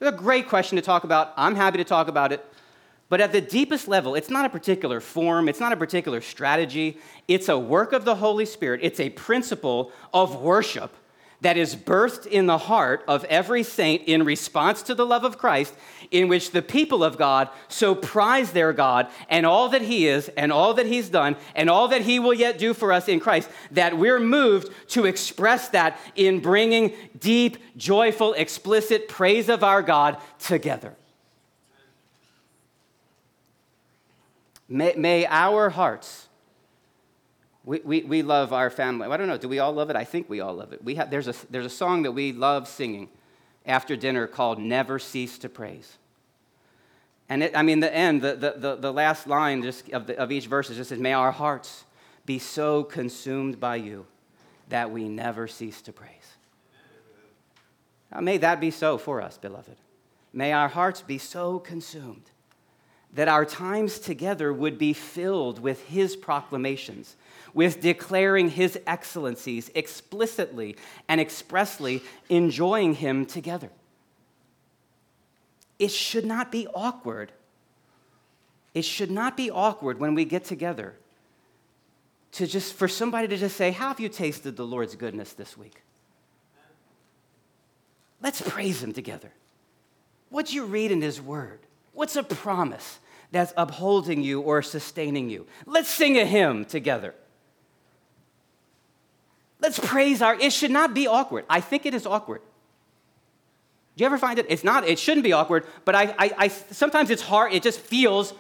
It's 0.01 0.09
a 0.09 0.17
great 0.17 0.49
question 0.49 0.77
to 0.77 0.83
talk 0.83 1.05
about. 1.05 1.33
I'm 1.37 1.55
happy 1.55 1.79
to 1.79 1.85
talk 1.85 2.09
about 2.09 2.33
it. 2.33 2.45
But 3.09 3.21
at 3.21 3.31
the 3.31 3.43
deepest 3.43 3.89
level, 3.89 4.15
it's 4.15 4.31
not 4.31 4.47
a 4.47 4.49
particular 4.49 4.99
form, 4.99 5.49
it's 5.49 5.61
not 5.61 5.73
a 5.73 5.77
particular 5.77 6.23
strategy. 6.23 6.97
It's 7.29 7.51
a 7.51 7.59
work 7.59 7.93
of 7.93 8.07
the 8.07 8.15
Holy 8.15 8.47
Spirit, 8.47 8.81
it's 8.83 9.01
a 9.01 9.11
principle 9.11 9.93
of 10.15 10.41
worship 10.41 10.97
that 11.43 11.57
is 11.57 11.77
birthed 11.77 12.27
in 12.27 12.47
the 12.47 12.57
heart 12.57 13.05
of 13.07 13.25
every 13.25 13.63
saint 13.63 14.03
in 14.07 14.25
response 14.25 14.83
to 14.83 14.95
the 14.95 15.05
love 15.05 15.25
of 15.25 15.39
Christ, 15.39 15.75
in 16.11 16.29
which 16.29 16.53
the 16.53 16.63
people 16.63 17.03
of 17.03 17.19
God 17.19 17.49
so 17.69 17.95
prize 17.95 18.53
their 18.53 18.73
God 18.73 19.09
and 19.29 19.45
all 19.45 19.69
that 19.71 19.83
He 19.83 20.07
is, 20.07 20.29
and 20.31 20.53
all 20.53 20.75
that 20.75 20.87
He's 20.87 21.09
done, 21.09 21.37
and 21.55 21.69
all 21.69 21.89
that 21.89 22.03
He 22.03 22.19
will 22.19 22.35
yet 22.35 22.59
do 22.59 22.73
for 22.73 22.93
us 22.93 23.09
in 23.09 23.19
Christ, 23.21 23.51
that 23.73 23.99
we're 23.99 24.21
moved 24.21 24.73
to 24.89 25.05
express 25.05 25.69
that 25.71 25.99
in 26.15 26.41
bringing 26.41 26.93
deep, 27.19 27.59
joyful, 27.77 28.35
explicit 28.35 29.09
praise 29.09 29.49
of 29.49 29.65
our 29.65 29.83
God 29.83 30.19
together. 30.39 30.95
May, 34.69 34.95
may 34.97 35.27
our 35.27 35.71
hearts 35.71 36.29
we, 37.65 37.81
we, 37.81 38.03
we 38.03 38.23
love 38.23 38.53
our 38.53 38.71
family. 38.71 39.09
I 39.09 39.17
don't 39.17 39.29
know, 39.29 39.39
do 39.39 39.49
we 39.49 39.59
all 39.59 39.73
love 39.73 39.91
it? 39.91 39.97
I 39.97 40.05
think 40.05 40.29
we 40.29 40.41
all 40.41 40.55
love 40.55 40.73
it. 40.73 40.83
We 40.83 40.97
have, 40.97 41.11
there's, 41.11 41.29
a, 41.29 41.35
there's 41.51 41.67
a 41.67 41.71
song 41.71 42.03
that 42.03 42.13
we 42.13 42.33
love 42.33 42.67
singing 42.67 43.09
after 43.65 43.95
dinner 43.97 44.27
called 44.27 44.59
Never 44.59 44.99
Cease 44.99 45.39
to 45.39 45.49
Praise. 45.49 45.99
And 47.29 47.45
it, 47.45 47.57
I 47.57 47.63
mean, 47.63 47.81
the 47.81 47.95
end, 47.95 48.21
the, 48.21 48.35
the, 48.35 48.55
the, 48.57 48.77
the 48.77 48.93
last 48.93 49.27
line 49.27 49.63
just 49.63 49.89
of, 49.91 50.07
the, 50.07 50.19
of 50.19 50.33
each 50.33 50.47
verse 50.47 50.71
is 50.71 50.77
just 50.77 50.91
says, 50.91 50.99
May 50.99 51.13
our 51.13 51.31
hearts 51.31 51.85
be 52.27 52.39
so 52.39 52.83
consumed 52.83 53.61
by 53.61 53.77
you 53.77 54.07
that 54.69 54.91
we 54.91 55.09
never 55.09 55.47
cease 55.47 55.81
to 55.83 55.93
praise. 55.93 56.11
Now, 58.13 58.21
may 58.21 58.39
that 58.39 58.61
be 58.61 58.71
so 58.71 58.99
for 58.99 59.23
us, 59.23 59.39
beloved. 59.39 59.77
May 60.33 60.53
our 60.53 60.69
hearts 60.69 61.01
be 61.01 61.19
so 61.19 61.59
consumed 61.59 62.31
that 63.13 63.29
our 63.29 63.45
times 63.45 63.99
together 63.99 64.53
would 64.53 64.79
be 64.79 64.93
filled 64.93 65.61
with 65.61 65.87
His 65.87 66.17
proclamations 66.17 67.17
with 67.55 67.81
declaring 67.81 68.51
his 68.51 68.79
excellencies 68.87 69.71
explicitly 69.75 70.77
and 71.09 71.21
expressly, 71.21 72.03
enjoying 72.29 72.95
him 72.95 73.27
together. 73.27 73.71
It 75.79 75.91
should 75.91 76.25
not 76.25 76.53
be 76.53 76.67
awkward. 76.75 77.33
It 78.75 78.85
should 78.85 79.11
not 79.11 79.37
be 79.37 79.51
awkward 79.51 79.99
when 79.99 80.15
we 80.15 80.25
get 80.25 80.45
together 80.45 80.95
to 82.33 82.47
just 82.47 82.75
for 82.75 82.89
somebody 82.89 83.29
to 83.29 83.37
just 83.37 83.57
say, 83.57 83.71
How 83.71 83.89
have 83.89 84.01
you 84.01 84.09
tasted 84.09 84.57
the 84.57 84.65
Lord's 84.65 84.95
goodness 84.95 85.33
this 85.35 85.57
week? 85.57 85.83
Let's 88.23 88.41
praise 88.41 88.83
him 88.83 88.93
together. 88.93 89.33
What'd 90.31 90.55
you 90.55 90.65
read 90.65 90.93
in 90.93 91.03
his 91.03 91.21
word? 91.21 91.61
What's 91.93 92.17
a 92.17 92.23
promise 92.23 93.01
that's 93.33 93.53
upholding 93.57 94.23
you 94.23 94.41
or 94.41 94.63
sustaining 94.63 95.29
you? 95.29 95.47
Let's 95.67 95.89
sing 95.89 96.19
a 96.19 96.25
hymn 96.25 96.65
together. 96.65 97.15
Let's 99.63 99.79
praise 99.79 100.21
our, 100.21 100.35
it 100.35 100.53
should 100.53 100.73
not 100.73 100.93
be 100.93 101.07
awkward. 101.07 101.45
I 101.49 101.61
think 101.61 101.87
it 101.87 101.95
is 101.95 102.05
awkward. 102.05 102.43
Do 103.97 104.03
you 104.03 104.07
ever 104.07 104.19
find 104.19 104.39
it? 104.41 104.47
It's 104.49 104.65
not, 104.65 104.89
it 104.89 104.99
shouldn't 104.99 105.23
be 105.23 105.33
awkward, 105.33 105.67
but 105.85 105.95
I, 105.95 106.15
I, 106.19 106.31
I, 106.37 106.49
sometimes 106.49 107.11
it's 107.11 107.23
hard, 107.23 107.53
it 107.53 107.63
just 107.63 107.79
feels 107.79 108.35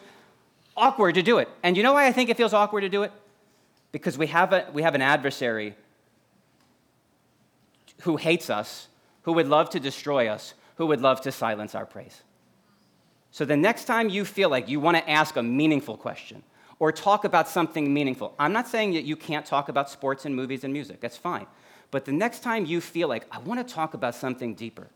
awkward 0.76 1.14
to 1.14 1.22
do 1.22 1.38
it. 1.38 1.49
And 1.62 1.76
you 1.76 1.84
know 1.84 1.92
why 1.92 2.07
I 2.07 2.12
think 2.12 2.28
it 2.28 2.36
feels 2.36 2.53
awkward 2.53 2.80
to 2.80 2.88
do 2.88 3.05
it? 3.05 3.12
Because 3.92 4.18
we 4.18 4.26
have, 4.28 4.53
a, 4.53 4.66
we 4.72 4.82
have 4.82 4.96
an 4.96 5.03
adversary 5.03 5.76
who 8.03 8.16
hates 8.16 8.51
us, 8.51 8.88
who 9.22 9.32
would 9.34 9.46
love 9.46 9.70
to 9.70 9.80
destroy 9.80 10.26
us, 10.26 10.55
who 10.76 10.86
would 10.86 11.01
love 11.01 11.20
to 11.20 11.30
silence 11.30 11.76
our 11.76 11.86
praise. 11.86 12.22
So 13.30 13.44
the 13.44 13.57
next 13.57 13.84
time 13.84 14.09
you 14.09 14.24
feel 14.24 14.49
like 14.49 14.68
you 14.68 14.80
want 14.80 14.96
to 14.96 15.09
ask 15.09 15.36
a 15.36 15.42
meaningful 15.42 15.96
question, 15.96 16.42
or 16.83 16.91
talk 16.91 17.24
about 17.24 17.49
something 17.49 17.95
meaningful. 17.95 18.35
I'm 18.41 18.53
not 18.53 18.66
saying 18.66 18.95
that 18.95 19.05
you 19.05 19.14
can't 19.14 19.47
talk 19.47 19.68
about 19.68 19.89
sports 19.89 20.24
and 20.24 20.35
movies 20.35 20.64
and 20.64 20.72
music, 20.72 20.99
that's 21.01 21.16
fine. 21.16 21.47
But 21.93 22.07
the 22.07 22.11
next 22.11 22.43
time 22.43 22.66
you 22.66 22.80
feel 22.80 23.07
like, 23.07 23.24
I 23.30 23.39
want 23.39 23.64
to 23.64 23.72
talk 23.72 23.95
about 23.95 24.16
something 24.16 24.57
deeper, 24.57 24.89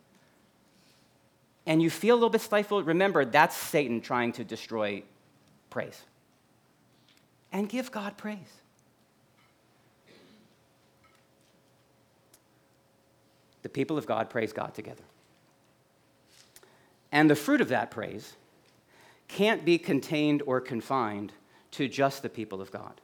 and 1.64 1.80
you 1.80 1.88
feel 1.88 2.16
a 2.16 2.18
little 2.18 2.28
bit 2.28 2.40
stifled, 2.40 2.88
remember 2.88 3.24
that's 3.24 3.56
Satan 3.56 4.00
trying 4.00 4.32
to 4.32 4.42
destroy 4.42 5.04
praise. 5.70 6.02
And 7.52 7.68
give 7.68 7.92
God 7.92 8.16
praise. 8.16 8.40
The 13.62 13.68
people 13.68 13.96
of 13.96 14.08
God 14.08 14.28
praise 14.28 14.52
God 14.52 14.74
together. 14.74 15.04
And 17.12 17.30
the 17.30 17.36
fruit 17.36 17.60
of 17.60 17.68
that 17.68 17.92
praise 17.92 18.34
can't 19.28 19.64
be 19.64 19.78
contained 19.78 20.42
or 20.46 20.60
confined 20.60 21.32
to 21.76 21.88
just 21.88 22.22
the 22.22 22.28
people 22.28 22.60
of 22.60 22.70
God. 22.70 23.00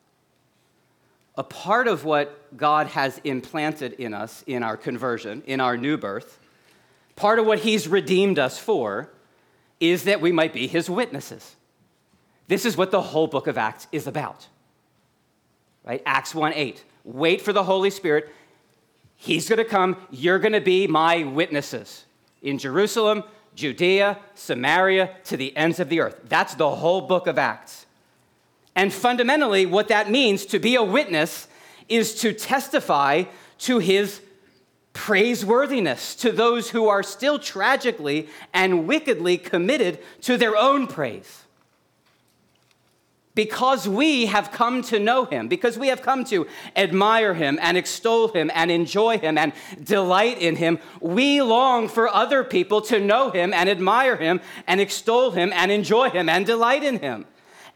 A 1.36 1.44
part 1.44 1.88
of 1.88 2.04
what 2.04 2.56
God 2.56 2.88
has 2.88 3.18
implanted 3.24 3.94
in 3.94 4.12
us 4.12 4.44
in 4.46 4.62
our 4.62 4.76
conversion, 4.76 5.42
in 5.46 5.60
our 5.60 5.76
new 5.76 5.96
birth, 5.96 6.38
part 7.16 7.38
of 7.38 7.46
what 7.46 7.60
He's 7.60 7.88
redeemed 7.88 8.38
us 8.38 8.58
for, 8.58 9.10
is 9.80 10.04
that 10.04 10.20
we 10.20 10.32
might 10.32 10.52
be 10.52 10.66
His 10.66 10.90
witnesses. 10.90 11.56
This 12.48 12.64
is 12.64 12.76
what 12.76 12.90
the 12.90 13.00
whole 13.00 13.26
book 13.26 13.46
of 13.46 13.56
Acts 13.56 13.86
is 13.92 14.06
about. 14.06 14.46
Right? 15.84 16.02
Acts 16.04 16.34
1 16.34 16.52
8. 16.54 16.84
Wait 17.04 17.40
for 17.40 17.52
the 17.52 17.64
Holy 17.64 17.90
Spirit. 17.90 18.30
He's 19.16 19.48
going 19.48 19.58
to 19.58 19.64
come. 19.64 19.96
You're 20.10 20.38
going 20.38 20.52
to 20.52 20.60
be 20.60 20.86
my 20.86 21.24
witnesses 21.24 22.04
in 22.42 22.58
Jerusalem, 22.58 23.24
Judea, 23.54 24.18
Samaria, 24.34 25.16
to 25.24 25.36
the 25.36 25.56
ends 25.56 25.80
of 25.80 25.88
the 25.88 26.00
earth. 26.00 26.20
That's 26.28 26.54
the 26.54 26.70
whole 26.70 27.02
book 27.02 27.26
of 27.26 27.38
Acts. 27.38 27.86
And 28.74 28.92
fundamentally, 28.92 29.66
what 29.66 29.88
that 29.88 30.10
means 30.10 30.46
to 30.46 30.58
be 30.58 30.74
a 30.76 30.82
witness 30.82 31.46
is 31.88 32.14
to 32.22 32.32
testify 32.32 33.24
to 33.58 33.78
his 33.78 34.20
praiseworthiness 34.94 36.14
to 36.16 36.32
those 36.32 36.70
who 36.70 36.88
are 36.88 37.02
still 37.02 37.38
tragically 37.38 38.28
and 38.52 38.86
wickedly 38.86 39.38
committed 39.38 39.98
to 40.22 40.36
their 40.36 40.56
own 40.56 40.86
praise 40.86 41.42
because 43.34 43.88
we 43.88 44.26
have 44.26 44.50
come 44.52 44.82
to 44.82 44.98
know 44.98 45.24
him, 45.24 45.48
because 45.48 45.78
we 45.78 45.88
have 45.88 46.02
come 46.02 46.24
to 46.24 46.46
admire 46.76 47.34
him 47.34 47.58
and 47.62 47.76
extol 47.76 48.28
him 48.28 48.50
and 48.54 48.70
enjoy 48.70 49.18
him 49.18 49.38
and 49.38 49.52
delight 49.82 50.38
in 50.38 50.56
him, 50.56 50.78
we 51.00 51.40
long 51.40 51.88
for 51.88 52.08
other 52.08 52.44
people 52.44 52.82
to 52.82 53.00
know 53.00 53.30
him 53.30 53.54
and 53.54 53.68
admire 53.68 54.16
him 54.16 54.40
and 54.66 54.80
extol 54.80 55.30
him 55.30 55.50
and 55.54 55.72
enjoy 55.72 56.10
him 56.10 56.28
and 56.28 56.44
delight 56.44 56.84
in 56.84 56.98
him. 56.98 57.24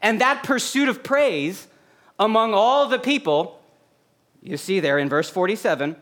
And 0.01 0.21
that 0.21 0.43
pursuit 0.43 0.89
of 0.89 1.03
praise 1.03 1.67
among 2.19 2.53
all 2.53 2.87
the 2.87 2.99
people, 2.99 3.61
you 4.41 4.57
see 4.57 4.79
there 4.79 4.97
in 4.99 5.09
verse 5.09 5.29
47, 5.29 5.95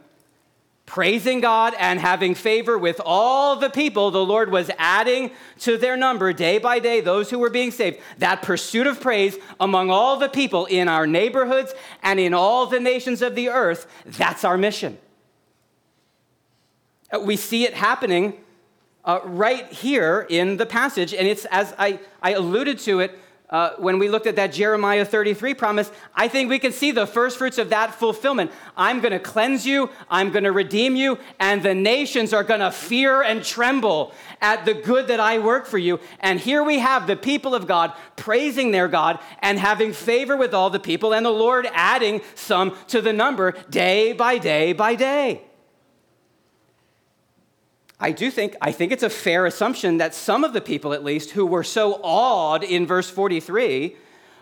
praising 0.85 1.41
God 1.41 1.73
and 1.79 1.99
having 1.99 2.35
favor 2.35 2.77
with 2.77 3.01
all 3.03 3.55
the 3.55 3.69
people, 3.69 4.11
the 4.11 4.23
Lord 4.23 4.51
was 4.51 4.69
adding 4.77 5.31
to 5.59 5.77
their 5.77 5.97
number 5.97 6.31
day 6.31 6.57
by 6.57 6.79
day 6.79 7.01
those 7.01 7.29
who 7.29 7.39
were 7.39 7.49
being 7.49 7.71
saved. 7.71 7.99
That 8.19 8.41
pursuit 8.41 8.87
of 8.87 9.01
praise 9.01 9.37
among 9.59 9.89
all 9.89 10.17
the 10.17 10.29
people 10.29 10.65
in 10.65 10.87
our 10.87 11.07
neighborhoods 11.07 11.73
and 12.03 12.19
in 12.19 12.33
all 12.33 12.67
the 12.67 12.79
nations 12.79 13.21
of 13.21 13.35
the 13.35 13.49
earth, 13.49 13.87
that's 14.05 14.43
our 14.43 14.57
mission. 14.57 14.97
Uh, 17.11 17.19
we 17.19 17.35
see 17.35 17.63
it 17.63 17.73
happening 17.73 18.33
uh, 19.03 19.19
right 19.23 19.71
here 19.71 20.25
in 20.29 20.57
the 20.57 20.65
passage, 20.65 21.13
and 21.13 21.27
it's 21.27 21.45
as 21.45 21.73
I, 21.77 21.99
I 22.21 22.33
alluded 22.33 22.79
to 22.79 22.99
it 22.99 23.19
uh, 23.49 23.71
when 23.77 23.99
we 23.99 24.09
looked 24.09 24.25
at 24.25 24.35
that 24.37 24.53
Jeremiah 24.53 25.05
33 25.05 25.53
promise, 25.53 25.91
I 26.15 26.27
think 26.27 26.49
we 26.49 26.57
can 26.57 26.71
see 26.71 26.91
the 26.91 27.05
first 27.05 27.37
fruits 27.37 27.57
of 27.57 27.69
that 27.69 27.93
fulfillment. 27.93 28.51
I'm 28.75 29.01
going 29.01 29.11
to 29.11 29.19
cleanse 29.19 29.67
you, 29.67 29.91
I'm 30.09 30.31
going 30.31 30.45
to 30.45 30.51
redeem 30.51 30.95
you, 30.95 31.19
and 31.39 31.61
the 31.61 31.75
nations 31.75 32.33
are 32.33 32.43
going 32.43 32.59
to 32.59 32.71
fear 32.71 33.21
and 33.21 33.43
tremble 33.43 34.13
at 34.41 34.65
the 34.65 34.73
good 34.73 35.07
that 35.09 35.19
I 35.19 35.39
work 35.39 35.67
for 35.67 35.77
you. 35.77 35.99
And 36.19 36.39
here 36.39 36.63
we 36.63 36.79
have 36.79 37.05
the 37.05 37.15
people 37.15 37.53
of 37.53 37.67
God 37.67 37.93
praising 38.15 38.71
their 38.71 38.87
God 38.87 39.19
and 39.39 39.59
having 39.59 39.93
favor 39.93 40.35
with 40.35 40.53
all 40.53 40.71
the 40.71 40.79
people, 40.79 41.13
and 41.13 41.25
the 41.25 41.29
Lord 41.29 41.67
adding 41.73 42.21
some 42.33 42.75
to 42.87 42.99
the 42.99 43.13
number 43.13 43.53
day 43.69 44.13
by 44.13 44.39
day 44.39 44.73
by 44.73 44.95
day. 44.95 45.43
I 47.99 48.11
do 48.11 48.29
think, 48.29 48.55
I 48.61 48.71
think 48.71 48.91
it's 48.91 49.03
a 49.03 49.09
fair 49.09 49.45
assumption 49.45 49.97
that 49.97 50.13
some 50.13 50.43
of 50.43 50.53
the 50.53 50.61
people, 50.61 50.93
at 50.93 51.03
least, 51.03 51.31
who 51.31 51.45
were 51.45 51.63
so 51.63 51.99
awed 52.03 52.63
in 52.63 52.85
verse 52.85 53.09
43 53.09 53.95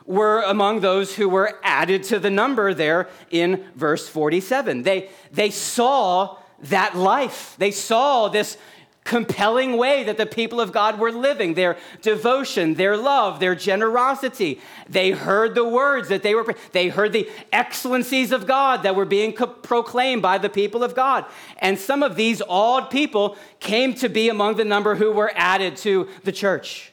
were 0.06 0.42
among 0.42 0.80
those 0.82 1.16
who 1.16 1.30
were 1.30 1.60
added 1.64 2.04
to 2.04 2.20
the 2.20 2.30
number 2.30 2.74
there 2.74 3.08
in 3.30 3.64
verse 3.76 4.10
47. 4.10 4.84
They, 4.84 5.10
they 5.32 5.50
saw 5.50 6.38
that 6.64 6.98
life. 6.98 7.56
They 7.58 7.72
saw 7.72 8.28
this 8.28 8.58
compelling 9.04 9.78
way 9.78 10.04
that 10.04 10.18
the 10.18 10.26
people 10.26 10.62
of 10.62 10.72
God 10.72 10.98
were 10.98 11.12
living, 11.12 11.54
their 11.54 11.78
devotion, 12.02 12.76
their 12.76 12.96
love, 12.96 13.40
their 13.40 13.56
generosity. 13.56 14.62
They 14.88 15.12
heard 15.12 15.56
the 15.56 15.68
words 15.68 16.10
that 16.10 16.24
they 16.24 16.36
were, 16.36 16.56
they 16.72 16.90
heard 16.90 17.12
the 17.12 17.30
excellencies 17.52 18.32
of 18.32 18.48
God 18.48 18.84
that 18.84 18.96
were 18.96 19.06
being 19.06 19.34
co- 19.34 19.48
proclaimed 19.48 20.22
by 20.22 20.38
the 20.38 20.50
people 20.50 20.84
of 20.84 20.96
God. 20.96 21.26
And 21.58 21.78
some 21.78 22.02
of 22.02 22.16
these 22.16 22.42
awed 22.48 22.90
people 22.90 23.38
came 23.60 23.94
to 23.96 24.08
be 24.08 24.30
among 24.30 24.56
the 24.56 24.66
number 24.66 24.96
who 24.96 25.12
were 25.12 25.32
added 25.36 25.76
to 25.78 26.08
the 26.24 26.32
church. 26.32 26.92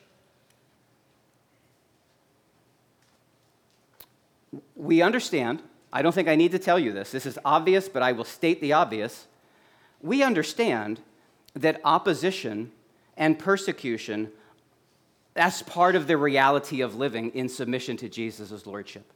We 4.75 5.03
understand, 5.03 5.63
I 5.93 6.03
don't 6.03 6.15
think 6.15 6.27
I 6.27 6.37
need 6.37 6.53
to 6.53 6.59
tell 6.59 6.79
you 6.79 6.93
this, 6.93 7.13
this 7.13 7.27
is 7.27 7.39
obvious, 7.45 7.89
but 7.89 8.03
I 8.03 8.13
will 8.13 8.25
state 8.25 8.61
the 8.61 8.73
obvious. 8.73 9.27
We 10.03 10.23
understand 10.23 11.01
that 11.55 11.81
opposition 11.85 12.73
and 13.17 13.39
persecution 13.39 14.31
that's 15.35 15.63
part 15.63 15.95
of 15.95 16.07
the 16.07 16.17
reality 16.17 16.81
of 16.81 16.97
living 16.97 17.31
in 17.31 17.49
submission 17.49 17.97
to 17.99 18.09
Jesus' 18.09 18.67
lordship. 18.67 19.11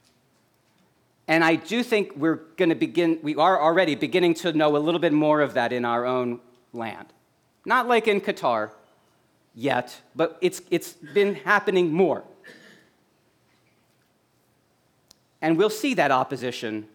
And 1.27 1.43
I 1.43 1.57
do 1.57 1.83
think 1.83 2.15
we're 2.17 2.41
going 2.57 2.69
to 2.69 2.75
begin, 2.75 3.19
we 3.23 3.35
are 3.37 3.61
already 3.61 3.95
beginning 3.95 4.35
to 4.35 4.53
know 4.53 4.77
a 4.77 4.79
little 4.79 5.01
bit 5.01 5.13
more 5.13 5.41
of 5.41 5.55
that 5.55 5.73
in 5.73 5.85
our 5.85 6.05
own 6.05 6.41
land. 6.73 7.09
Not 7.65 7.89
like 7.89 8.07
in 8.07 8.21
Qatar 8.21 8.71
yet, 9.55 10.01
but 10.15 10.39
it's, 10.41 10.61
it's 10.71 10.93
been 10.93 11.35
happening 11.35 11.93
more. 11.93 12.25
And 15.41 15.57
we'll 15.57 15.71
see 15.71 15.95
that 15.95 16.11
opposition 16.11 16.89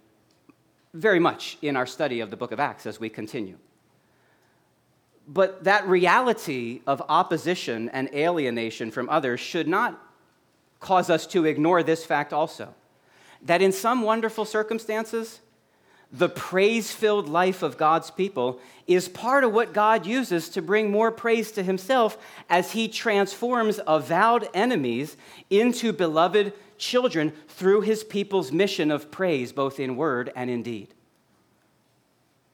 very 0.93 1.19
much 1.19 1.57
in 1.61 1.75
our 1.75 1.85
study 1.85 2.19
of 2.19 2.29
the 2.29 2.37
book 2.37 2.51
of 2.51 2.59
Acts 2.59 2.85
as 2.85 2.99
we 2.99 3.09
continue. 3.09 3.57
But 5.32 5.65
that 5.65 5.88
reality 5.88 6.82
of 6.88 7.03
opposition 7.07 7.88
and 7.89 8.09
alienation 8.15 8.89
from 8.89 9.07
others 9.09 9.39
should 9.39 9.67
not 9.67 10.01
cause 10.80 11.09
us 11.11 11.27
to 11.27 11.45
ignore 11.45 11.84
this 11.84 12.03
fact 12.03 12.34
also 12.34 12.73
that 13.43 13.61
in 13.61 13.71
some 13.71 14.01
wonderful 14.01 14.43
circumstances, 14.43 15.39
the 16.11 16.30
praise 16.30 16.91
filled 16.91 17.30
life 17.30 17.61
of 17.61 17.77
God's 17.77 18.09
people 18.09 18.59
is 18.88 19.07
part 19.07 19.43
of 19.43 19.53
what 19.53 19.71
God 19.71 20.05
uses 20.07 20.49
to 20.49 20.61
bring 20.61 20.89
more 20.89 21.11
praise 21.11 21.51
to 21.51 21.63
himself 21.63 22.17
as 22.49 22.71
he 22.71 22.88
transforms 22.88 23.80
avowed 23.86 24.49
enemies 24.53 25.15
into 25.51 25.93
beloved 25.93 26.53
children 26.80 27.32
through 27.47 27.82
his 27.82 28.03
people's 28.03 28.51
mission 28.51 28.89
of 28.89 29.11
praise, 29.11 29.53
both 29.53 29.80
in 29.80 29.95
word 29.95 30.32
and 30.36 30.49
in 30.49 30.63
deed. 30.63 30.95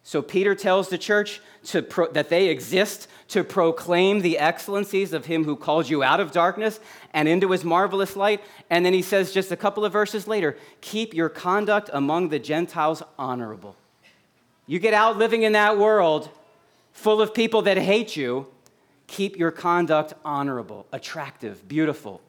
So 0.08 0.22
Peter 0.22 0.54
tells 0.54 0.90
the 0.90 1.00
church 1.00 1.42
pro- 1.90 2.12
that 2.12 2.30
they 2.30 2.50
exist 2.50 3.08
to 3.30 3.44
proclaim 3.44 4.22
the 4.22 4.38
excellencies 4.38 5.14
of 5.14 5.26
him 5.26 5.46
who 5.46 5.56
called 5.56 5.90
you 5.90 6.04
out 6.04 6.20
of 6.20 6.32
darkness 6.32 6.80
and 7.12 7.28
into 7.28 7.50
his 7.50 7.64
marvelous 7.64 8.16
light. 8.16 8.44
And 8.70 8.86
then 8.86 8.94
he 8.94 9.02
says 9.02 9.32
just 9.32 9.52
a 9.52 9.56
couple 9.56 9.84
of 9.84 9.92
verses 9.92 10.28
later, 10.28 10.58
keep 10.80 11.16
your 11.16 11.28
conduct 11.28 11.90
among 11.92 12.30
the 12.30 12.38
Gentiles 12.38 13.02
honorable. 13.18 13.76
You 14.68 14.78
get 14.78 14.94
out 14.94 15.18
living 15.18 15.42
in 15.42 15.54
that 15.54 15.80
world 15.80 16.30
full 16.94 17.20
of 17.20 17.34
people 17.34 17.64
that 17.64 17.78
hate 17.78 18.16
you, 18.16 18.46
keep 19.08 19.36
your 19.36 19.50
conduct 19.50 20.14
honorable, 20.24 20.86
attractive, 20.92 21.68
beautiful, 21.68 22.22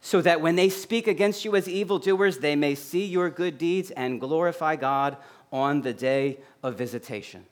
so 0.00 0.22
that 0.22 0.40
when 0.40 0.56
they 0.56 0.70
speak 0.70 1.06
against 1.06 1.44
you 1.44 1.54
as 1.54 1.68
evildoers, 1.68 2.38
they 2.38 2.56
may 2.56 2.74
see 2.74 3.04
your 3.04 3.28
good 3.28 3.58
deeds 3.58 3.90
and 3.90 4.18
glorify 4.18 4.74
God 4.74 5.18
on 5.52 5.82
the 5.82 5.92
day 5.92 6.38
of 6.62 6.76
visitation. 6.76 7.44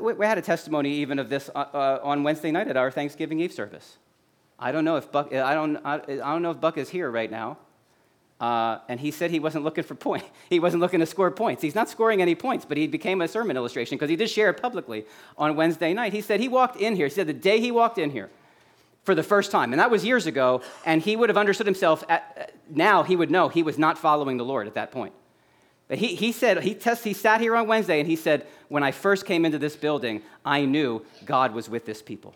We 0.00 0.26
had 0.26 0.36
a 0.36 0.42
testimony 0.42 0.90
even 0.94 1.18
of 1.18 1.28
this 1.28 1.48
uh, 1.54 1.64
uh, 1.72 2.00
on 2.02 2.24
Wednesday 2.24 2.50
night 2.50 2.68
at 2.68 2.76
our 2.76 2.90
Thanksgiving 2.90 3.40
Eve 3.40 3.52
service. 3.52 3.98
I 4.58 4.72
don't 4.72 4.84
know 4.84 4.96
if 4.96 5.10
Buck, 5.12 5.32
I 5.32 5.54
don't, 5.54 5.76
I 5.84 5.98
don't 5.98 6.42
know 6.42 6.50
if 6.50 6.60
Buck 6.60 6.76
is 6.76 6.88
here 6.88 7.10
right 7.10 7.30
now. 7.30 7.58
Uh, 8.38 8.80
and 8.88 9.00
he 9.00 9.10
said 9.10 9.30
he 9.30 9.38
wasn't 9.38 9.64
looking 9.64 9.84
for 9.84 9.94
point. 9.94 10.24
He 10.50 10.60
wasn't 10.60 10.82
looking 10.82 11.00
to 11.00 11.06
score 11.06 11.30
points. 11.30 11.62
He's 11.62 11.74
not 11.74 11.88
scoring 11.88 12.20
any 12.20 12.34
points, 12.34 12.64
but 12.64 12.76
he 12.76 12.86
became 12.86 13.20
a 13.20 13.28
sermon 13.28 13.56
illustration 13.56 13.96
because 13.96 14.10
he 14.10 14.16
did 14.16 14.28
share 14.28 14.50
it 14.50 14.60
publicly 14.60 15.06
on 15.38 15.56
Wednesday 15.56 15.94
night. 15.94 16.12
He 16.12 16.20
said 16.20 16.40
he 16.40 16.48
walked 16.48 16.76
in 16.76 16.96
here. 16.96 17.06
He 17.06 17.14
said 17.14 17.26
the 17.26 17.32
day 17.32 17.60
he 17.60 17.70
walked 17.70 17.98
in 17.98 18.10
here, 18.10 18.30
for 19.06 19.14
the 19.14 19.22
first 19.22 19.50
time. 19.50 19.72
And 19.72 19.80
that 19.80 19.90
was 19.90 20.04
years 20.04 20.26
ago, 20.26 20.60
and 20.84 21.00
he 21.00 21.16
would 21.16 21.30
have 21.30 21.38
understood 21.38 21.66
himself. 21.66 22.04
At, 22.08 22.52
now 22.68 23.04
he 23.04 23.16
would 23.16 23.30
know 23.30 23.48
he 23.48 23.62
was 23.62 23.78
not 23.78 23.96
following 23.96 24.36
the 24.36 24.44
Lord 24.44 24.66
at 24.66 24.74
that 24.74 24.90
point. 24.90 25.14
But 25.88 25.98
he, 25.98 26.14
he 26.16 26.32
said, 26.32 26.62
he, 26.62 26.74
test, 26.74 27.04
he 27.04 27.12
sat 27.12 27.40
here 27.40 27.54
on 27.54 27.68
Wednesday 27.68 28.00
and 28.00 28.08
he 28.08 28.16
said, 28.16 28.46
When 28.68 28.82
I 28.82 28.90
first 28.90 29.24
came 29.24 29.44
into 29.44 29.58
this 29.58 29.76
building, 29.76 30.22
I 30.44 30.64
knew 30.64 31.04
God 31.24 31.54
was 31.54 31.68
with 31.68 31.84
this 31.86 32.02
people. 32.02 32.34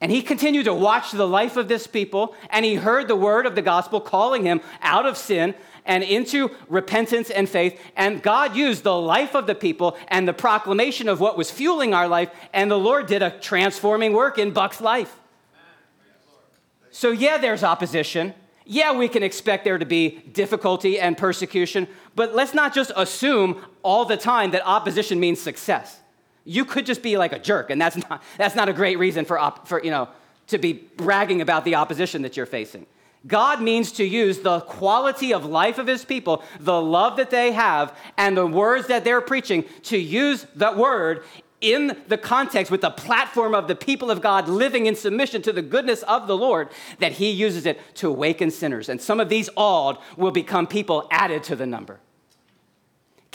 And 0.00 0.12
he 0.12 0.20
continued 0.22 0.64
to 0.64 0.74
watch 0.74 1.10
the 1.10 1.26
life 1.26 1.56
of 1.56 1.68
this 1.68 1.86
people, 1.86 2.34
and 2.50 2.64
he 2.64 2.74
heard 2.74 3.08
the 3.08 3.16
word 3.16 3.46
of 3.46 3.54
the 3.54 3.62
gospel 3.62 4.00
calling 4.00 4.44
him 4.44 4.60
out 4.82 5.06
of 5.06 5.16
sin 5.16 5.54
and 5.86 6.02
into 6.02 6.50
repentance 6.68 7.30
and 7.30 7.48
faith. 7.48 7.80
And 7.96 8.22
God 8.22 8.54
used 8.54 8.82
the 8.82 8.98
life 8.98 9.34
of 9.34 9.46
the 9.46 9.54
people 9.54 9.96
and 10.08 10.28
the 10.28 10.34
proclamation 10.34 11.08
of 11.08 11.20
what 11.20 11.38
was 11.38 11.50
fueling 11.50 11.94
our 11.94 12.08
life, 12.08 12.30
and 12.52 12.70
the 12.70 12.78
Lord 12.78 13.06
did 13.06 13.22
a 13.22 13.30
transforming 13.30 14.12
work 14.12 14.38
in 14.38 14.50
Buck's 14.50 14.80
life. 14.80 15.18
So, 16.90 17.10
yeah, 17.10 17.38
there's 17.38 17.62
opposition. 17.62 18.34
Yeah, 18.68 18.92
we 18.92 19.08
can 19.08 19.22
expect 19.22 19.64
there 19.64 19.78
to 19.78 19.86
be 19.86 20.18
difficulty 20.32 20.98
and 20.98 21.16
persecution, 21.16 21.86
but 22.16 22.34
let's 22.34 22.52
not 22.52 22.74
just 22.74 22.90
assume 22.96 23.64
all 23.84 24.04
the 24.04 24.16
time 24.16 24.50
that 24.50 24.66
opposition 24.66 25.20
means 25.20 25.40
success. 25.40 26.00
You 26.44 26.64
could 26.64 26.84
just 26.84 27.00
be 27.00 27.16
like 27.16 27.32
a 27.32 27.38
jerk, 27.38 27.70
and 27.70 27.80
that's 27.80 27.96
not, 28.10 28.22
that's 28.36 28.56
not 28.56 28.68
a 28.68 28.72
great 28.72 28.98
reason 28.98 29.24
for, 29.24 29.38
op, 29.38 29.68
for, 29.68 29.82
you 29.82 29.90
know, 29.92 30.08
to 30.48 30.58
be 30.58 30.72
bragging 30.72 31.40
about 31.40 31.64
the 31.64 31.76
opposition 31.76 32.22
that 32.22 32.36
you're 32.36 32.44
facing. 32.44 32.86
God 33.26 33.62
means 33.62 33.92
to 33.92 34.04
use 34.04 34.40
the 34.40 34.60
quality 34.60 35.32
of 35.32 35.44
life 35.44 35.78
of 35.78 35.86
his 35.86 36.04
people, 36.04 36.42
the 36.60 36.80
love 36.80 37.16
that 37.16 37.30
they 37.30 37.52
have, 37.52 37.96
and 38.16 38.36
the 38.36 38.46
words 38.46 38.88
that 38.88 39.04
they're 39.04 39.20
preaching 39.20 39.64
to 39.84 39.98
use 39.98 40.46
that 40.56 40.76
word 40.76 41.24
in 41.60 41.96
the 42.08 42.18
context 42.18 42.70
with 42.70 42.82
the 42.82 42.90
platform 42.90 43.54
of 43.54 43.68
the 43.68 43.74
people 43.74 44.10
of 44.10 44.20
God 44.20 44.48
living 44.48 44.86
in 44.86 44.94
submission 44.94 45.42
to 45.42 45.52
the 45.52 45.62
goodness 45.62 46.02
of 46.02 46.26
the 46.26 46.36
Lord, 46.36 46.68
that 46.98 47.12
he 47.12 47.30
uses 47.30 47.66
it 47.66 47.80
to 47.96 48.08
awaken 48.08 48.50
sinners. 48.50 48.88
And 48.88 49.00
some 49.00 49.20
of 49.20 49.28
these 49.28 49.48
awed 49.56 49.98
will 50.16 50.30
become 50.30 50.66
people 50.66 51.08
added 51.10 51.42
to 51.44 51.56
the 51.56 51.66
number. 51.66 52.00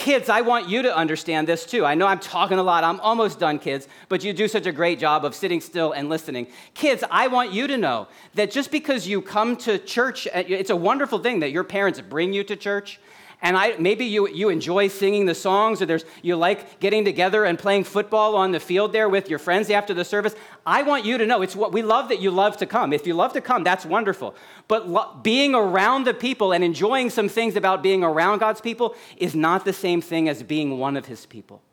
Kids, 0.02 0.30
I 0.30 0.42
want 0.42 0.68
you 0.68 0.82
to 0.82 0.96
understand 0.96 1.48
this 1.48 1.64
too. 1.64 1.86
I 1.86 1.94
know 1.94 2.08
I'm 2.08 2.18
talking 2.18 2.58
a 2.58 2.64
lot. 2.64 2.84
I'm 2.84 3.00
almost 3.02 3.38
done, 3.38 3.60
kids, 3.60 3.88
but 4.10 4.24
you 4.24 4.34
do 4.34 4.48
such 4.48 4.66
a 4.66 4.72
great 4.72 4.98
job 4.98 5.24
of 5.24 5.36
sitting 5.36 5.62
still 5.62 5.92
and 5.92 6.10
listening. 6.10 6.48
Kids, 6.74 7.04
I 7.12 7.28
want 7.28 7.52
you 7.52 7.68
to 7.68 7.78
know 7.78 8.08
that 8.34 8.50
just 8.50 8.72
because 8.72 9.08
you 9.08 9.22
come 9.22 9.56
to 9.58 9.78
church, 9.78 10.26
uh, 10.28 10.42
it's 10.48 10.72
a 10.72 10.76
wonderful 10.76 11.20
thing 11.20 11.42
that 11.42 11.52
your 11.52 11.64
parents 11.64 12.02
bring 12.02 12.34
you 12.34 12.44
to 12.46 12.56
church 12.56 13.00
and 13.44 13.58
I, 13.58 13.76
maybe 13.80 14.06
you, 14.06 14.28
you 14.30 14.50
enjoy 14.50 14.88
singing 14.88 15.26
the 15.26 15.34
songs 15.34 15.82
or 15.82 15.88
there's, 15.88 16.06
you 16.22 16.36
like 16.36 16.80
getting 16.80 17.04
together 17.04 17.44
and 17.44 17.58
playing 17.58 17.86
football 17.86 18.36
on 18.36 18.52
the 18.52 18.60
field 18.60 18.94
there 18.94 19.10
with 19.10 19.32
your 19.32 19.40
friends 19.40 19.72
after 19.72 19.96
the 19.96 20.06
service. 20.06 20.36
I 20.64 20.84
want 20.84 21.06
you 21.06 21.18
to 21.18 21.26
know 21.26 21.42
it's 21.42 21.56
what 21.56 21.74
we 21.74 21.82
love 21.82 22.10
that 22.10 22.22
you 22.22 22.30
love 22.30 22.58
to 22.58 22.68
come. 22.68 22.94
If 22.94 23.08
you 23.08 23.16
love 23.16 23.34
to 23.34 23.42
come, 23.42 23.64
that's 23.64 23.84
wonderful. 23.84 24.36
But 24.68 24.88
lo- 24.88 25.18
being 25.24 25.56
around 25.56 26.06
the 26.06 26.14
people 26.14 26.52
and 26.52 26.64
enjoying 26.64 27.10
some 27.10 27.28
things 27.28 27.56
about 27.56 27.82
being 27.82 28.04
around 28.04 28.38
God's 28.38 28.62
people 28.62 28.96
is 29.18 29.34
not 29.34 29.66
the 29.66 29.74
same 29.74 30.02
thing 30.02 30.30
as 30.30 30.44
being 30.44 30.78
one 30.78 30.96
of 30.96 31.08
his 31.08 31.26
people. 31.26 31.64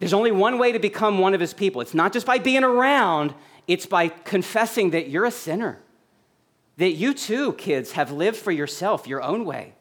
There's 0.00 0.12
only 0.12 0.32
one 0.32 0.58
way 0.58 0.72
to 0.72 0.80
become 0.80 1.20
one 1.20 1.34
of 1.34 1.40
his 1.40 1.54
people. 1.54 1.80
It's 1.80 1.94
not 1.94 2.12
just 2.12 2.26
by 2.26 2.38
being 2.38 2.64
around, 2.64 3.32
it's 3.68 3.86
by 3.86 4.08
confessing 4.08 4.90
that 4.90 5.08
you're 5.08 5.24
a 5.24 5.30
sinner. 5.30 5.78
That 6.78 6.94
you 6.94 7.14
too, 7.14 7.52
kids, 7.52 7.92
have 7.92 8.10
lived 8.10 8.36
for 8.36 8.50
yourself, 8.50 9.06
your 9.06 9.22
own 9.22 9.44
way 9.44 9.74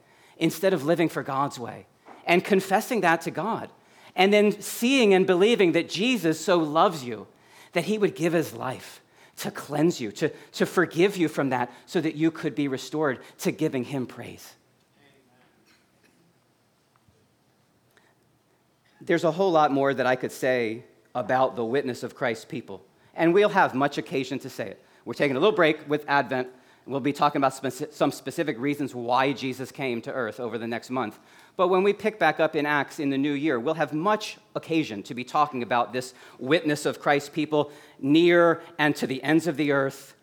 instead 0.43 0.73
of 0.73 0.83
living 0.83 1.07
for 1.07 1.23
God's 1.23 1.57
way 1.57 1.85
and 2.25 2.43
confessing 2.43 2.99
that 3.01 3.21
to 3.21 3.31
God. 3.31 3.69
And 4.13 4.31
then 4.33 4.61
seeing 4.61 5.13
and 5.13 5.25
believing 5.25 5.71
that 5.71 5.87
Jesus 5.87 6.37
so 6.37 6.57
loves 6.57 7.01
you 7.01 7.27
that 7.71 7.85
he 7.85 7.97
would 7.97 8.13
give 8.13 8.33
his 8.33 8.53
life 8.53 9.01
to 9.37 9.51
cleanse 9.51 10.01
you, 10.01 10.11
to, 10.11 10.29
to 10.51 10.65
forgive 10.65 11.15
you 11.15 11.29
from 11.29 11.49
that, 11.51 11.71
so 11.85 12.01
that 12.01 12.15
you 12.15 12.29
could 12.29 12.55
be 12.55 12.67
restored 12.67 13.19
to 13.39 13.51
giving 13.51 13.85
him 13.85 14.05
praise. 14.05 14.53
There's 18.99 19.23
a 19.23 19.31
whole 19.31 19.51
lot 19.51 19.71
more 19.71 19.93
that 19.93 20.05
I 20.05 20.17
could 20.17 20.31
say 20.33 20.83
about 21.15 21.55
the 21.55 21.63
witness 21.65 22.03
of 22.03 22.15
Christ's 22.15 22.45
people, 22.45 22.83
and 23.15 23.33
we'll 23.33 23.49
have 23.49 23.73
much 23.73 23.97
occasion 23.97 24.39
to 24.39 24.49
say 24.49 24.67
it. 24.67 24.83
We're 25.05 25.13
taking 25.13 25.37
a 25.37 25.39
little 25.39 25.55
break 25.55 25.89
with 25.89 26.03
Advent 26.07 26.49
We'll 26.85 26.99
be 26.99 27.13
talking 27.13 27.39
about 27.39 27.53
some 27.93 28.11
specific 28.11 28.59
reasons 28.59 28.93
why 28.93 29.31
Jesus 29.31 29.71
came 29.71 30.01
to 30.01 30.11
earth 30.11 30.41
over 30.41 30.57
the 30.57 30.67
next 30.67 30.89
month. 30.89 31.17
But 31.55 31.69
when 31.69 31.81
we 31.83 31.93
pick 31.93 32.19
back 32.19 32.41
up 32.41 32.57
in 32.57 32.65
Acts 32.65 32.99
in 32.99 33.09
the 33.09 33.17
new 33.17 33.31
year, 33.31 33.57
we'll 33.57 33.75
have 33.75 33.93
much 33.93 34.37
occasion 34.53 35.01
to 35.03 35.13
be 35.13 35.23
talking 35.23 35.63
about 35.63 35.93
this 35.93 36.13
witness 36.39 36.85
of 36.85 36.99
Christ's 36.99 37.29
people 37.29 37.71
near 37.99 38.61
and 38.77 38.95
to 38.97 39.07
the 39.07 39.23
ends 39.23 39.47
of 39.47 39.55
the 39.55 39.71
earth. 39.71 40.15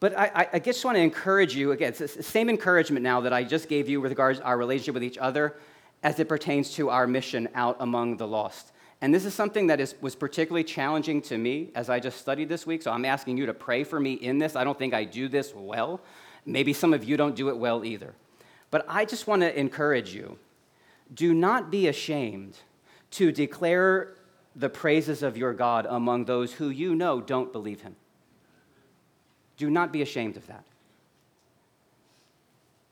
But 0.00 0.18
I, 0.18 0.48
I 0.54 0.58
just 0.58 0.84
want 0.84 0.96
to 0.96 1.02
encourage 1.02 1.54
you 1.54 1.72
again, 1.72 1.94
it's 1.98 2.14
the 2.14 2.22
same 2.22 2.50
encouragement 2.50 3.02
now 3.02 3.20
that 3.22 3.32
I 3.32 3.44
just 3.44 3.68
gave 3.68 3.88
you 3.88 4.00
with 4.00 4.12
regards 4.12 4.38
to 4.38 4.44
our 4.44 4.58
relationship 4.58 4.94
with 4.94 5.04
each 5.04 5.18
other 5.18 5.56
as 6.02 6.18
it 6.18 6.28
pertains 6.28 6.72
to 6.74 6.90
our 6.90 7.06
mission 7.06 7.48
out 7.54 7.76
among 7.80 8.16
the 8.16 8.26
lost. 8.26 8.72
And 9.02 9.14
this 9.14 9.24
is 9.24 9.32
something 9.32 9.68
that 9.68 9.80
is, 9.80 9.94
was 10.00 10.14
particularly 10.14 10.64
challenging 10.64 11.22
to 11.22 11.38
me 11.38 11.70
as 11.74 11.88
I 11.88 12.00
just 12.00 12.18
studied 12.18 12.48
this 12.48 12.66
week. 12.66 12.82
So 12.82 12.90
I'm 12.90 13.04
asking 13.06 13.38
you 13.38 13.46
to 13.46 13.54
pray 13.54 13.82
for 13.82 13.98
me 13.98 14.12
in 14.12 14.38
this. 14.38 14.56
I 14.56 14.64
don't 14.64 14.78
think 14.78 14.92
I 14.92 15.04
do 15.04 15.28
this 15.28 15.54
well. 15.54 16.00
Maybe 16.44 16.72
some 16.72 16.92
of 16.92 17.04
you 17.04 17.16
don't 17.16 17.34
do 17.34 17.48
it 17.48 17.56
well 17.56 17.84
either. 17.84 18.14
But 18.70 18.84
I 18.88 19.04
just 19.04 19.26
want 19.26 19.42
to 19.42 19.58
encourage 19.58 20.14
you 20.14 20.38
do 21.12 21.34
not 21.34 21.70
be 21.70 21.88
ashamed 21.88 22.56
to 23.12 23.32
declare 23.32 24.14
the 24.54 24.68
praises 24.68 25.22
of 25.22 25.36
your 25.36 25.52
God 25.52 25.86
among 25.88 26.26
those 26.26 26.52
who 26.54 26.68
you 26.68 26.94
know 26.94 27.20
don't 27.20 27.52
believe 27.52 27.80
him. 27.80 27.96
Do 29.56 29.70
not 29.70 29.92
be 29.92 30.02
ashamed 30.02 30.36
of 30.36 30.46
that. 30.46 30.64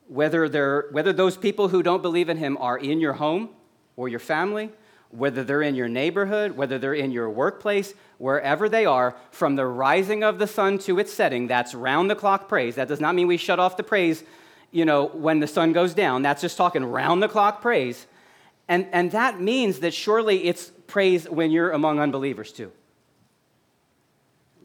Whether, 0.08 0.88
whether 0.90 1.12
those 1.12 1.36
people 1.36 1.68
who 1.68 1.82
don't 1.82 2.02
believe 2.02 2.28
in 2.28 2.38
him 2.38 2.56
are 2.58 2.78
in 2.78 2.98
your 2.98 3.14
home 3.14 3.50
or 3.96 4.08
your 4.08 4.18
family, 4.18 4.70
whether 5.10 5.42
they're 5.42 5.62
in 5.62 5.74
your 5.74 5.88
neighborhood, 5.88 6.52
whether 6.52 6.78
they're 6.78 6.94
in 6.94 7.10
your 7.10 7.30
workplace, 7.30 7.94
wherever 8.18 8.68
they 8.68 8.84
are, 8.84 9.16
from 9.30 9.56
the 9.56 9.66
rising 9.66 10.22
of 10.22 10.38
the 10.38 10.46
sun 10.46 10.78
to 10.78 10.98
its 10.98 11.12
setting, 11.12 11.46
that's 11.46 11.74
round 11.74 12.10
the 12.10 12.14
clock 12.14 12.48
praise. 12.48 12.74
That 12.74 12.88
does 12.88 13.00
not 13.00 13.14
mean 13.14 13.26
we 13.26 13.36
shut 13.36 13.58
off 13.58 13.76
the 13.76 13.82
praise, 13.82 14.22
you 14.70 14.84
know, 14.84 15.06
when 15.06 15.40
the 15.40 15.46
sun 15.46 15.72
goes 15.72 15.94
down. 15.94 16.22
That's 16.22 16.42
just 16.42 16.56
talking 16.56 16.84
round 16.84 17.22
the 17.22 17.28
clock 17.28 17.62
praise. 17.62 18.06
And, 18.68 18.86
and 18.92 19.10
that 19.12 19.40
means 19.40 19.80
that 19.80 19.94
surely 19.94 20.44
it's 20.44 20.70
praise 20.86 21.28
when 21.28 21.50
you're 21.50 21.70
among 21.70 22.00
unbelievers 22.00 22.52
too. 22.52 22.70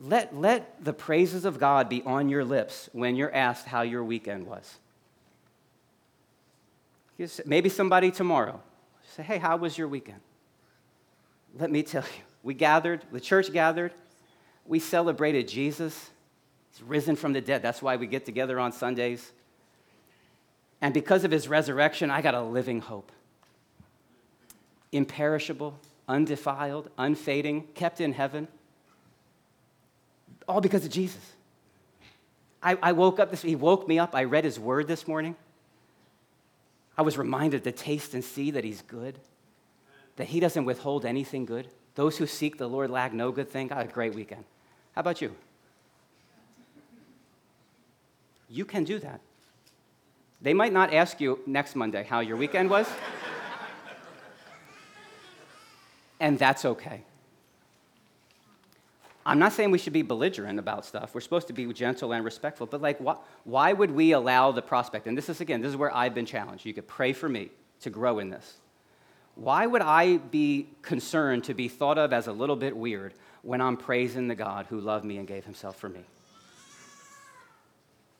Let, 0.01 0.35
let 0.35 0.83
the 0.83 0.91
praises 0.91 1.45
of 1.45 1.57
God 1.57 1.87
be 1.87 2.03
on 2.03 2.27
your 2.27 2.43
lips 2.43 2.89
when 2.91 3.15
you're 3.15 3.33
asked 3.33 3.65
how 3.65 3.83
your 3.83 4.03
weekend 4.03 4.45
was. 4.45 4.77
Maybe 7.45 7.69
somebody 7.69 8.11
tomorrow 8.11 8.59
say, 9.15 9.23
hey, 9.23 9.37
how 9.37 9.55
was 9.55 9.77
your 9.77 9.87
weekend? 9.87 10.19
Let 11.57 11.71
me 11.71 11.83
tell 11.83 12.01
you, 12.01 12.23
we 12.41 12.53
gathered, 12.53 13.01
the 13.11 13.19
church 13.19 13.53
gathered, 13.53 13.93
we 14.65 14.79
celebrated 14.79 15.47
Jesus. 15.47 16.09
He's 16.71 16.81
risen 16.81 17.15
from 17.15 17.33
the 17.33 17.41
dead. 17.41 17.61
That's 17.61 17.81
why 17.81 17.95
we 17.95 18.07
get 18.07 18.25
together 18.25 18.59
on 18.59 18.71
Sundays. 18.71 19.31
And 20.81 20.93
because 20.93 21.23
of 21.23 21.31
his 21.31 21.47
resurrection, 21.47 22.09
I 22.09 22.21
got 22.21 22.33
a 22.33 22.41
living 22.41 22.81
hope. 22.81 23.11
Imperishable, 24.91 25.77
undefiled, 26.07 26.89
unfading, 26.97 27.67
kept 27.75 28.01
in 28.01 28.13
heaven. 28.13 28.47
All 30.47 30.61
because 30.61 30.85
of 30.85 30.91
Jesus. 30.91 31.33
I, 32.61 32.77
I 32.81 32.91
woke 32.93 33.19
up 33.19 33.29
this, 33.31 33.41
he 33.41 33.55
woke 33.55 33.87
me 33.87 33.99
up. 33.99 34.15
I 34.15 34.23
read 34.23 34.43
his 34.43 34.59
word 34.59 34.87
this 34.87 35.07
morning. 35.07 35.35
I 36.97 37.01
was 37.01 37.17
reminded 37.17 37.63
to 37.65 37.71
taste 37.71 38.13
and 38.13 38.23
see 38.23 38.51
that 38.51 38.63
he's 38.63 38.81
good 38.83 39.19
that 40.15 40.27
He 40.27 40.39
doesn't 40.39 40.65
withhold 40.65 41.05
anything 41.05 41.45
good. 41.45 41.67
Those 41.95 42.17
who 42.17 42.25
seek 42.25 42.57
the 42.57 42.67
Lord 42.67 42.89
lack 42.89 43.13
no 43.13 43.31
good 43.31 43.49
thing. 43.49 43.69
Had 43.69 43.85
a 43.85 43.91
great 43.91 44.15
weekend. 44.15 44.43
How 44.93 45.01
about 45.01 45.21
you? 45.21 45.35
You 48.49 48.65
can 48.65 48.83
do 48.83 48.99
that. 48.99 49.19
They 50.41 50.53
might 50.53 50.73
not 50.73 50.93
ask 50.93 51.21
you 51.21 51.39
next 51.47 51.75
Monday 51.75 52.03
how 52.03 52.19
your 52.19 52.37
weekend 52.37 52.69
was, 52.69 52.87
and 56.19 56.37
that's 56.37 56.65
okay. 56.65 57.01
I'm 59.25 59.39
not 59.39 59.53
saying 59.53 59.71
we 59.71 59.77
should 59.77 59.93
be 59.93 60.01
belligerent 60.01 60.59
about 60.59 60.85
stuff. 60.85 61.15
We're 61.15 61.21
supposed 61.21 61.47
to 61.47 61.53
be 61.53 61.71
gentle 61.71 62.11
and 62.11 62.25
respectful, 62.25 62.67
but 62.67 62.81
like, 62.81 62.99
why, 62.99 63.15
why 63.45 63.71
would 63.71 63.91
we 63.91 64.11
allow 64.11 64.51
the 64.51 64.61
prospect? 64.61 65.07
And 65.07 65.17
this 65.17 65.29
is, 65.29 65.39
again, 65.39 65.61
this 65.61 65.69
is 65.69 65.77
where 65.77 65.95
I've 65.95 66.13
been 66.13 66.25
challenged. 66.25 66.65
You 66.65 66.73
could 66.73 66.87
pray 66.87 67.13
for 67.13 67.29
me 67.29 67.49
to 67.81 67.89
grow 67.89 68.19
in 68.19 68.29
this. 68.29 68.57
Why 69.35 69.65
would 69.65 69.81
I 69.81 70.17
be 70.17 70.67
concerned 70.81 71.45
to 71.45 71.53
be 71.53 71.67
thought 71.67 71.97
of 71.97 72.13
as 72.13 72.27
a 72.27 72.33
little 72.33 72.55
bit 72.55 72.75
weird 72.75 73.13
when 73.41 73.61
I'm 73.61 73.77
praising 73.77 74.27
the 74.27 74.35
God 74.35 74.67
who 74.69 74.79
loved 74.79 75.05
me 75.05 75.17
and 75.17 75.27
gave 75.27 75.45
himself 75.45 75.77
for 75.77 75.89
me? 75.89 76.01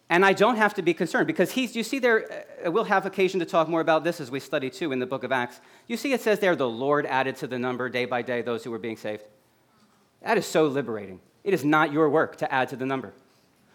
And 0.10 0.26
I 0.26 0.34
don't 0.34 0.58
have 0.58 0.76
to 0.76 0.82
be 0.82 0.94
concerned 0.94 1.28
because 1.28 1.52
he's, 1.52 1.76
you 1.76 1.84
see 1.84 1.98
there, 1.98 2.46
uh, 2.64 2.70
we'll 2.70 2.84
have 2.84 3.06
occasion 3.06 3.40
to 3.40 3.46
talk 3.46 3.68
more 3.68 3.82
about 3.82 4.04
this 4.04 4.22
as 4.22 4.30
we 4.30 4.40
study 4.40 4.70
too 4.70 4.92
in 4.92 5.00
the 5.00 5.08
book 5.08 5.24
of 5.24 5.32
Acts. 5.32 5.60
You 5.88 5.98
see, 5.98 6.14
it 6.14 6.22
says 6.22 6.40
there, 6.40 6.56
the 6.56 6.70
Lord 6.70 7.06
added 7.08 7.36
to 7.38 7.48
the 7.48 7.58
number 7.58 7.90
day 7.90 8.06
by 8.06 8.22
day 8.22 8.42
those 8.42 8.64
who 8.64 8.70
were 8.70 8.80
being 8.80 8.98
saved. 8.98 9.24
That 10.22 10.38
is 10.38 10.46
so 10.46 10.68
liberating. 10.68 11.20
It 11.44 11.54
is 11.54 11.66
not 11.66 11.92
your 11.92 12.10
work 12.10 12.38
to 12.38 12.54
add 12.54 12.70
to 12.70 12.76
the 12.76 12.86
number. 12.86 13.14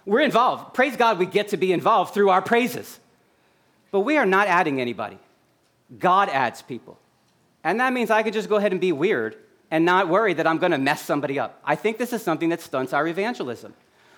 We're 0.07 0.21
involved. 0.21 0.75
Praise 0.75 0.97
God, 0.97 1.19
we 1.19 1.27
get 1.27 1.49
to 1.49 1.57
be 1.57 1.73
involved 1.73 2.15
through 2.15 2.31
our 2.31 2.41
praises. 2.41 3.01
But 3.91 4.01
we 4.01 4.17
are 4.17 4.27
not 4.27 4.47
adding 4.47 4.81
anybody. 4.81 5.19
God 5.99 6.29
adds 6.29 6.63
people. 6.63 6.99
And 7.65 7.81
that 7.81 7.93
means 7.93 8.11
I 8.11 8.23
could 8.23 8.33
just 8.33 8.49
go 8.49 8.57
ahead 8.57 8.73
and 8.73 8.81
be 8.81 8.93
weird 8.93 9.37
and 9.71 9.85
not 9.85 10.09
worry 10.09 10.35
that 10.35 10.47
I'm 10.47 10.59
going 10.59 10.73
to 10.73 10.79
mess 10.79 11.03
somebody 11.03 11.39
up. 11.39 11.61
I 11.65 11.75
think 11.75 11.99
this 11.99 12.13
is 12.13 12.23
something 12.23 12.49
that 12.51 12.61
stunts 12.61 12.93
our 12.93 13.07
evangelism. 13.07 13.75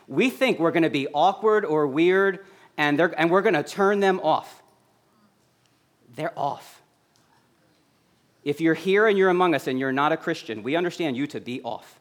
We 0.07 0.31
think 0.31 0.59
we're 0.59 0.71
going 0.71 0.83
to 0.83 0.91
be 0.91 1.09
awkward 1.09 1.65
or 1.65 1.87
weird 1.87 2.45
and, 2.77 3.01
and 3.01 3.31
we're 3.31 3.43
going 3.43 3.55
to 3.55 3.63
turn 3.63 4.01
them 4.01 4.21
off. 4.21 4.63
They're 6.15 6.39
off. 6.39 6.83
If 8.43 8.61
you're 8.61 8.75
here 8.75 9.07
and 9.07 9.19
you're 9.19 9.29
among 9.29 9.55
us 9.55 9.67
and 9.67 9.79
you're 9.79 9.93
not 9.93 10.13
a 10.13 10.17
Christian, 10.17 10.63
we 10.63 10.77
understand 10.77 11.17
you 11.17 11.27
to 11.29 11.41
be 11.41 11.61
off. 11.63 12.01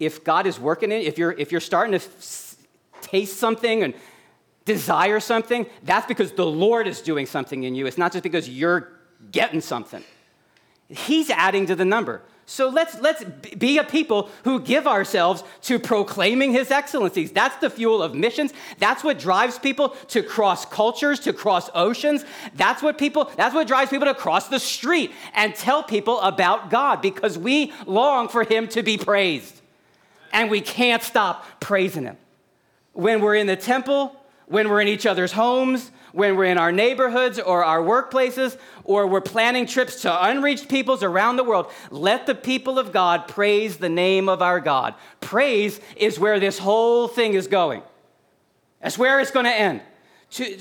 If 0.00 0.24
God 0.24 0.46
is 0.46 0.58
working 0.58 0.90
in, 0.90 1.02
if 1.02 1.18
you're, 1.18 1.32
if 1.32 1.52
you're 1.52 1.60
starting 1.60 1.98
to 1.98 2.06
taste 3.00 3.38
something 3.38 3.82
and 3.82 3.94
desire 4.64 5.20
something, 5.20 5.66
that's 5.82 6.06
because 6.06 6.32
the 6.32 6.46
Lord 6.46 6.86
is 6.86 7.00
doing 7.00 7.26
something 7.26 7.64
in 7.64 7.74
you. 7.74 7.86
It's 7.86 7.98
not 7.98 8.12
just 8.12 8.22
because 8.22 8.48
you're 8.48 8.92
getting 9.30 9.60
something. 9.60 10.02
He's 10.88 11.30
adding 11.30 11.66
to 11.66 11.74
the 11.74 11.84
number. 11.84 12.22
So 12.46 12.68
let's, 12.68 13.00
let's 13.00 13.24
be 13.24 13.78
a 13.78 13.84
people 13.84 14.28
who 14.44 14.60
give 14.60 14.86
ourselves 14.86 15.42
to 15.62 15.78
proclaiming 15.78 16.52
his 16.52 16.70
excellencies. 16.70 17.32
That's 17.32 17.56
the 17.56 17.70
fuel 17.70 18.02
of 18.02 18.14
missions. 18.14 18.52
That's 18.78 19.02
what 19.02 19.18
drives 19.18 19.58
people 19.58 19.90
to 20.08 20.22
cross 20.22 20.66
cultures, 20.66 21.20
to 21.20 21.32
cross 21.32 21.70
oceans. 21.74 22.24
That's 22.54 22.82
what 22.82 22.98
people, 22.98 23.30
that's 23.36 23.54
what 23.54 23.66
drives 23.66 23.90
people 23.90 24.06
to 24.06 24.14
cross 24.14 24.48
the 24.48 24.60
street 24.60 25.12
and 25.32 25.54
tell 25.54 25.82
people 25.82 26.20
about 26.20 26.68
God 26.68 27.00
because 27.00 27.38
we 27.38 27.72
long 27.86 28.28
for 28.28 28.44
him 28.44 28.68
to 28.68 28.82
be 28.82 28.98
praised. 28.98 29.62
And 30.32 30.50
we 30.50 30.60
can't 30.60 31.02
stop 31.02 31.46
praising 31.60 32.04
him. 32.04 32.18
When 32.92 33.22
we're 33.22 33.36
in 33.36 33.46
the 33.46 33.56
temple, 33.56 34.14
when 34.46 34.68
we're 34.68 34.80
in 34.80 34.88
each 34.88 35.06
other's 35.06 35.32
homes, 35.32 35.90
when 36.12 36.36
we're 36.36 36.44
in 36.44 36.58
our 36.58 36.70
neighborhoods 36.70 37.38
or 37.38 37.64
our 37.64 37.80
workplaces, 37.80 38.56
or 38.84 39.06
we're 39.06 39.20
planning 39.20 39.66
trips 39.66 40.02
to 40.02 40.24
unreached 40.26 40.68
peoples 40.68 41.02
around 41.02 41.36
the 41.36 41.44
world, 41.44 41.70
let 41.90 42.26
the 42.26 42.34
people 42.34 42.78
of 42.78 42.92
God 42.92 43.26
praise 43.26 43.78
the 43.78 43.88
name 43.88 44.28
of 44.28 44.42
our 44.42 44.60
God. 44.60 44.94
Praise 45.20 45.80
is 45.96 46.18
where 46.18 46.38
this 46.38 46.58
whole 46.58 47.08
thing 47.08 47.34
is 47.34 47.48
going. 47.48 47.82
That's 48.80 48.98
where 48.98 49.18
it's 49.20 49.30
going 49.30 49.46
to 49.46 49.54
end 49.54 49.80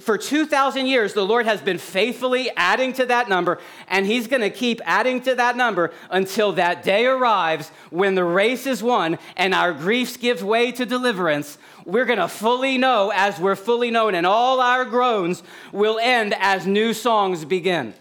for 0.01 0.19
2,000 0.19 0.85
years, 0.85 1.13
the 1.13 1.25
Lord 1.25 1.47
has 1.47 1.59
been 1.59 1.79
faithfully 1.79 2.51
adding 2.55 2.93
to 2.93 3.07
that 3.07 3.27
number, 3.27 3.59
and 3.87 4.05
He's 4.05 4.27
going 4.27 4.41
to 4.41 4.51
keep 4.51 4.79
adding 4.85 5.21
to 5.21 5.33
that 5.35 5.57
number 5.57 5.91
until 6.11 6.51
that 6.53 6.83
day 6.83 7.07
arrives 7.07 7.69
when 7.89 8.13
the 8.13 8.23
race 8.23 8.67
is 8.67 8.83
won 8.83 9.17
and 9.35 9.53
our 9.53 9.73
griefs 9.73 10.15
give 10.15 10.43
way 10.43 10.71
to 10.73 10.85
deliverance. 10.85 11.57
We're 11.85 12.05
going 12.05 12.19
to 12.19 12.27
fully 12.27 12.77
know 12.77 13.11
as 13.13 13.39
we're 13.39 13.55
fully 13.55 13.91
known, 13.91 14.15
and 14.15 14.25
all 14.25 14.61
our 14.61 14.85
groans 14.85 15.43
will 15.71 15.99
end 15.99 16.33
as 16.39 16.65
new 16.65 16.93
songs 16.93 17.45
begin. 17.45 17.93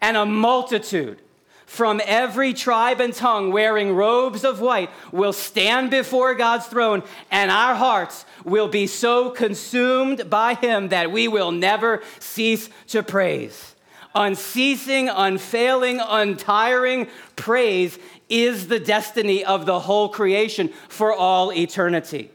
And 0.00 0.16
a 0.16 0.26
multitude 0.26 1.20
from 1.66 2.00
every 2.04 2.52
tribe 2.52 3.00
and 3.00 3.14
tongue 3.14 3.52
wearing 3.52 3.94
robes 3.94 4.44
of 4.44 4.60
white 4.60 4.90
will 5.12 5.32
stand 5.32 5.88
before 5.90 6.34
God's 6.34 6.66
throne, 6.66 7.04
and 7.30 7.48
our 7.48 7.76
hearts 7.76 8.24
will 8.44 8.66
be 8.66 8.88
so 8.88 9.30
consumed 9.30 10.28
by 10.28 10.54
Him 10.54 10.88
that 10.88 11.12
we 11.12 11.28
will 11.28 11.52
never 11.52 12.02
cease 12.18 12.68
to 12.88 13.04
praise. 13.04 13.76
Unceasing, 14.16 15.08
unfailing, 15.08 16.00
untiring 16.00 17.06
praise 17.36 17.96
is 18.28 18.66
the 18.66 18.80
destiny 18.80 19.44
of 19.44 19.66
the 19.66 19.78
whole 19.78 20.08
creation 20.08 20.70
for 20.88 21.14
all 21.14 21.52
eternity. 21.52 22.30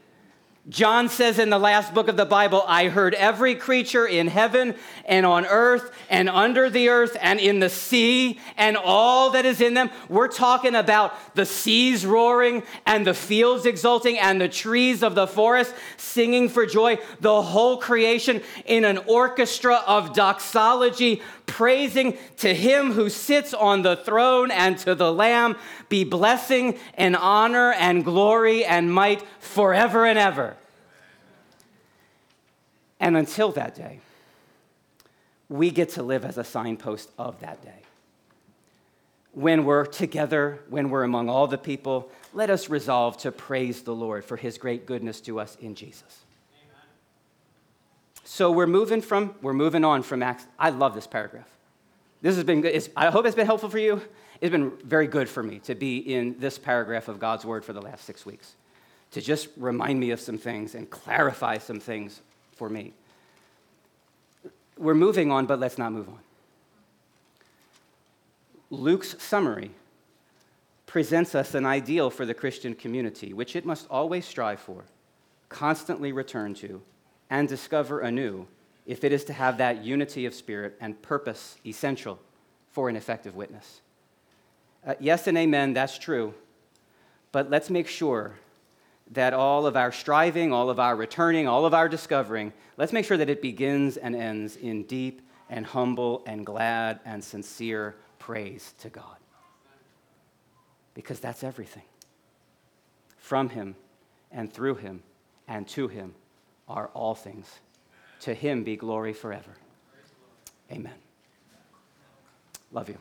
John 0.68 1.08
says 1.08 1.38
in 1.38 1.48
the 1.50 1.60
last 1.60 1.94
book 1.94 2.08
of 2.08 2.16
the 2.16 2.24
Bible, 2.24 2.64
I 2.66 2.88
heard 2.88 3.14
every 3.14 3.54
creature 3.54 4.04
in 4.04 4.26
heaven 4.26 4.74
and 5.04 5.24
on 5.24 5.46
earth 5.46 5.92
and 6.10 6.28
under 6.28 6.68
the 6.68 6.88
earth 6.88 7.16
and 7.20 7.38
in 7.38 7.60
the 7.60 7.70
sea 7.70 8.40
and 8.56 8.76
all 8.76 9.30
that 9.30 9.46
is 9.46 9.60
in 9.60 9.74
them. 9.74 9.90
We're 10.08 10.26
talking 10.26 10.74
about 10.74 11.36
the 11.36 11.46
seas 11.46 12.04
roaring 12.04 12.64
and 12.84 13.06
the 13.06 13.14
fields 13.14 13.64
exulting 13.64 14.18
and 14.18 14.40
the 14.40 14.48
trees 14.48 15.04
of 15.04 15.14
the 15.14 15.28
forest 15.28 15.72
singing 15.98 16.48
for 16.48 16.66
joy. 16.66 16.98
The 17.20 17.42
whole 17.42 17.76
creation 17.76 18.42
in 18.64 18.84
an 18.84 18.98
orchestra 19.06 19.84
of 19.86 20.14
doxology, 20.14 21.22
praising 21.46 22.18
to 22.38 22.52
him 22.52 22.92
who 22.92 23.08
sits 23.08 23.54
on 23.54 23.82
the 23.82 23.96
throne 23.96 24.50
and 24.50 24.76
to 24.78 24.94
the 24.94 25.12
Lamb 25.12 25.56
be 25.88 26.04
blessing 26.04 26.78
and 26.94 27.16
honor 27.16 27.72
and 27.72 28.04
glory 28.04 28.64
and 28.64 28.92
might 28.92 29.22
forever 29.38 30.04
and 30.04 30.18
ever. 30.18 30.56
And 32.98 33.16
until 33.16 33.52
that 33.52 33.74
day, 33.74 34.00
we 35.48 35.70
get 35.70 35.90
to 35.90 36.02
live 36.02 36.24
as 36.24 36.38
a 36.38 36.44
signpost 36.44 37.10
of 37.18 37.40
that 37.40 37.62
day. 37.62 37.82
When 39.32 39.64
we're 39.64 39.84
together, 39.84 40.60
when 40.70 40.90
we're 40.90 41.04
among 41.04 41.28
all 41.28 41.46
the 41.46 41.58
people, 41.58 42.10
let 42.32 42.50
us 42.50 42.68
resolve 42.68 43.18
to 43.18 43.30
praise 43.30 43.82
the 43.82 43.94
Lord 43.94 44.24
for 44.24 44.36
his 44.36 44.58
great 44.58 44.86
goodness 44.86 45.20
to 45.22 45.38
us 45.38 45.56
in 45.60 45.74
Jesus. 45.74 46.25
So 48.28 48.50
we're 48.50 48.66
moving 48.66 49.02
from, 49.02 49.36
we're 49.40 49.52
moving 49.52 49.84
on 49.84 50.02
from 50.02 50.20
Acts. 50.20 50.44
I 50.58 50.70
love 50.70 50.96
this 50.96 51.06
paragraph. 51.06 51.48
This 52.22 52.34
has 52.34 52.42
been 52.42 52.60
good. 52.60 52.74
It's, 52.74 52.88
I 52.96 53.08
hope 53.10 53.24
it's 53.24 53.36
been 53.36 53.46
helpful 53.46 53.68
for 53.68 53.78
you. 53.78 54.02
It's 54.40 54.50
been 54.50 54.72
very 54.84 55.06
good 55.06 55.28
for 55.28 55.44
me 55.44 55.60
to 55.60 55.76
be 55.76 55.98
in 55.98 56.36
this 56.40 56.58
paragraph 56.58 57.06
of 57.06 57.20
God's 57.20 57.44
word 57.44 57.64
for 57.64 57.72
the 57.72 57.80
last 57.80 58.04
six 58.04 58.26
weeks, 58.26 58.56
to 59.12 59.20
just 59.20 59.48
remind 59.56 60.00
me 60.00 60.10
of 60.10 60.18
some 60.18 60.38
things 60.38 60.74
and 60.74 60.90
clarify 60.90 61.58
some 61.58 61.78
things 61.78 62.20
for 62.56 62.68
me. 62.68 62.92
We're 64.76 64.94
moving 64.94 65.30
on, 65.30 65.46
but 65.46 65.60
let's 65.60 65.78
not 65.78 65.92
move 65.92 66.08
on. 66.08 66.18
Luke's 68.70 69.14
summary 69.22 69.70
presents 70.86 71.36
us 71.36 71.54
an 71.54 71.64
ideal 71.64 72.10
for 72.10 72.26
the 72.26 72.34
Christian 72.34 72.74
community, 72.74 73.32
which 73.32 73.54
it 73.54 73.64
must 73.64 73.86
always 73.88 74.26
strive 74.26 74.58
for, 74.58 74.82
constantly 75.48 76.10
return 76.10 76.54
to, 76.54 76.82
and 77.30 77.48
discover 77.48 78.00
anew 78.00 78.46
if 78.86 79.02
it 79.02 79.12
is 79.12 79.24
to 79.24 79.32
have 79.32 79.58
that 79.58 79.84
unity 79.84 80.26
of 80.26 80.34
spirit 80.34 80.76
and 80.80 81.00
purpose 81.02 81.56
essential 81.66 82.18
for 82.70 82.88
an 82.88 82.96
effective 82.96 83.34
witness. 83.34 83.80
Uh, 84.86 84.94
yes 85.00 85.26
and 85.26 85.36
amen, 85.36 85.72
that's 85.72 85.98
true. 85.98 86.32
But 87.32 87.50
let's 87.50 87.68
make 87.68 87.88
sure 87.88 88.36
that 89.12 89.34
all 89.34 89.66
of 89.66 89.76
our 89.76 89.92
striving, 89.92 90.52
all 90.52 90.70
of 90.70 90.78
our 90.78 90.96
returning, 90.96 91.48
all 91.48 91.66
of 91.66 91.74
our 91.74 91.88
discovering, 91.88 92.52
let's 92.76 92.92
make 92.92 93.04
sure 93.04 93.16
that 93.16 93.30
it 93.30 93.42
begins 93.42 93.96
and 93.96 94.14
ends 94.14 94.56
in 94.56 94.84
deep 94.84 95.22
and 95.48 95.66
humble 95.66 96.22
and 96.26 96.46
glad 96.46 97.00
and 97.04 97.22
sincere 97.22 97.96
praise 98.18 98.74
to 98.80 98.88
God. 98.88 99.16
Because 100.94 101.20
that's 101.20 101.44
everything. 101.44 101.84
From 103.18 103.48
Him 103.48 103.76
and 104.32 104.52
through 104.52 104.76
Him 104.76 105.02
and 105.46 105.66
to 105.68 105.88
Him 105.88 106.14
are 106.68 106.90
all 106.94 107.14
things. 107.14 107.46
To 108.20 108.34
Him 108.34 108.64
be 108.64 108.76
glory 108.76 109.12
forever. 109.12 109.50
Amen. 110.70 110.94
Love 112.72 112.88
you. 112.88 112.98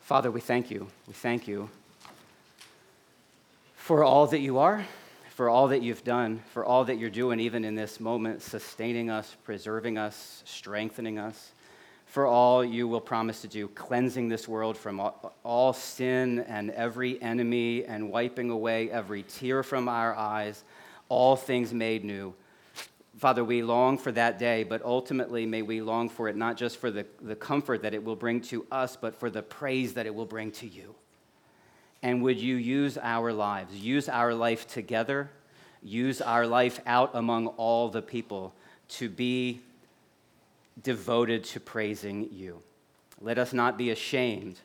Father, 0.00 0.30
we 0.30 0.40
thank 0.40 0.70
you. 0.70 0.88
We 1.06 1.12
thank 1.12 1.46
you 1.46 1.68
for 3.76 4.04
all 4.04 4.26
that 4.26 4.40
you 4.40 4.58
are, 4.58 4.84
for 5.30 5.48
all 5.48 5.68
that 5.68 5.82
you've 5.82 6.04
done, 6.04 6.42
for 6.52 6.64
all 6.64 6.84
that 6.84 6.98
you're 6.98 7.10
doing, 7.10 7.40
even 7.40 7.64
in 7.64 7.74
this 7.74 8.00
moment, 8.00 8.42
sustaining 8.42 9.08
us, 9.08 9.36
preserving 9.44 9.96
us, 9.96 10.42
strengthening 10.44 11.18
us, 11.18 11.52
for 12.06 12.26
all 12.26 12.64
you 12.64 12.88
will 12.88 13.00
promise 13.00 13.42
to 13.42 13.48
do, 13.48 13.68
cleansing 13.68 14.28
this 14.28 14.48
world 14.48 14.76
from 14.76 15.00
all, 15.44 15.72
sin 15.72 16.40
and 16.40 16.70
every 16.70 17.20
enemy, 17.22 17.84
and 17.84 18.10
wiping 18.10 18.50
away 18.50 18.90
every 18.90 19.22
tear 19.22 19.62
from 19.62 19.88
our 19.88 20.14
eyes, 20.14 20.64
all 21.08 21.36
things 21.36 21.72
made 21.72 22.04
new. 22.04 22.34
Father, 23.18 23.42
we 23.42 23.62
long 23.62 23.98
for 23.98 24.12
that 24.12 24.38
day, 24.38 24.62
but 24.62 24.82
ultimately 24.84 25.44
may 25.44 25.62
we 25.62 25.80
long 25.80 26.08
for 26.08 26.28
it 26.28 26.36
not 26.36 26.56
just 26.56 26.76
for 26.76 26.90
the, 26.90 27.04
the 27.20 27.34
comfort 27.34 27.82
that 27.82 27.94
it 27.94 28.04
will 28.04 28.16
bring 28.16 28.40
to 28.42 28.64
us, 28.70 28.96
but 28.96 29.18
for 29.18 29.28
the 29.28 29.42
praise 29.42 29.94
that 29.94 30.06
it 30.06 30.14
will 30.14 30.26
bring 30.26 30.52
to 30.52 30.68
you. 30.68 30.94
And 32.02 32.22
would 32.22 32.38
you 32.38 32.54
use 32.54 32.96
our 32.96 33.32
lives, 33.32 33.74
use 33.74 34.08
our 34.08 34.32
life 34.32 34.68
together, 34.68 35.30
use 35.82 36.20
our 36.20 36.46
life 36.46 36.80
out 36.86 37.10
among 37.14 37.48
all 37.48 37.88
the 37.88 38.02
people 38.02 38.54
to 38.88 39.08
be 39.08 39.60
devoted 40.82 41.42
to 41.44 41.60
praising 41.60 42.28
you. 42.32 42.62
Let 43.20 43.38
us 43.38 43.52
not 43.52 43.76
be 43.76 43.90
ashamed 43.90 44.60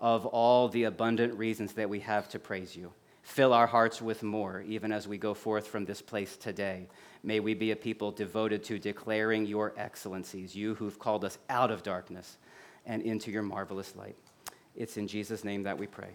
of 0.00 0.24
all 0.24 0.68
the 0.68 0.84
abundant 0.84 1.34
reasons 1.34 1.74
that 1.74 1.90
we 1.90 2.00
have 2.00 2.28
to 2.30 2.38
praise 2.38 2.74
you. 2.74 2.92
Fill 3.28 3.52
our 3.52 3.66
hearts 3.66 4.00
with 4.00 4.22
more, 4.22 4.62
even 4.62 4.90
as 4.90 5.06
we 5.06 5.18
go 5.18 5.34
forth 5.34 5.66
from 5.68 5.84
this 5.84 6.00
place 6.00 6.34
today. 6.38 6.88
May 7.22 7.40
we 7.40 7.52
be 7.52 7.72
a 7.72 7.76
people 7.76 8.10
devoted 8.10 8.64
to 8.64 8.78
declaring 8.78 9.44
your 9.44 9.74
excellencies, 9.76 10.56
you 10.56 10.74
who've 10.74 10.98
called 10.98 11.26
us 11.26 11.36
out 11.50 11.70
of 11.70 11.82
darkness 11.82 12.38
and 12.86 13.02
into 13.02 13.30
your 13.30 13.42
marvelous 13.42 13.94
light. 13.94 14.16
It's 14.74 14.96
in 14.96 15.06
Jesus' 15.06 15.44
name 15.44 15.62
that 15.64 15.76
we 15.76 15.86
pray. 15.86 16.08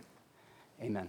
Amen. 0.82 1.08